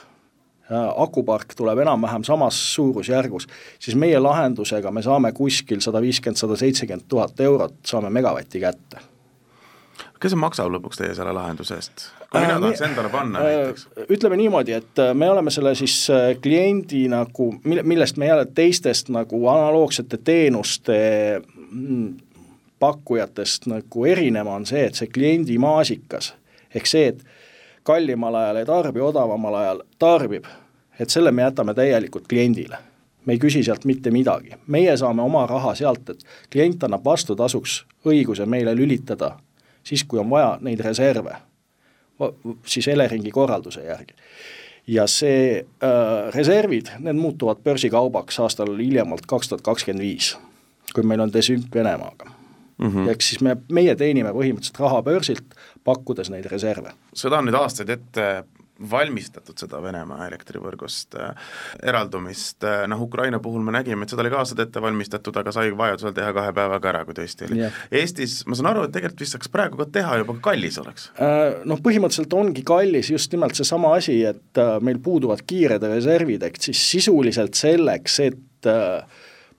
akupark 0.71 1.55
tuleb 1.57 1.79
enam-vähem 1.79 2.25
samas 2.27 2.59
suurusjärgus, 2.75 3.47
siis 3.79 3.97
meie 3.97 4.19
lahendusega 4.19 4.91
me 4.91 5.03
saame 5.03 5.33
kuskil 5.33 5.81
sada 5.81 6.01
viiskümmend, 6.03 6.41
sada 6.41 6.57
seitsekümmend 6.59 7.07
tuhat 7.09 7.41
eurot, 7.41 7.79
saame 7.87 8.11
megavatti 8.11 8.61
kätte. 8.61 9.05
kes 10.21 10.35
maksab 10.35 10.73
lõpuks 10.73 10.99
teie 10.99 11.15
selle 11.15 11.33
lahenduse 11.37 11.79
eest? 11.79 12.09
kui 12.31 12.41
mina 12.41 12.57
äh, 12.57 12.61
tahaks 12.61 12.81
endale 12.83 13.09
panna 13.09 13.39
äh, 13.39 13.57
näiteks? 13.57 13.89
ütleme 14.11 14.37
niimoodi, 14.37 14.73
et 14.73 14.99
äh, 14.99 15.15
me 15.15 15.31
oleme 15.31 15.51
selle 15.51 15.75
siis 15.75 16.09
kliendi 16.43 17.07
nagu, 17.09 17.53
mille, 17.65 17.83
millest 17.83 18.17
me 18.17 18.27
jälle 18.27 18.47
teistest 18.55 19.09
nagu 19.15 19.47
analoogsete 19.49 20.19
teenuste 20.25 20.99
mm, 21.71 22.15
pakkujatest 22.79 23.67
nagu 23.71 24.05
erinema, 24.05 24.55
on 24.55 24.67
see, 24.67 24.85
et 24.89 24.99
see 24.99 25.09
kliendi 25.13 25.59
maasikas, 25.59 26.35
ehk 26.75 26.91
see, 26.91 27.07
et 27.15 27.25
kallimal 27.87 28.35
ajal 28.35 28.61
ei 28.61 28.67
tarbi, 28.67 29.01
odavamal 29.01 29.55
ajal 29.55 29.83
tarbib, 29.99 30.45
et 31.01 31.11
selle 31.11 31.33
me 31.33 31.47
jätame 31.47 31.75
täielikult 31.75 32.29
kliendile. 32.29 32.79
me 33.27 33.33
ei 33.35 33.39
küsi 33.43 33.63
sealt 33.67 33.85
mitte 33.85 34.11
midagi, 34.15 34.55
meie 34.67 34.97
saame 34.97 35.23
oma 35.23 35.47
raha 35.47 35.75
sealt, 35.75 36.11
et 36.11 36.23
klient 36.53 36.85
annab 36.87 37.05
vastutasuks 37.05 37.81
õiguse 38.07 38.47
meile 38.47 38.75
lülitada 38.75 39.33
siis, 39.87 40.05
kui 40.05 40.19
on 40.19 40.31
vaja 40.31 40.59
neid 40.61 40.81
reserve, 40.81 41.37
siis 42.67 42.89
Eleringi 42.89 43.31
korralduse 43.31 43.85
järgi. 43.85 44.15
ja 44.87 45.07
see 45.11 45.59
äh, 45.59 46.29
reservid, 46.35 46.93
need 47.03 47.19
muutuvad 47.19 47.59
börsikaubaks 47.65 48.39
aastal 48.41 48.77
hiljemalt 48.79 49.27
kaks 49.27 49.49
tuhat 49.49 49.65
kakskümmend 49.67 50.05
viis, 50.05 50.37
kui 50.95 51.03
meil 51.03 51.21
on 51.21 51.33
desünk 51.33 51.75
Venemaaga 51.75 52.31
mm 52.79 52.91
-hmm. 52.91 53.09
ehk 53.11 53.23
siis 53.23 53.41
me, 53.41 53.57
meie 53.73 53.97
teenime 53.97 54.31
põhimõtteliselt 54.31 54.79
raha 54.79 55.03
börsilt, 55.03 55.59
pakkudes 55.87 56.31
neid 56.35 56.51
reserve. 56.53 56.95
seda 57.15 57.41
on 57.41 57.51
nüüd 57.51 57.59
aastaid 57.59 57.93
ette 57.95 58.29
valmistatud 58.91 59.57
seda 59.59 59.79
Venemaa 59.83 60.27
elektrivõrgust 60.29 61.17
äh, 61.17 61.53
eraldumist, 61.89 62.65
äh, 62.67 62.85
noh 62.91 63.01
Ukraina 63.07 63.39
puhul 63.43 63.65
me 63.65 63.73
nägime, 63.73 64.05
et 64.05 64.13
seda 64.13 64.25
oli 64.25 64.33
ka 64.33 64.43
aastaid 64.43 64.61
ette 64.67 64.83
valmistatud, 64.85 65.37
aga 65.41 65.55
sai 65.55 65.71
vajadusel 65.77 66.13
teha 66.17 66.33
kahe 66.37 66.53
päevaga 66.57 66.91
ära, 66.93 67.05
kui 67.09 67.17
tõesti 67.17 67.49
oli 67.49 67.63
yeah.. 67.63 67.79
Eestis 68.03 68.39
ma 68.47 68.59
saan 68.59 68.71
aru, 68.73 68.85
et 68.87 68.93
tegelikult 68.97 69.25
vist 69.25 69.37
saaks 69.37 69.53
praegu 69.53 69.81
ka 69.81 69.89
teha 69.99 70.21
juba, 70.23 70.37
kallis 70.45 70.77
oleks 70.83 71.09
äh,? 71.15 71.63
Noh, 71.69 71.81
põhimõtteliselt 71.85 72.37
ongi 72.37 72.67
kallis 72.67 73.11
just 73.15 73.33
nimelt 73.33 73.57
seesama 73.57 73.95
asi, 73.97 74.19
et 74.29 74.63
meil 74.85 75.01
puuduvad 75.03 75.43
kiired 75.49 75.87
reservid, 75.89 76.45
ehk 76.47 76.61
siis 76.69 76.83
sisuliselt 76.97 77.57
selleks, 77.59 78.21
et 78.27 78.71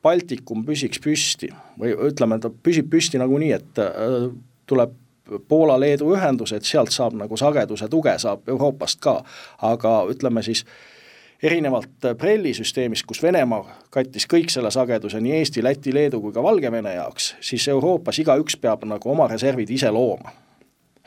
Baltikum 0.06 0.62
püsiks 0.68 1.02
püsti 1.04 1.50
või 1.80 1.96
ütleme, 2.08 2.38
ta 2.40 2.52
püsib 2.52 2.88
püsti 2.92 3.20
nagunii, 3.20 3.50
et 3.58 3.82
tuleb 4.70 4.94
Poola-Leedu 5.48 6.12
ühendus, 6.16 6.54
et 6.54 6.66
sealt 6.66 6.92
saab 6.92 7.18
nagu 7.18 7.38
sageduse 7.38 7.88
tuge, 7.90 8.14
saab 8.20 8.50
Euroopast 8.50 9.00
ka, 9.04 9.22
aga 9.62 9.94
ütleme 10.12 10.44
siis, 10.44 10.66
erinevalt 11.44 12.08
BRELL-i 12.18 12.54
süsteemist, 12.58 13.06
kus 13.06 13.22
Venemaa 13.24 13.66
kattis 13.94 14.26
kõik 14.30 14.50
selle 14.54 14.72
sageduse 14.74 15.22
nii 15.22 15.36
Eesti, 15.40 15.64
Läti, 15.64 15.94
Leedu 15.94 16.22
kui 16.22 16.34
ka 16.34 16.44
Valgevene 16.44 16.96
jaoks, 16.96 17.36
siis 17.42 17.68
Euroopas 17.68 18.20
igaüks 18.24 18.58
peab 18.62 18.86
nagu 18.90 19.12
oma 19.12 19.28
reservid 19.30 19.70
ise 19.70 19.92
looma. 19.92 20.34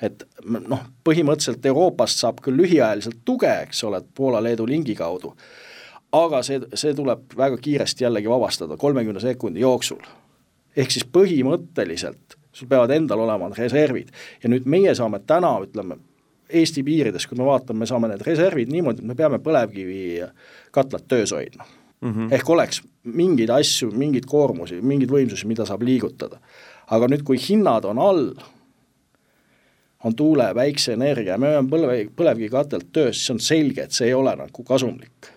et 0.01 0.23
noh, 0.49 0.81
põhimõtteliselt 1.05 1.67
Euroopast 1.67 2.23
saab 2.23 2.39
küll 2.41 2.57
lühiajaliselt 2.57 3.19
tuge, 3.25 3.51
eks 3.67 3.85
ole, 3.85 4.01
Poola-Leedu 4.17 4.65
lingi 4.67 4.95
kaudu, 4.97 5.35
aga 6.17 6.41
see, 6.43 6.61
see 6.73 6.95
tuleb 6.97 7.37
väga 7.37 7.59
kiiresti 7.61 8.07
jällegi 8.07 8.31
vabastada, 8.31 8.79
kolmekümne 8.81 9.21
sekundi 9.21 9.61
jooksul. 9.61 10.01
ehk 10.77 10.91
siis 10.91 11.05
põhimõtteliselt 11.05 12.40
sul 12.61 12.71
peavad 12.71 12.93
endal 12.95 13.25
olema 13.25 13.51
reservid 13.57 14.13
ja 14.43 14.53
nüüd 14.53 14.69
meie 14.71 14.95
saame 14.95 15.23
täna, 15.27 15.57
ütleme, 15.67 15.99
Eesti 16.51 16.83
piirides, 16.83 17.29
kui 17.31 17.39
me 17.39 17.45
vaatame, 17.47 17.85
me 17.85 17.87
saame 17.87 18.09
need 18.11 18.25
reservid 18.27 18.73
niimoodi, 18.73 19.05
et 19.05 19.07
me 19.07 19.15
peame 19.15 19.39
põlevkivikatlad 19.39 21.05
töös 21.09 21.31
hoidma 21.31 21.67
mm. 22.01 22.13
-hmm. 22.13 22.35
ehk 22.35 22.51
oleks 22.51 22.83
mingeid 23.05 23.51
asju, 23.51 23.91
mingeid 23.91 24.27
koormusi, 24.27 24.81
mingeid 24.83 25.11
võimsusi, 25.11 25.47
mida 25.47 25.67
saab 25.67 25.83
liigutada. 25.83 26.41
aga 26.91 27.07
nüüd, 27.07 27.23
kui 27.23 27.39
hinnad 27.39 27.85
on 27.87 27.99
all, 27.99 28.33
on 30.05 30.15
tuule, 30.17 30.49
päikseenergia, 30.55 31.39
me 31.39 31.53
oleme 31.53 31.71
põlve, 31.71 31.99
põlevkivikatelt 32.17 32.89
töös, 32.93 33.21
siis 33.21 33.31
on 33.31 33.41
selge, 33.41 33.83
et 33.83 33.93
see 33.93 34.09
ei 34.09 34.15
ole 34.15 34.35
nagu 34.37 34.65
kasumlik. 34.65 35.31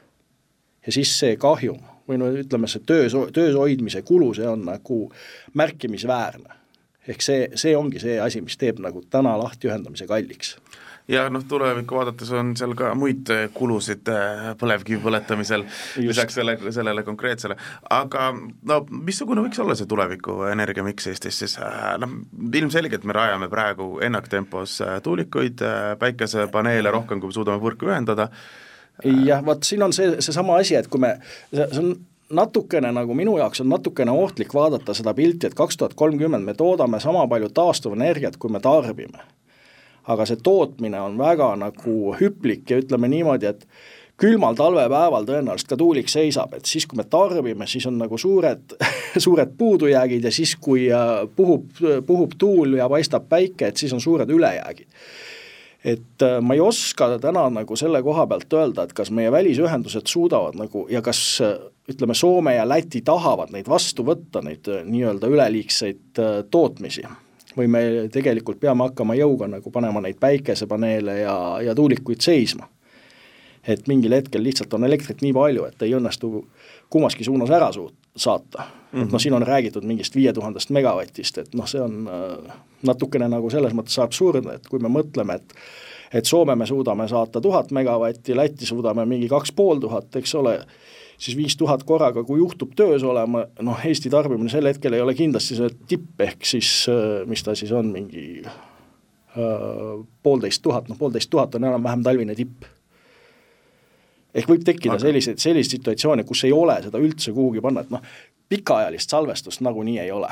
ja 0.86 0.91
siis 0.91 1.19
see 1.19 1.38
kahjum 1.38 1.80
või 2.09 2.17
no 2.19 2.32
ütleme, 2.36 2.67
see 2.67 2.84
töös, 2.86 3.13
töös 3.34 3.55
hoidmise 3.55 4.01
kulu, 4.01 4.34
see 4.34 4.47
on 4.47 4.65
nagu 4.65 5.11
märkimisväärne. 5.53 6.62
Ehk 7.08 7.26
see, 7.26 7.47
see 7.60 7.76
ongi 7.78 8.01
see 8.04 8.20
asi, 8.22 8.41
mis 8.43 8.58
teeb 8.60 8.82
nagu 8.84 9.04
täna 9.12 9.36
lahtiühendamise 9.41 10.08
kalliks. 10.10 10.56
Ja 11.12 11.26
noh, 11.28 11.41
tulevikku 11.43 11.97
vaadates 11.97 12.30
on 12.32 12.54
seal 12.56 12.72
ka 12.80 12.93
muid 12.95 13.28
äh, 13.34 13.49
kulusid 13.51 14.08
äh, 14.08 14.54
põlevkivi 14.60 15.01
põletamisel 15.04 15.66
lisaks 16.08 16.38
selle, 16.39 16.56
sellele 16.72 17.04
konkreetsele, 17.04 17.58
aga 17.91 18.30
no 18.32 18.78
missugune 18.88 19.43
võiks 19.43 19.60
olla 19.60 19.76
see 19.76 19.89
tuleviku 19.89 20.45
energiamiks 20.47 21.10
Eestis 21.12 21.41
siis, 21.43 21.58
äh, 21.60 21.97
noh 21.99 22.16
ilmselgelt 22.56 23.04
me 23.04 23.18
rajame 23.18 23.51
praegu 23.51 23.97
ennaktempos 24.06 24.78
tuulikuid, 25.04 25.66
päikesepaneele 25.99 26.95
rohkem, 26.95 27.20
kui 27.20 27.34
me 27.34 27.36
suudame 27.36 27.60
võrku 27.64 27.91
ühendada, 27.91 28.30
jah, 29.04 29.43
vot 29.43 29.68
siin 29.68 29.84
on 29.84 29.91
see, 29.95 30.08
seesama 30.24 30.62
asi, 30.64 30.78
et 30.80 30.88
kui 30.88 31.04
me, 31.04 31.18
see 31.51 31.84
on 31.84 31.97
natukene 32.34 32.91
nagu 32.91 33.15
minu 33.17 33.38
jaoks 33.38 33.61
on 33.61 33.69
natukene 33.69 34.11
ohtlik 34.11 34.53
vaadata 34.53 34.93
seda 34.97 35.13
pilti, 35.13 35.47
et 35.47 35.57
kaks 35.57 35.77
tuhat 35.77 35.93
kolmkümmend 35.99 36.45
me 36.45 36.53
toodame 36.57 36.99
sama 36.99 37.27
palju 37.27 37.49
taastuvenergiat, 37.53 38.38
kui 38.38 38.51
me 38.51 38.59
tarbime 38.63 39.23
aga 40.11 40.25
see 40.27 40.39
tootmine 40.43 40.99
on 40.99 41.17
väga 41.19 41.53
nagu 41.59 42.15
hüplik 42.19 42.71
ja 42.71 42.79
ütleme 42.81 43.07
niimoodi, 43.11 43.53
et 43.53 43.67
külmal 44.19 44.55
talvepäeval 44.57 45.25
tõenäoliselt 45.27 45.71
ka 45.71 45.77
tuulik 45.79 46.11
seisab, 46.11 46.53
et 46.57 46.69
siis, 46.69 46.86
kui 46.88 46.99
me 46.99 47.05
tarbime, 47.09 47.67
siis 47.69 47.88
on 47.89 47.97
nagu 48.01 48.19
suured, 48.19 48.75
suured 49.25 49.55
puudujäägid 49.57 50.27
ja 50.27 50.31
siis, 50.31 50.55
kui 50.61 50.86
äh, 50.93 51.23
puhub, 51.36 51.69
puhub 52.07 52.36
tuul 52.39 52.77
ja 52.79 52.89
paistab 52.91 53.27
päike, 53.31 53.71
et 53.71 53.81
siis 53.81 53.93
on 53.95 54.03
suured 54.03 54.29
ülejäägid. 54.29 54.88
Et 55.86 56.21
äh, 56.23 56.39
ma 56.41 56.55
ei 56.55 56.61
oska 56.63 57.17
täna 57.19 57.49
nagu 57.51 57.75
selle 57.75 58.03
koha 58.03 58.27
pealt 58.27 58.53
öelda, 58.53 58.84
et 58.84 58.93
kas 58.93 59.11
meie 59.11 59.31
välisühendused 59.31 60.07
suudavad 60.07 60.55
nagu 60.59 60.88
ja 60.91 61.01
kas 61.01 61.41
äh, 61.43 61.57
ütleme, 61.89 62.15
Soome 62.15 62.55
ja 62.55 62.67
Läti 62.69 63.01
tahavad 63.01 63.51
neid 63.51 63.67
vastu 63.67 64.05
võtta, 64.07 64.41
neid 64.41 64.69
nii-öelda 64.86 65.27
üleliigseid 65.27 66.21
tootmisi 66.51 67.03
või 67.57 67.67
me 67.67 67.81
tegelikult 68.13 68.59
peame 68.59 68.88
hakkama 68.89 69.15
jõuga 69.17 69.47
nagu 69.51 69.71
panema 69.71 70.01
neid 70.01 70.19
päikesepaneele 70.21 71.19
ja, 71.19 71.36
ja 71.61 71.75
tuulikuid 71.75 72.21
seisma. 72.21 72.67
et 73.67 73.88
mingil 73.88 74.11
hetkel 74.11 74.43
lihtsalt 74.43 74.73
on 74.73 74.84
elektrit 74.84 75.21
nii 75.21 75.34
palju, 75.34 75.65
et 75.65 75.81
ei 75.81 75.93
õnnestu 75.95 76.47
kummaski 76.89 77.23
suunas 77.23 77.49
ära 77.49 77.71
suut-, 77.71 77.95
saata 78.15 78.63
mm. 78.63 78.65
-hmm. 78.65 79.03
et 79.03 79.05
noh, 79.05 79.11
mhm. 79.11 79.17
siin 79.17 79.34
on 79.34 79.47
räägitud 79.47 79.84
mingist 79.84 80.15
viie 80.15 80.34
tuhandest 80.34 80.69
megavatist, 80.69 81.38
et 81.38 81.53
noh, 81.55 81.67
see 81.67 81.81
on 81.81 82.07
äh, 82.07 82.53
natukene 82.88 83.29
nagu 83.31 83.49
selles 83.53 83.73
mõttes 83.75 83.97
absurdne, 84.03 84.59
et 84.59 84.69
kui 84.69 84.81
me 84.84 84.91
mõtleme, 84.91 85.39
et 85.39 85.57
et 86.13 86.25
Soome 86.29 86.55
me 86.55 86.65
suudame 86.69 87.07
saata 87.09 87.41
tuhat 87.41 87.71
megavatti, 87.73 88.36
Lätti 88.38 88.65
suudame 88.69 89.05
mingi 89.09 89.27
kaks 89.31 89.51
pool 89.57 89.79
tuhat, 89.81 90.13
eks 90.19 90.36
ole, 90.38 90.59
siis 91.17 91.38
viis 91.38 91.57
tuhat 91.57 91.84
korraga, 91.89 92.23
kui 92.23 92.38
juhtub 92.39 92.75
töös 92.77 93.03
olema, 93.03 93.45
noh, 93.65 93.86
Eesti 93.86 94.11
tarbimine 94.13 94.51
sel 94.53 94.69
hetkel 94.69 94.93
ei 94.93 95.01
ole 95.01 95.15
kindlasti 95.17 95.57
see 95.57 95.71
tipp, 95.89 96.13
ehk 96.21 96.45
siis 96.45 96.69
äh, 96.91 97.23
mis 97.29 97.43
ta 97.43 97.57
siis 97.57 97.73
on, 97.73 97.89
mingi 97.95 98.43
äh, 98.45 100.05
poolteist 100.23 100.61
tuhat, 100.61 100.89
noh 100.91 100.99
poolteist 100.99 101.31
tuhat 101.34 101.57
on 101.57 101.65
enam-vähem 101.71 102.05
talvine 102.05 102.38
tipp. 102.38 102.69
ehk 104.34 104.49
võib 104.49 104.63
tekkida 104.65 104.95
Aga... 104.97 105.07
selliseid, 105.07 105.41
selliseid 105.41 105.79
situatsioone, 105.79 106.29
kus 106.29 106.45
ei 106.45 106.53
ole 106.53 106.77
seda 106.86 107.01
üldse 107.01 107.34
kuhugi 107.34 107.61
panna, 107.61 107.81
et 107.81 107.93
noh, 107.93 108.05
pikaajalist 108.53 109.09
salvestust 109.09 109.65
nagunii 109.65 109.99
ei 110.01 110.11
ole 110.13 110.29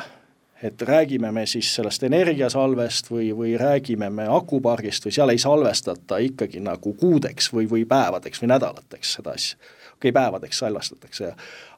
et 0.63 0.81
räägime 0.81 1.31
me 1.31 1.45
siis 1.49 1.75
sellest 1.75 2.03
energiasalvest 2.03 3.11
või, 3.11 3.31
või 3.35 3.55
räägime 3.57 4.09
me 4.13 4.27
akupargist 4.29 5.05
või 5.05 5.15
seal 5.15 5.33
ei 5.33 5.41
salvestata 5.41 6.21
ikkagi 6.21 6.61
nagu 6.61 6.93
kuudeks 6.93 7.49
või, 7.53 7.69
või 7.69 7.85
päevadeks 7.89 8.41
või 8.41 8.51
nädalateks 8.53 9.13
seda 9.17 9.33
asja 9.37 9.57
okei 10.01 10.09
okay,, 10.09 10.23
päevadeks 10.23 10.57
salvestatakse, 10.57 11.33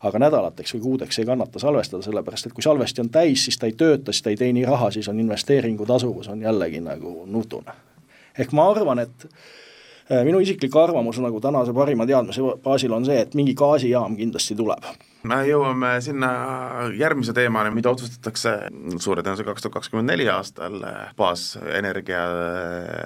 aga 0.07 0.19
nädalateks 0.19 0.73
või 0.75 0.81
kuudeks 0.81 1.19
ei 1.19 1.25
kannata 1.27 1.59
salvestada, 1.59 2.03
sellepärast 2.05 2.47
et 2.47 2.53
kui 2.55 2.63
salvesti 2.63 3.03
on 3.03 3.09
täis, 3.11 3.43
siis 3.43 3.57
ta 3.59 3.67
ei 3.67 3.75
tööta, 3.75 4.13
siis 4.13 4.23
ta 4.23 4.31
ei 4.31 4.39
teeni 4.39 4.63
raha, 4.65 4.91
siis 4.95 5.09
on 5.11 5.19
investeeringu 5.19 5.85
tasuvus 5.85 6.29
on 6.31 6.41
jällegi 6.41 6.79
nagu 6.79 7.25
nutune. 7.27 7.75
ehk 8.39 8.51
ma 8.55 8.69
arvan, 8.71 8.99
et 8.99 9.27
minu 10.25 10.41
isiklik 10.43 10.75
arvamus 10.75 11.19
nagu 11.23 11.39
tänase 11.41 11.73
parima 11.73 12.07
teadmise 12.09 12.41
baasil 12.63 12.93
on 12.93 13.05
see, 13.07 13.21
et 13.23 13.35
mingi 13.39 13.55
gaasijaam 13.57 14.17
kindlasti 14.19 14.57
tuleb 14.59 14.87
me 15.27 15.37
jõuame 15.47 15.91
sinna 16.03 16.29
järgmise 16.97 17.33
teemani, 17.35 17.71
mida 17.75 17.91
otsustatakse 17.93 18.53
suure 19.01 19.23
tõenäosusega 19.23 19.53
kaks 19.53 19.65
tuhat 19.65 19.75
kakskümmend 19.77 20.11
neli 20.11 20.27
aastal 20.31 20.75
baasenergia 21.17 22.23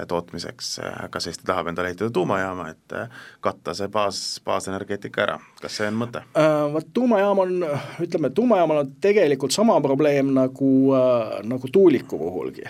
tootmiseks. 0.10 0.72
kas 1.14 1.30
Eesti 1.30 1.46
tahab 1.48 1.70
endale 1.72 1.92
ehitada 1.92 2.10
tuumajaama, 2.14 2.70
et 2.74 2.98
katta 3.44 3.76
see 3.78 3.90
baas, 3.94 4.22
baasenergeetika 4.46 5.26
ära, 5.28 5.38
kas 5.62 5.78
see 5.80 5.90
on 5.92 6.02
mõte 6.02 6.24
äh,? 6.34 6.66
Vot 6.74 6.90
tuumajaam 6.94 7.44
on, 7.46 7.56
ütleme, 8.04 8.32
tuumajaamal 8.36 8.84
on 8.84 8.92
tegelikult 9.02 9.56
sama 9.56 9.78
probleem 9.82 10.34
nagu 10.36 10.74
äh,, 10.98 11.40
nagu 11.48 11.74
tuuliku 11.74 12.20
puhulgi, 12.22 12.66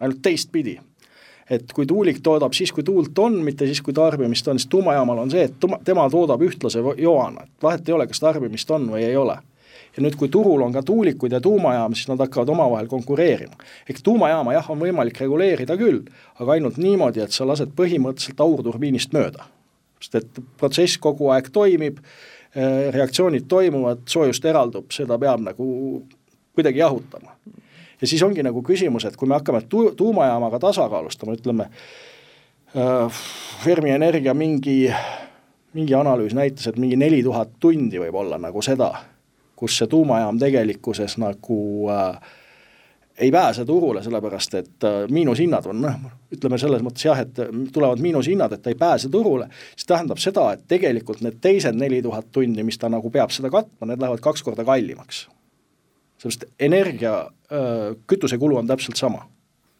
ainult 0.00 0.22
teistpidi 0.22 0.78
et 1.50 1.72
kui 1.72 1.86
tuulik 1.88 2.20
toodab 2.24 2.52
siis, 2.56 2.72
kui 2.74 2.84
tuult 2.84 3.18
on, 3.18 3.40
mitte 3.44 3.66
siis, 3.68 3.80
kui 3.84 3.94
tarbimist 3.96 4.48
on, 4.48 4.58
siis 4.60 4.68
tuumajaamal 4.72 5.24
on 5.24 5.32
see, 5.32 5.46
et 5.48 5.54
tuma, 5.60 5.80
tema 5.84 6.04
toodab 6.12 6.42
ühtlase 6.44 6.82
joana, 7.00 7.46
et 7.46 7.64
vahet 7.64 7.88
ei 7.88 7.96
ole, 7.96 8.06
kas 8.10 8.20
tarbimist 8.22 8.70
on 8.74 8.88
või 8.92 9.04
ei 9.06 9.16
ole. 9.16 9.38
ja 9.96 10.02
nüüd, 10.04 10.14
kui 10.20 10.28
turul 10.30 10.60
on 10.62 10.72
ka 10.72 10.82
tuulikud 10.86 11.32
ja 11.32 11.40
tuumajaam, 11.42 11.94
siis 11.96 12.10
nad 12.10 12.20
hakkavad 12.20 12.48
omavahel 12.52 12.86
konkureerima. 12.86 13.56
ehk 13.88 14.02
tuumajaama 14.04 14.52
jah, 14.52 14.70
on 14.70 14.80
võimalik 14.84 15.20
reguleerida 15.20 15.76
küll, 15.76 16.02
aga 16.38 16.52
ainult 16.52 16.76
niimoodi, 16.76 17.24
et 17.24 17.32
sa 17.32 17.46
lased 17.48 17.72
põhimõtteliselt 17.76 18.40
aurturbiinist 18.40 19.12
mööda. 19.16 19.48
sest 20.00 20.14
et 20.14 20.42
protsess 20.56 20.98
kogu 20.98 21.32
aeg 21.34 21.48
toimib, 21.50 21.98
eh, 22.54 22.90
reaktsioonid 22.94 23.48
toimuvad, 23.48 24.04
soojust 24.06 24.44
eraldub, 24.44 24.92
seda 24.92 25.18
peab 25.18 25.40
nagu 25.40 26.04
kuidagi 26.54 26.78
jahutama 26.78 27.34
ja 28.00 28.06
siis 28.06 28.22
ongi 28.22 28.42
nagu 28.42 28.62
küsimus, 28.62 29.04
et 29.08 29.16
kui 29.16 29.28
me 29.28 29.38
hakkame 29.38 29.62
tu-, 29.68 29.92
tuumajaamaga 29.96 30.58
tasakaalustama, 30.58 31.36
ütleme 31.38 31.68
äh,, 32.76 33.22
Fermi 33.64 33.90
Energia 33.90 34.34
mingi, 34.34 34.94
mingi 35.74 35.94
analüüs 35.94 36.34
näitas, 36.34 36.66
et 36.70 36.78
mingi 36.78 36.96
neli 36.96 37.22
tuhat 37.26 37.56
tundi 37.60 38.00
võib 38.00 38.20
olla 38.22 38.38
nagu 38.38 38.62
seda, 38.62 38.92
kus 39.58 39.78
see 39.78 39.90
tuumajaam 39.90 40.38
tegelikkuses 40.38 41.18
nagu 41.18 41.60
äh, 41.90 42.36
ei 43.18 43.32
pääse 43.34 43.64
turule, 43.66 44.02
sellepärast 44.02 44.54
et 44.54 44.84
äh, 44.86 45.00
miinushinnad 45.10 45.66
on 45.66 45.80
noh, 45.82 45.96
ütleme 46.34 46.58
selles 46.60 46.84
mõttes 46.86 47.08
jah, 47.08 47.18
et 47.24 47.40
tulevad 47.74 48.02
miinushinnad, 48.04 48.54
et 48.54 48.62
ta 48.62 48.70
ei 48.70 48.78
pääse 48.78 49.10
turule, 49.10 49.48
siis 49.74 49.90
tähendab 49.90 50.22
seda, 50.22 50.52
et 50.54 50.68
tegelikult 50.70 51.24
need 51.26 51.40
teised 51.42 51.74
neli 51.78 51.98
tuhat 52.04 52.30
tundi, 52.32 52.62
mis 52.62 52.78
ta 52.78 52.92
nagu 52.92 53.10
peab 53.10 53.34
seda 53.34 53.50
katma, 53.50 53.90
need 53.90 54.04
lähevad 54.04 54.22
kaks 54.22 54.46
korda 54.46 54.66
kallimaks 54.68 55.26
sellepärast 56.18 56.44
energia, 56.60 57.18
äh, 57.52 57.96
kütusekulu 58.06 58.56
on 58.56 58.66
täpselt 58.66 58.96
sama 58.96 59.28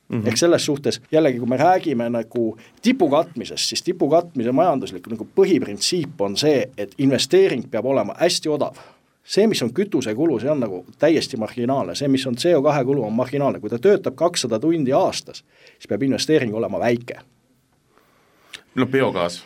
Mm 0.08 0.22
-hmm. 0.22 0.28
ehk 0.28 0.36
selles 0.36 0.64
suhtes 0.64 1.00
jällegi, 1.12 1.38
kui 1.38 1.48
me 1.48 1.56
räägime 1.56 2.10
nagu 2.10 2.58
tipu 2.82 3.10
katmisest, 3.10 3.64
siis 3.64 3.82
tipu 3.82 4.08
katmise 4.08 4.52
majanduslik 4.52 5.06
nagu 5.06 5.28
põhiprintsiip 5.36 6.10
on 6.18 6.36
see, 6.36 6.70
et 6.78 6.94
investeering 6.98 7.70
peab 7.70 7.84
olema 7.84 8.14
hästi 8.20 8.48
odav. 8.48 8.76
see, 9.24 9.46
mis 9.46 9.62
on 9.62 9.70
kütusekulu, 9.72 10.40
see 10.40 10.50
on 10.50 10.60
nagu 10.60 10.86
täiesti 10.98 11.36
marginaalne, 11.36 11.94
see, 11.94 12.08
mis 12.08 12.26
on 12.26 12.34
CO2 12.34 12.84
kulu, 12.84 13.04
on 13.04 13.12
marginaalne, 13.12 13.60
kui 13.60 13.70
ta 13.70 13.78
töötab 13.78 14.14
kakssada 14.14 14.58
tundi 14.58 14.92
aastas, 14.92 15.44
siis 15.72 15.88
peab 15.88 16.02
investeering 16.02 16.54
olema 16.54 16.78
väike. 16.78 17.14
no 18.74 18.86
biogaas? 18.86 19.44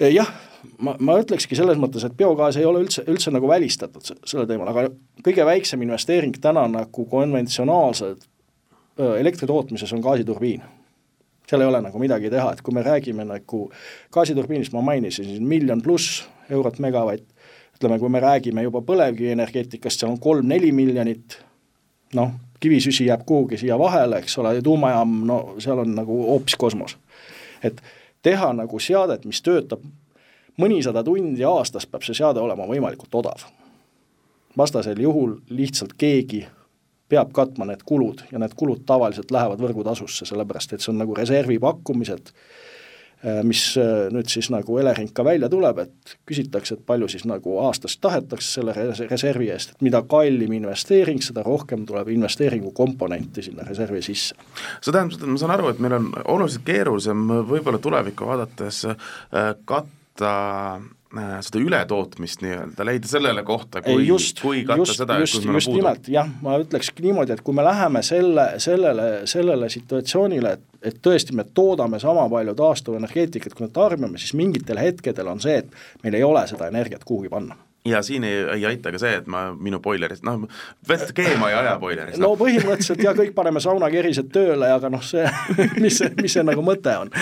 jah, 0.00 0.32
ma, 0.84 0.94
ma 1.00 1.18
ütlekski 1.20 1.58
selles 1.58 1.78
mõttes, 1.80 2.04
et 2.06 2.16
biogaas 2.18 2.58
ei 2.60 2.66
ole 2.68 2.82
üldse, 2.84 3.04
üldse 3.10 3.32
nagu 3.34 3.48
välistatud 3.50 4.04
sellel 4.06 4.48
teemal, 4.48 4.70
aga 4.72 4.88
kõige 5.26 5.46
väiksem 5.48 5.82
investeering 5.86 6.38
täna 6.42 6.66
nagu 6.70 7.06
konventsionaalselt 7.10 8.26
elektri 8.98 9.46
tootmises 9.46 9.92
on 9.92 10.02
gaasiturbiin. 10.02 10.62
seal 11.48 11.62
ei 11.64 11.66
ole 11.66 11.80
nagu 11.80 11.98
midagi 11.98 12.30
teha, 12.30 12.50
et 12.52 12.62
kui 12.62 12.74
me 12.74 12.82
räägime 12.82 13.24
nagu 13.24 13.70
gaasiturbiinist, 14.12 14.72
ma 14.72 14.82
mainisin 14.84 15.24
siin 15.24 15.46
miljon 15.48 15.82
pluss 15.82 16.26
eurot 16.50 16.78
megavatt, 16.78 17.24
ütleme, 17.78 17.98
kui 17.98 18.08
me 18.08 18.20
räägime 18.20 18.62
juba 18.66 18.82
põlevkivienergeetikast, 18.82 20.00
seal 20.00 20.12
on 20.12 20.18
kolm-neli 20.20 20.72
miljonit, 20.72 21.38
noh, 22.18 22.34
kivisüsi 22.60 23.06
jääb 23.06 23.22
kuhugi 23.26 23.56
siia 23.56 23.78
vahele, 23.78 24.18
eks 24.18 24.38
ole, 24.42 24.56
ja 24.58 24.62
tuumajaam, 24.62 25.14
no 25.26 25.38
seal 25.62 25.78
on 25.84 25.94
nagu 25.94 26.18
hoopis 26.26 26.58
kosmos. 26.58 26.98
et 27.62 27.80
teha 28.22 28.52
nagu 28.52 28.78
seadet, 28.78 29.24
mis 29.24 29.40
töötab 29.42 29.82
mõnisada 30.58 31.04
tundi 31.04 31.44
aastas, 31.44 31.86
peab 31.86 32.04
see 32.06 32.18
seade 32.18 32.40
olema 32.40 32.66
võimalikult 32.68 33.14
odav. 33.22 33.46
vastasel 34.58 34.98
juhul 35.00 35.36
lihtsalt 35.48 35.92
keegi 35.98 36.46
peab 37.08 37.32
katma 37.32 37.64
need 37.64 37.82
kulud 37.86 38.24
ja 38.32 38.38
need 38.38 38.54
kulud 38.56 38.82
tavaliselt 38.86 39.30
lähevad 39.30 39.60
võrgutasusse, 39.60 40.26
sellepärast 40.26 40.72
et 40.72 40.80
see 40.80 40.92
on 40.92 40.98
nagu 40.98 41.14
reservi 41.14 41.58
pakkumised 41.58 42.32
Äh, 43.26 43.40
mis 43.42 43.72
äh, 43.74 44.06
nüüd 44.14 44.28
siis 44.30 44.46
nagu 44.54 44.76
Elering 44.78 45.08
ka 45.10 45.24
välja 45.26 45.48
tuleb, 45.50 45.80
et 45.82 46.12
küsitakse, 46.28 46.76
et 46.76 46.84
palju 46.86 47.08
siis 47.10 47.24
nagu 47.26 47.56
aastas 47.64 47.96
tahetakse 47.98 48.60
selle 48.60 48.74
reservi 49.10 49.48
eest, 49.50 49.72
et 49.74 49.82
mida 49.82 50.04
kallim 50.06 50.54
investeering, 50.54 51.18
seda 51.26 51.42
rohkem 51.42 51.82
tuleb 51.88 52.12
investeeringu 52.14 52.70
komponenti 52.76 53.42
sinna 53.42 53.66
reservi 53.66 54.04
sisse. 54.06 54.38
see 54.78 54.94
tähendab 54.94 55.16
seda, 55.16 55.26
et 55.26 55.34
ma 55.34 55.42
saan 55.42 55.54
aru, 55.56 55.72
et 55.72 55.82
meil 55.82 55.98
on 55.98 56.06
oluliselt 56.36 56.62
keerulisem 56.68 57.26
võib-olla 57.50 57.82
tulevikku 57.82 58.28
vaadates 58.28 58.84
äh, 58.86 59.50
katta 60.18 60.80
Äh, 61.16 61.38
seda 61.40 61.62
ületootmist 61.64 62.42
nii-öelda, 62.44 62.84
leida 62.84 63.08
sellele 63.08 63.40
kohta, 63.40 63.80
kui, 63.80 64.04
kui 64.42 64.58
katta 64.68 64.82
just, 64.82 64.98
seda, 65.00 65.14
kus 65.22 65.38
meil 65.40 65.56
on 65.56 65.64
puudu. 65.64 65.76
nimelt, 65.78 66.08
jah, 66.12 66.26
ma 66.44 66.58
ütlekski 66.60 67.00
niimoodi, 67.06 67.32
et 67.32 67.40
kui 67.40 67.54
me 67.56 67.62
läheme 67.64 68.02
selle, 68.04 68.44
sellele, 68.60 69.06
sellele 69.24 69.70
situatsioonile, 69.72 70.50
et, 70.58 70.66
et 70.90 70.98
tõesti 71.00 71.32
me 71.32 71.46
toodame 71.48 71.96
sama 72.02 72.26
palju 72.28 72.52
taastuvenergeetikat, 72.58 73.56
kui 73.56 73.64
me 73.64 73.70
tarbime, 73.72 74.20
siis 74.20 74.34
mingitel 74.36 74.82
hetkedel 74.82 75.30
on 75.32 75.40
see, 75.40 75.62
et 75.62 76.04
meil 76.04 76.18
ei 76.18 76.26
ole 76.28 76.42
seda 76.50 76.68
energiat 76.68 77.08
kuhugi 77.08 77.32
panna. 77.32 77.56
Ja 77.88 78.02
siin 78.04 78.26
ei, 78.28 78.42
ei 78.58 78.66
aita 78.68 78.92
ka 78.92 79.00
see, 79.00 79.14
et 79.22 79.30
ma 79.32 79.46
minu 79.56 79.80
boilerist, 79.80 80.26
noh, 80.28 80.44
vett 80.92 81.14
keema 81.16 81.48
ei 81.48 81.56
aja 81.62 81.78
boilerist. 81.80 82.20
No.. 82.20 82.34
no 82.34 82.42
põhimõtteliselt 82.42 83.00
jah, 83.06 83.16
kõik 83.16 83.32
paneme 83.38 83.64
saunakerised 83.64 84.28
tööle, 84.34 84.68
aga 84.76 84.92
noh, 84.92 85.00
see, 85.00 85.24
mis 85.86 86.02
see, 86.02 86.12
mis 86.20 86.36
see 86.36 86.44
nagu 86.44 86.68
mõte 86.68 86.98
on 87.00 87.16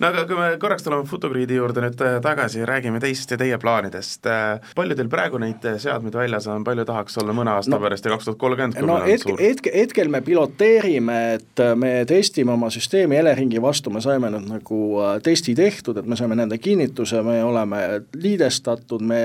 no 0.00 0.08
aga 0.08 0.24
kui 0.28 0.36
me 0.38 0.48
korraks 0.60 0.84
tuleme 0.84 1.04
Futugriidi 1.08 1.56
juurde 1.58 1.82
nüüd 1.84 2.00
äh, 2.04 2.16
tagasi 2.24 2.62
ja 2.62 2.68
räägime 2.68 3.00
teist 3.02 3.30
ja 3.30 3.38
teie 3.40 3.58
plaanidest, 3.60 4.26
äh, 4.30 4.72
palju 4.76 4.96
teil 4.96 5.10
praegu 5.12 5.40
neid 5.42 5.64
äh, 5.68 5.76
seadmeid 5.82 6.16
väljas 6.16 6.48
on, 6.50 6.64
palju 6.64 6.86
tahaks 6.88 7.18
olla 7.20 7.34
mõne 7.36 7.52
aasta 7.54 7.74
no, 7.74 7.80
pärast 7.82 8.08
ja 8.08 8.14
kaks 8.14 8.28
tuhat 8.30 8.40
kolmkümmend, 8.40 8.78
kui 8.78 8.88
no, 8.88 8.96
meil 8.96 9.04
on 9.04 9.12
hetke, 9.12 9.28
suur? 9.28 9.42
hetke, 9.44 9.72
hetkel 9.76 10.12
me 10.12 10.22
piloteerime, 10.24 11.18
et 11.36 11.64
me 11.76 11.92
testime 12.08 12.54
oma 12.56 12.70
süsteemi 12.72 13.20
Eleringi 13.20 13.60
vastu, 13.62 13.92
me 13.92 14.02
saime 14.04 14.32
nüüd 14.32 14.48
nagu 14.48 14.80
testi 15.24 15.54
tehtud, 15.58 16.00
et 16.00 16.08
me 16.08 16.18
saime 16.18 16.38
nende 16.38 16.58
kinnituse, 16.58 17.20
me 17.26 17.40
oleme 17.44 17.82
liidestatud, 18.16 19.04
me 19.04 19.22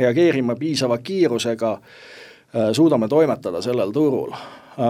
reageerime 0.00 0.56
piisava 0.60 0.98
kiirusega, 1.04 1.74
suudame 2.72 3.08
toimetada 3.10 3.60
sellel 3.62 3.92
turul. 3.92 4.32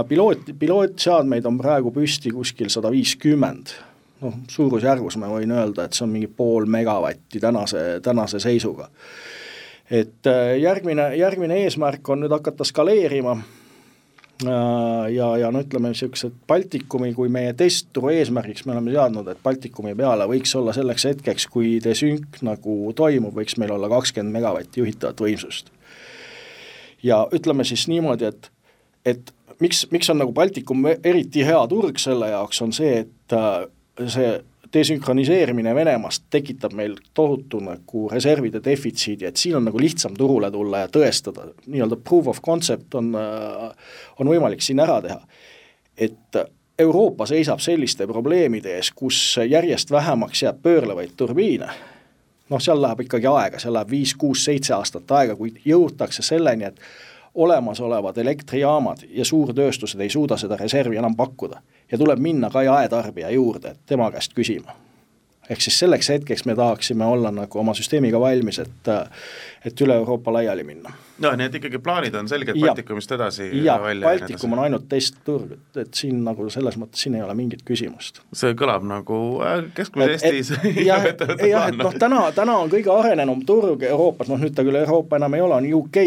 piloot, 0.08 0.52
pilootseadmeid 0.58 1.46
on 1.48 1.58
praegu 1.58 1.90
püsti 1.92 2.30
kuskil 2.32 2.70
sada 2.72 2.92
viiskümmend 2.92 3.74
noh, 4.22 4.38
suurusjärgus 4.50 5.18
ma 5.20 5.30
võin 5.32 5.52
öelda, 5.54 5.86
et 5.86 5.96
see 5.96 6.06
on 6.06 6.14
mingi 6.14 6.30
pool 6.30 6.68
megavatti 6.70 7.40
tänase, 7.42 7.84
tänase 8.02 8.40
seisuga. 8.42 8.88
et 9.90 10.26
äh, 10.26 10.56
järgmine, 10.58 11.16
järgmine 11.16 11.58
eesmärk 11.64 12.08
on 12.08 12.24
nüüd 12.24 12.32
hakata 12.32 12.64
skaleerima 12.64 13.34
äh, 13.36 15.12
ja, 15.12 15.28
ja 15.38 15.50
no 15.52 15.60
ütleme, 15.60 15.92
niisugused 15.92 16.32
Baltikumi 16.48 17.12
kui 17.14 17.28
meie 17.28 17.52
testturu 17.52 18.08
eesmärgiks 18.14 18.64
me 18.64 18.72
oleme 18.72 18.94
seadnud, 18.94 19.28
et 19.28 19.42
Baltikumi 19.44 19.94
peale 19.98 20.28
võiks 20.30 20.56
olla 20.58 20.72
selleks 20.72 21.04
hetkeks, 21.10 21.46
kui 21.52 21.76
desünk 21.84 22.40
nagu 22.42 22.92
toimub, 22.96 23.36
võiks 23.36 23.58
meil 23.60 23.76
olla 23.76 23.92
kakskümmend 23.92 24.32
megavatti 24.40 24.80
juhitavat 24.80 25.20
võimsust. 25.20 25.70
ja 27.02 27.26
ütleme 27.32 27.64
siis 27.64 27.88
niimoodi, 27.88 28.32
et, 28.32 28.50
et 29.04 29.34
miks, 29.60 29.84
miks 29.92 30.10
on 30.10 30.22
nagu 30.22 30.32
Baltikum 30.32 30.86
eriti 30.96 31.44
hea 31.44 31.60
turg 31.68 32.00
selle 32.00 32.30
jaoks, 32.32 32.62
on 32.64 32.72
see, 32.72 33.04
et 33.04 33.36
äh, 33.36 33.66
see 34.08 34.32
desünkroniseerimine 34.74 35.74
Venemaast 35.74 36.24
tekitab 36.30 36.72
meil 36.74 36.96
tohutu 37.14 37.60
nagu 37.62 38.08
reservide 38.10 38.60
defitsiidi, 38.64 39.28
et 39.28 39.36
siin 39.36 39.56
on 39.56 39.64
nagu 39.68 39.80
lihtsam 39.80 40.16
turule 40.18 40.50
tulla 40.50 40.84
ja 40.84 40.90
tõestada, 40.90 41.46
nii-öelda 41.66 42.00
proof 42.02 42.32
of 42.32 42.42
concept 42.42 42.94
on, 42.98 43.12
on 44.18 44.32
võimalik 44.34 44.64
siin 44.64 44.82
ära 44.82 45.00
teha. 45.02 45.20
et 45.96 46.44
Euroopa 46.78 47.26
seisab 47.26 47.60
selliste 47.62 48.06
probleemide 48.10 48.72
ees, 48.74 48.90
kus 48.90 49.38
järjest 49.46 49.90
vähemaks 49.94 50.42
jääb 50.42 50.56
pöörlevaid 50.62 51.12
turbiine, 51.16 51.68
noh, 52.50 52.60
seal 52.60 52.82
läheb 52.82 53.04
ikkagi 53.04 53.28
aega, 53.30 53.60
seal 53.62 53.76
läheb 53.76 53.92
viis, 53.94 54.14
kuus, 54.18 54.42
seitse 54.44 54.74
aastat 54.74 55.12
aega, 55.14 55.36
kui 55.38 55.52
jõutakse 55.64 56.22
selleni, 56.26 56.66
et 56.66 56.80
olemasolevad 57.34 58.18
elektrijaamad 58.18 59.06
ja 59.10 59.24
suurtööstused 59.24 60.00
ei 60.00 60.10
suuda 60.10 60.36
seda 60.38 60.58
reservi 60.58 60.98
enam 60.98 61.14
pakkuda. 61.16 61.62
Ja 61.92 61.98
tuleb 61.98 62.18
minna 62.18 62.50
ka 62.50 62.62
jaetarbija 62.62 63.30
juurde, 63.30 63.76
tema 63.86 64.10
käest 64.10 64.34
küsima. 64.34 64.80
ehk 65.50 65.60
siis 65.60 65.78
selleks 65.78 66.08
hetkeks 66.08 66.46
me 66.48 66.54
tahaksime 66.56 67.04
olla 67.04 67.30
nagu 67.30 67.58
oma 67.58 67.74
süsteemiga 67.74 68.20
valmis, 68.20 68.58
et 68.58 68.88
et 69.64 69.80
üle 69.80 69.94
Euroopa 69.94 70.32
laiali 70.32 70.64
minna. 70.64 70.92
no 71.18 71.32
nii, 71.36 71.46
et 71.46 71.54
ikkagi 71.54 71.78
plaanid 71.78 72.14
on 72.14 72.28
selged 72.28 72.56
Baltikumist 72.60 73.12
edasi 73.12 73.50
ja, 73.64 73.76
välja 73.82 74.08
Baltikum 74.08 74.52
on 74.52 74.64
ainult 74.64 74.88
testturg, 74.88 75.52
et, 75.52 75.80
et 75.84 75.94
siin 75.94 76.22
nagu 76.24 76.48
selles 76.50 76.78
mõttes, 76.80 77.04
siin 77.04 77.18
ei 77.18 77.22
ole 77.22 77.34
mingit 77.34 77.64
küsimust. 77.68 78.22
see 78.32 78.54
kõlab 78.54 78.86
nagu 78.88 79.18
äh, 79.44 79.66
keskmises 79.74 80.24
Eestis 80.24 80.54
jah, 80.86 81.04
jah, 81.54 81.68
et 81.68 81.76
noh, 81.80 81.98
täna, 81.98 82.26
täna 82.36 82.56
on 82.64 82.72
kõige 82.72 82.92
arenenum 82.96 83.44
turg 83.46 83.82
Euroopas, 83.82 84.32
noh 84.32 84.40
nüüd 84.40 84.56
ta 84.56 84.64
küll 84.64 84.80
Euroopa 84.80 85.20
enam 85.20 85.36
ei 85.36 85.44
ole, 85.44 85.60
on 85.60 85.70
UK 85.82 86.00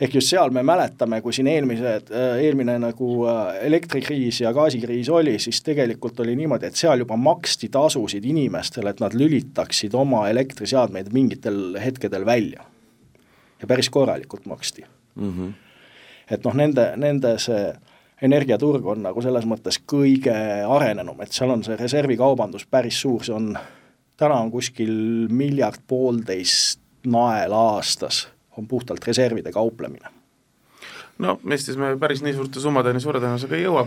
ehk 0.00 0.14
just 0.14 0.30
seal 0.32 0.50
me 0.54 0.62
mäletame, 0.66 1.20
kui 1.22 1.32
siin 1.34 1.48
eelmised, 1.50 2.10
äh, 2.10 2.36
eelmine 2.44 2.76
nagu 2.82 3.10
äh, 3.30 3.60
elektrikriis 3.68 4.40
ja 4.42 4.52
gaasikriis 4.56 5.08
oli, 5.12 5.36
siis 5.38 5.62
tegelikult 5.62 6.20
oli 6.24 6.36
niimoodi, 6.38 6.70
et 6.70 6.78
seal 6.78 7.04
juba 7.04 7.16
maksti 7.20 7.70
tasusid 7.74 8.24
inimestele, 8.26 8.90
et 8.90 9.02
nad 9.04 9.14
lülitaksid 9.14 9.94
oma 9.98 10.26
elektriseadmeid 10.32 11.12
mingitel 11.14 11.78
hetkedel 11.80 12.26
välja. 12.26 12.64
ja 13.62 13.66
päris 13.66 13.88
korralikult 13.90 14.46
maksti 14.46 14.84
mm. 15.14 15.30
-hmm. 15.30 15.52
et 16.30 16.44
noh, 16.44 16.54
nende, 16.54 16.92
nende 16.96 17.38
see 17.38 17.74
energiaturg 18.22 18.86
on 18.86 19.02
nagu 19.02 19.22
selles 19.22 19.46
mõttes 19.46 19.78
kõige 19.92 20.34
arenenum, 20.68 21.20
et 21.20 21.32
seal 21.32 21.50
on 21.50 21.64
see 21.64 21.76
reservikaubandus 21.76 22.66
päris 22.66 23.00
suur, 23.00 23.24
see 23.24 23.34
on, 23.34 23.54
täna 24.16 24.40
on 24.40 24.50
kuskil 24.50 25.28
miljard 25.30 25.80
poolteist 25.86 26.80
naela 27.06 27.56
aastas 27.76 28.33
on 28.58 28.68
puhtalt 28.68 29.06
reservide 29.06 29.52
kauplemine. 29.52 30.08
no 31.18 31.38
Eestis 31.50 31.76
me 31.76 31.96
päris 31.98 32.22
nii 32.22 32.34
suurte 32.34 32.60
summadeni 32.60 33.00
suure 33.00 33.20
tõenäosusega 33.22 33.58
ei 33.58 33.66
jõua, 33.66 33.86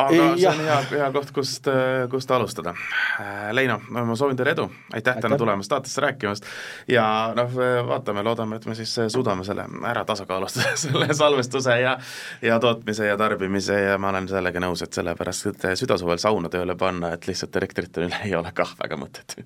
aga 0.00 0.14
ei, 0.14 0.40
see 0.40 0.48
on 0.50 0.60
hea, 0.64 0.78
hea 0.90 1.08
koht, 1.14 1.30
kust, 1.34 1.68
kust 2.10 2.30
alustada. 2.34 2.74
Leino, 3.56 3.78
ma 3.92 4.16
soovin 4.18 4.38
teile 4.38 4.54
edu, 4.54 4.66
aitäh, 4.92 5.14
aitäh. 5.14 5.20
täna 5.24 5.38
tulemast 5.40 5.72
saatesse 5.72 6.04
rääkimast 6.04 6.46
ja 6.88 7.04
noh, 7.36 7.54
vaatame, 7.88 8.24
loodame, 8.26 8.60
et 8.60 8.66
me 8.70 8.76
siis 8.78 8.94
suudame 9.12 9.44
selle 9.46 9.66
ära 9.90 10.04
tasakaalustada, 10.08 10.74
selle 10.84 11.10
salvestuse 11.14 11.78
ja 11.80 11.96
ja 12.42 12.58
tootmise 12.62 13.08
ja 13.10 13.16
tarbimise 13.20 13.80
ja 13.80 13.98
ma 13.98 14.12
olen 14.14 14.28
sellega 14.30 14.62
nõus, 14.62 14.84
et 14.84 14.96
sellepärast, 14.96 15.50
et 15.52 15.70
südasuvel 15.80 16.20
sauna 16.22 16.52
tööle 16.52 16.76
panna, 16.80 17.14
et 17.16 17.28
lihtsalt 17.28 17.56
elektrit 17.60 18.00
ei 18.24 18.34
ole 18.36 18.52
kah 18.56 18.76
väga 18.80 19.00
mõtet 19.00 19.40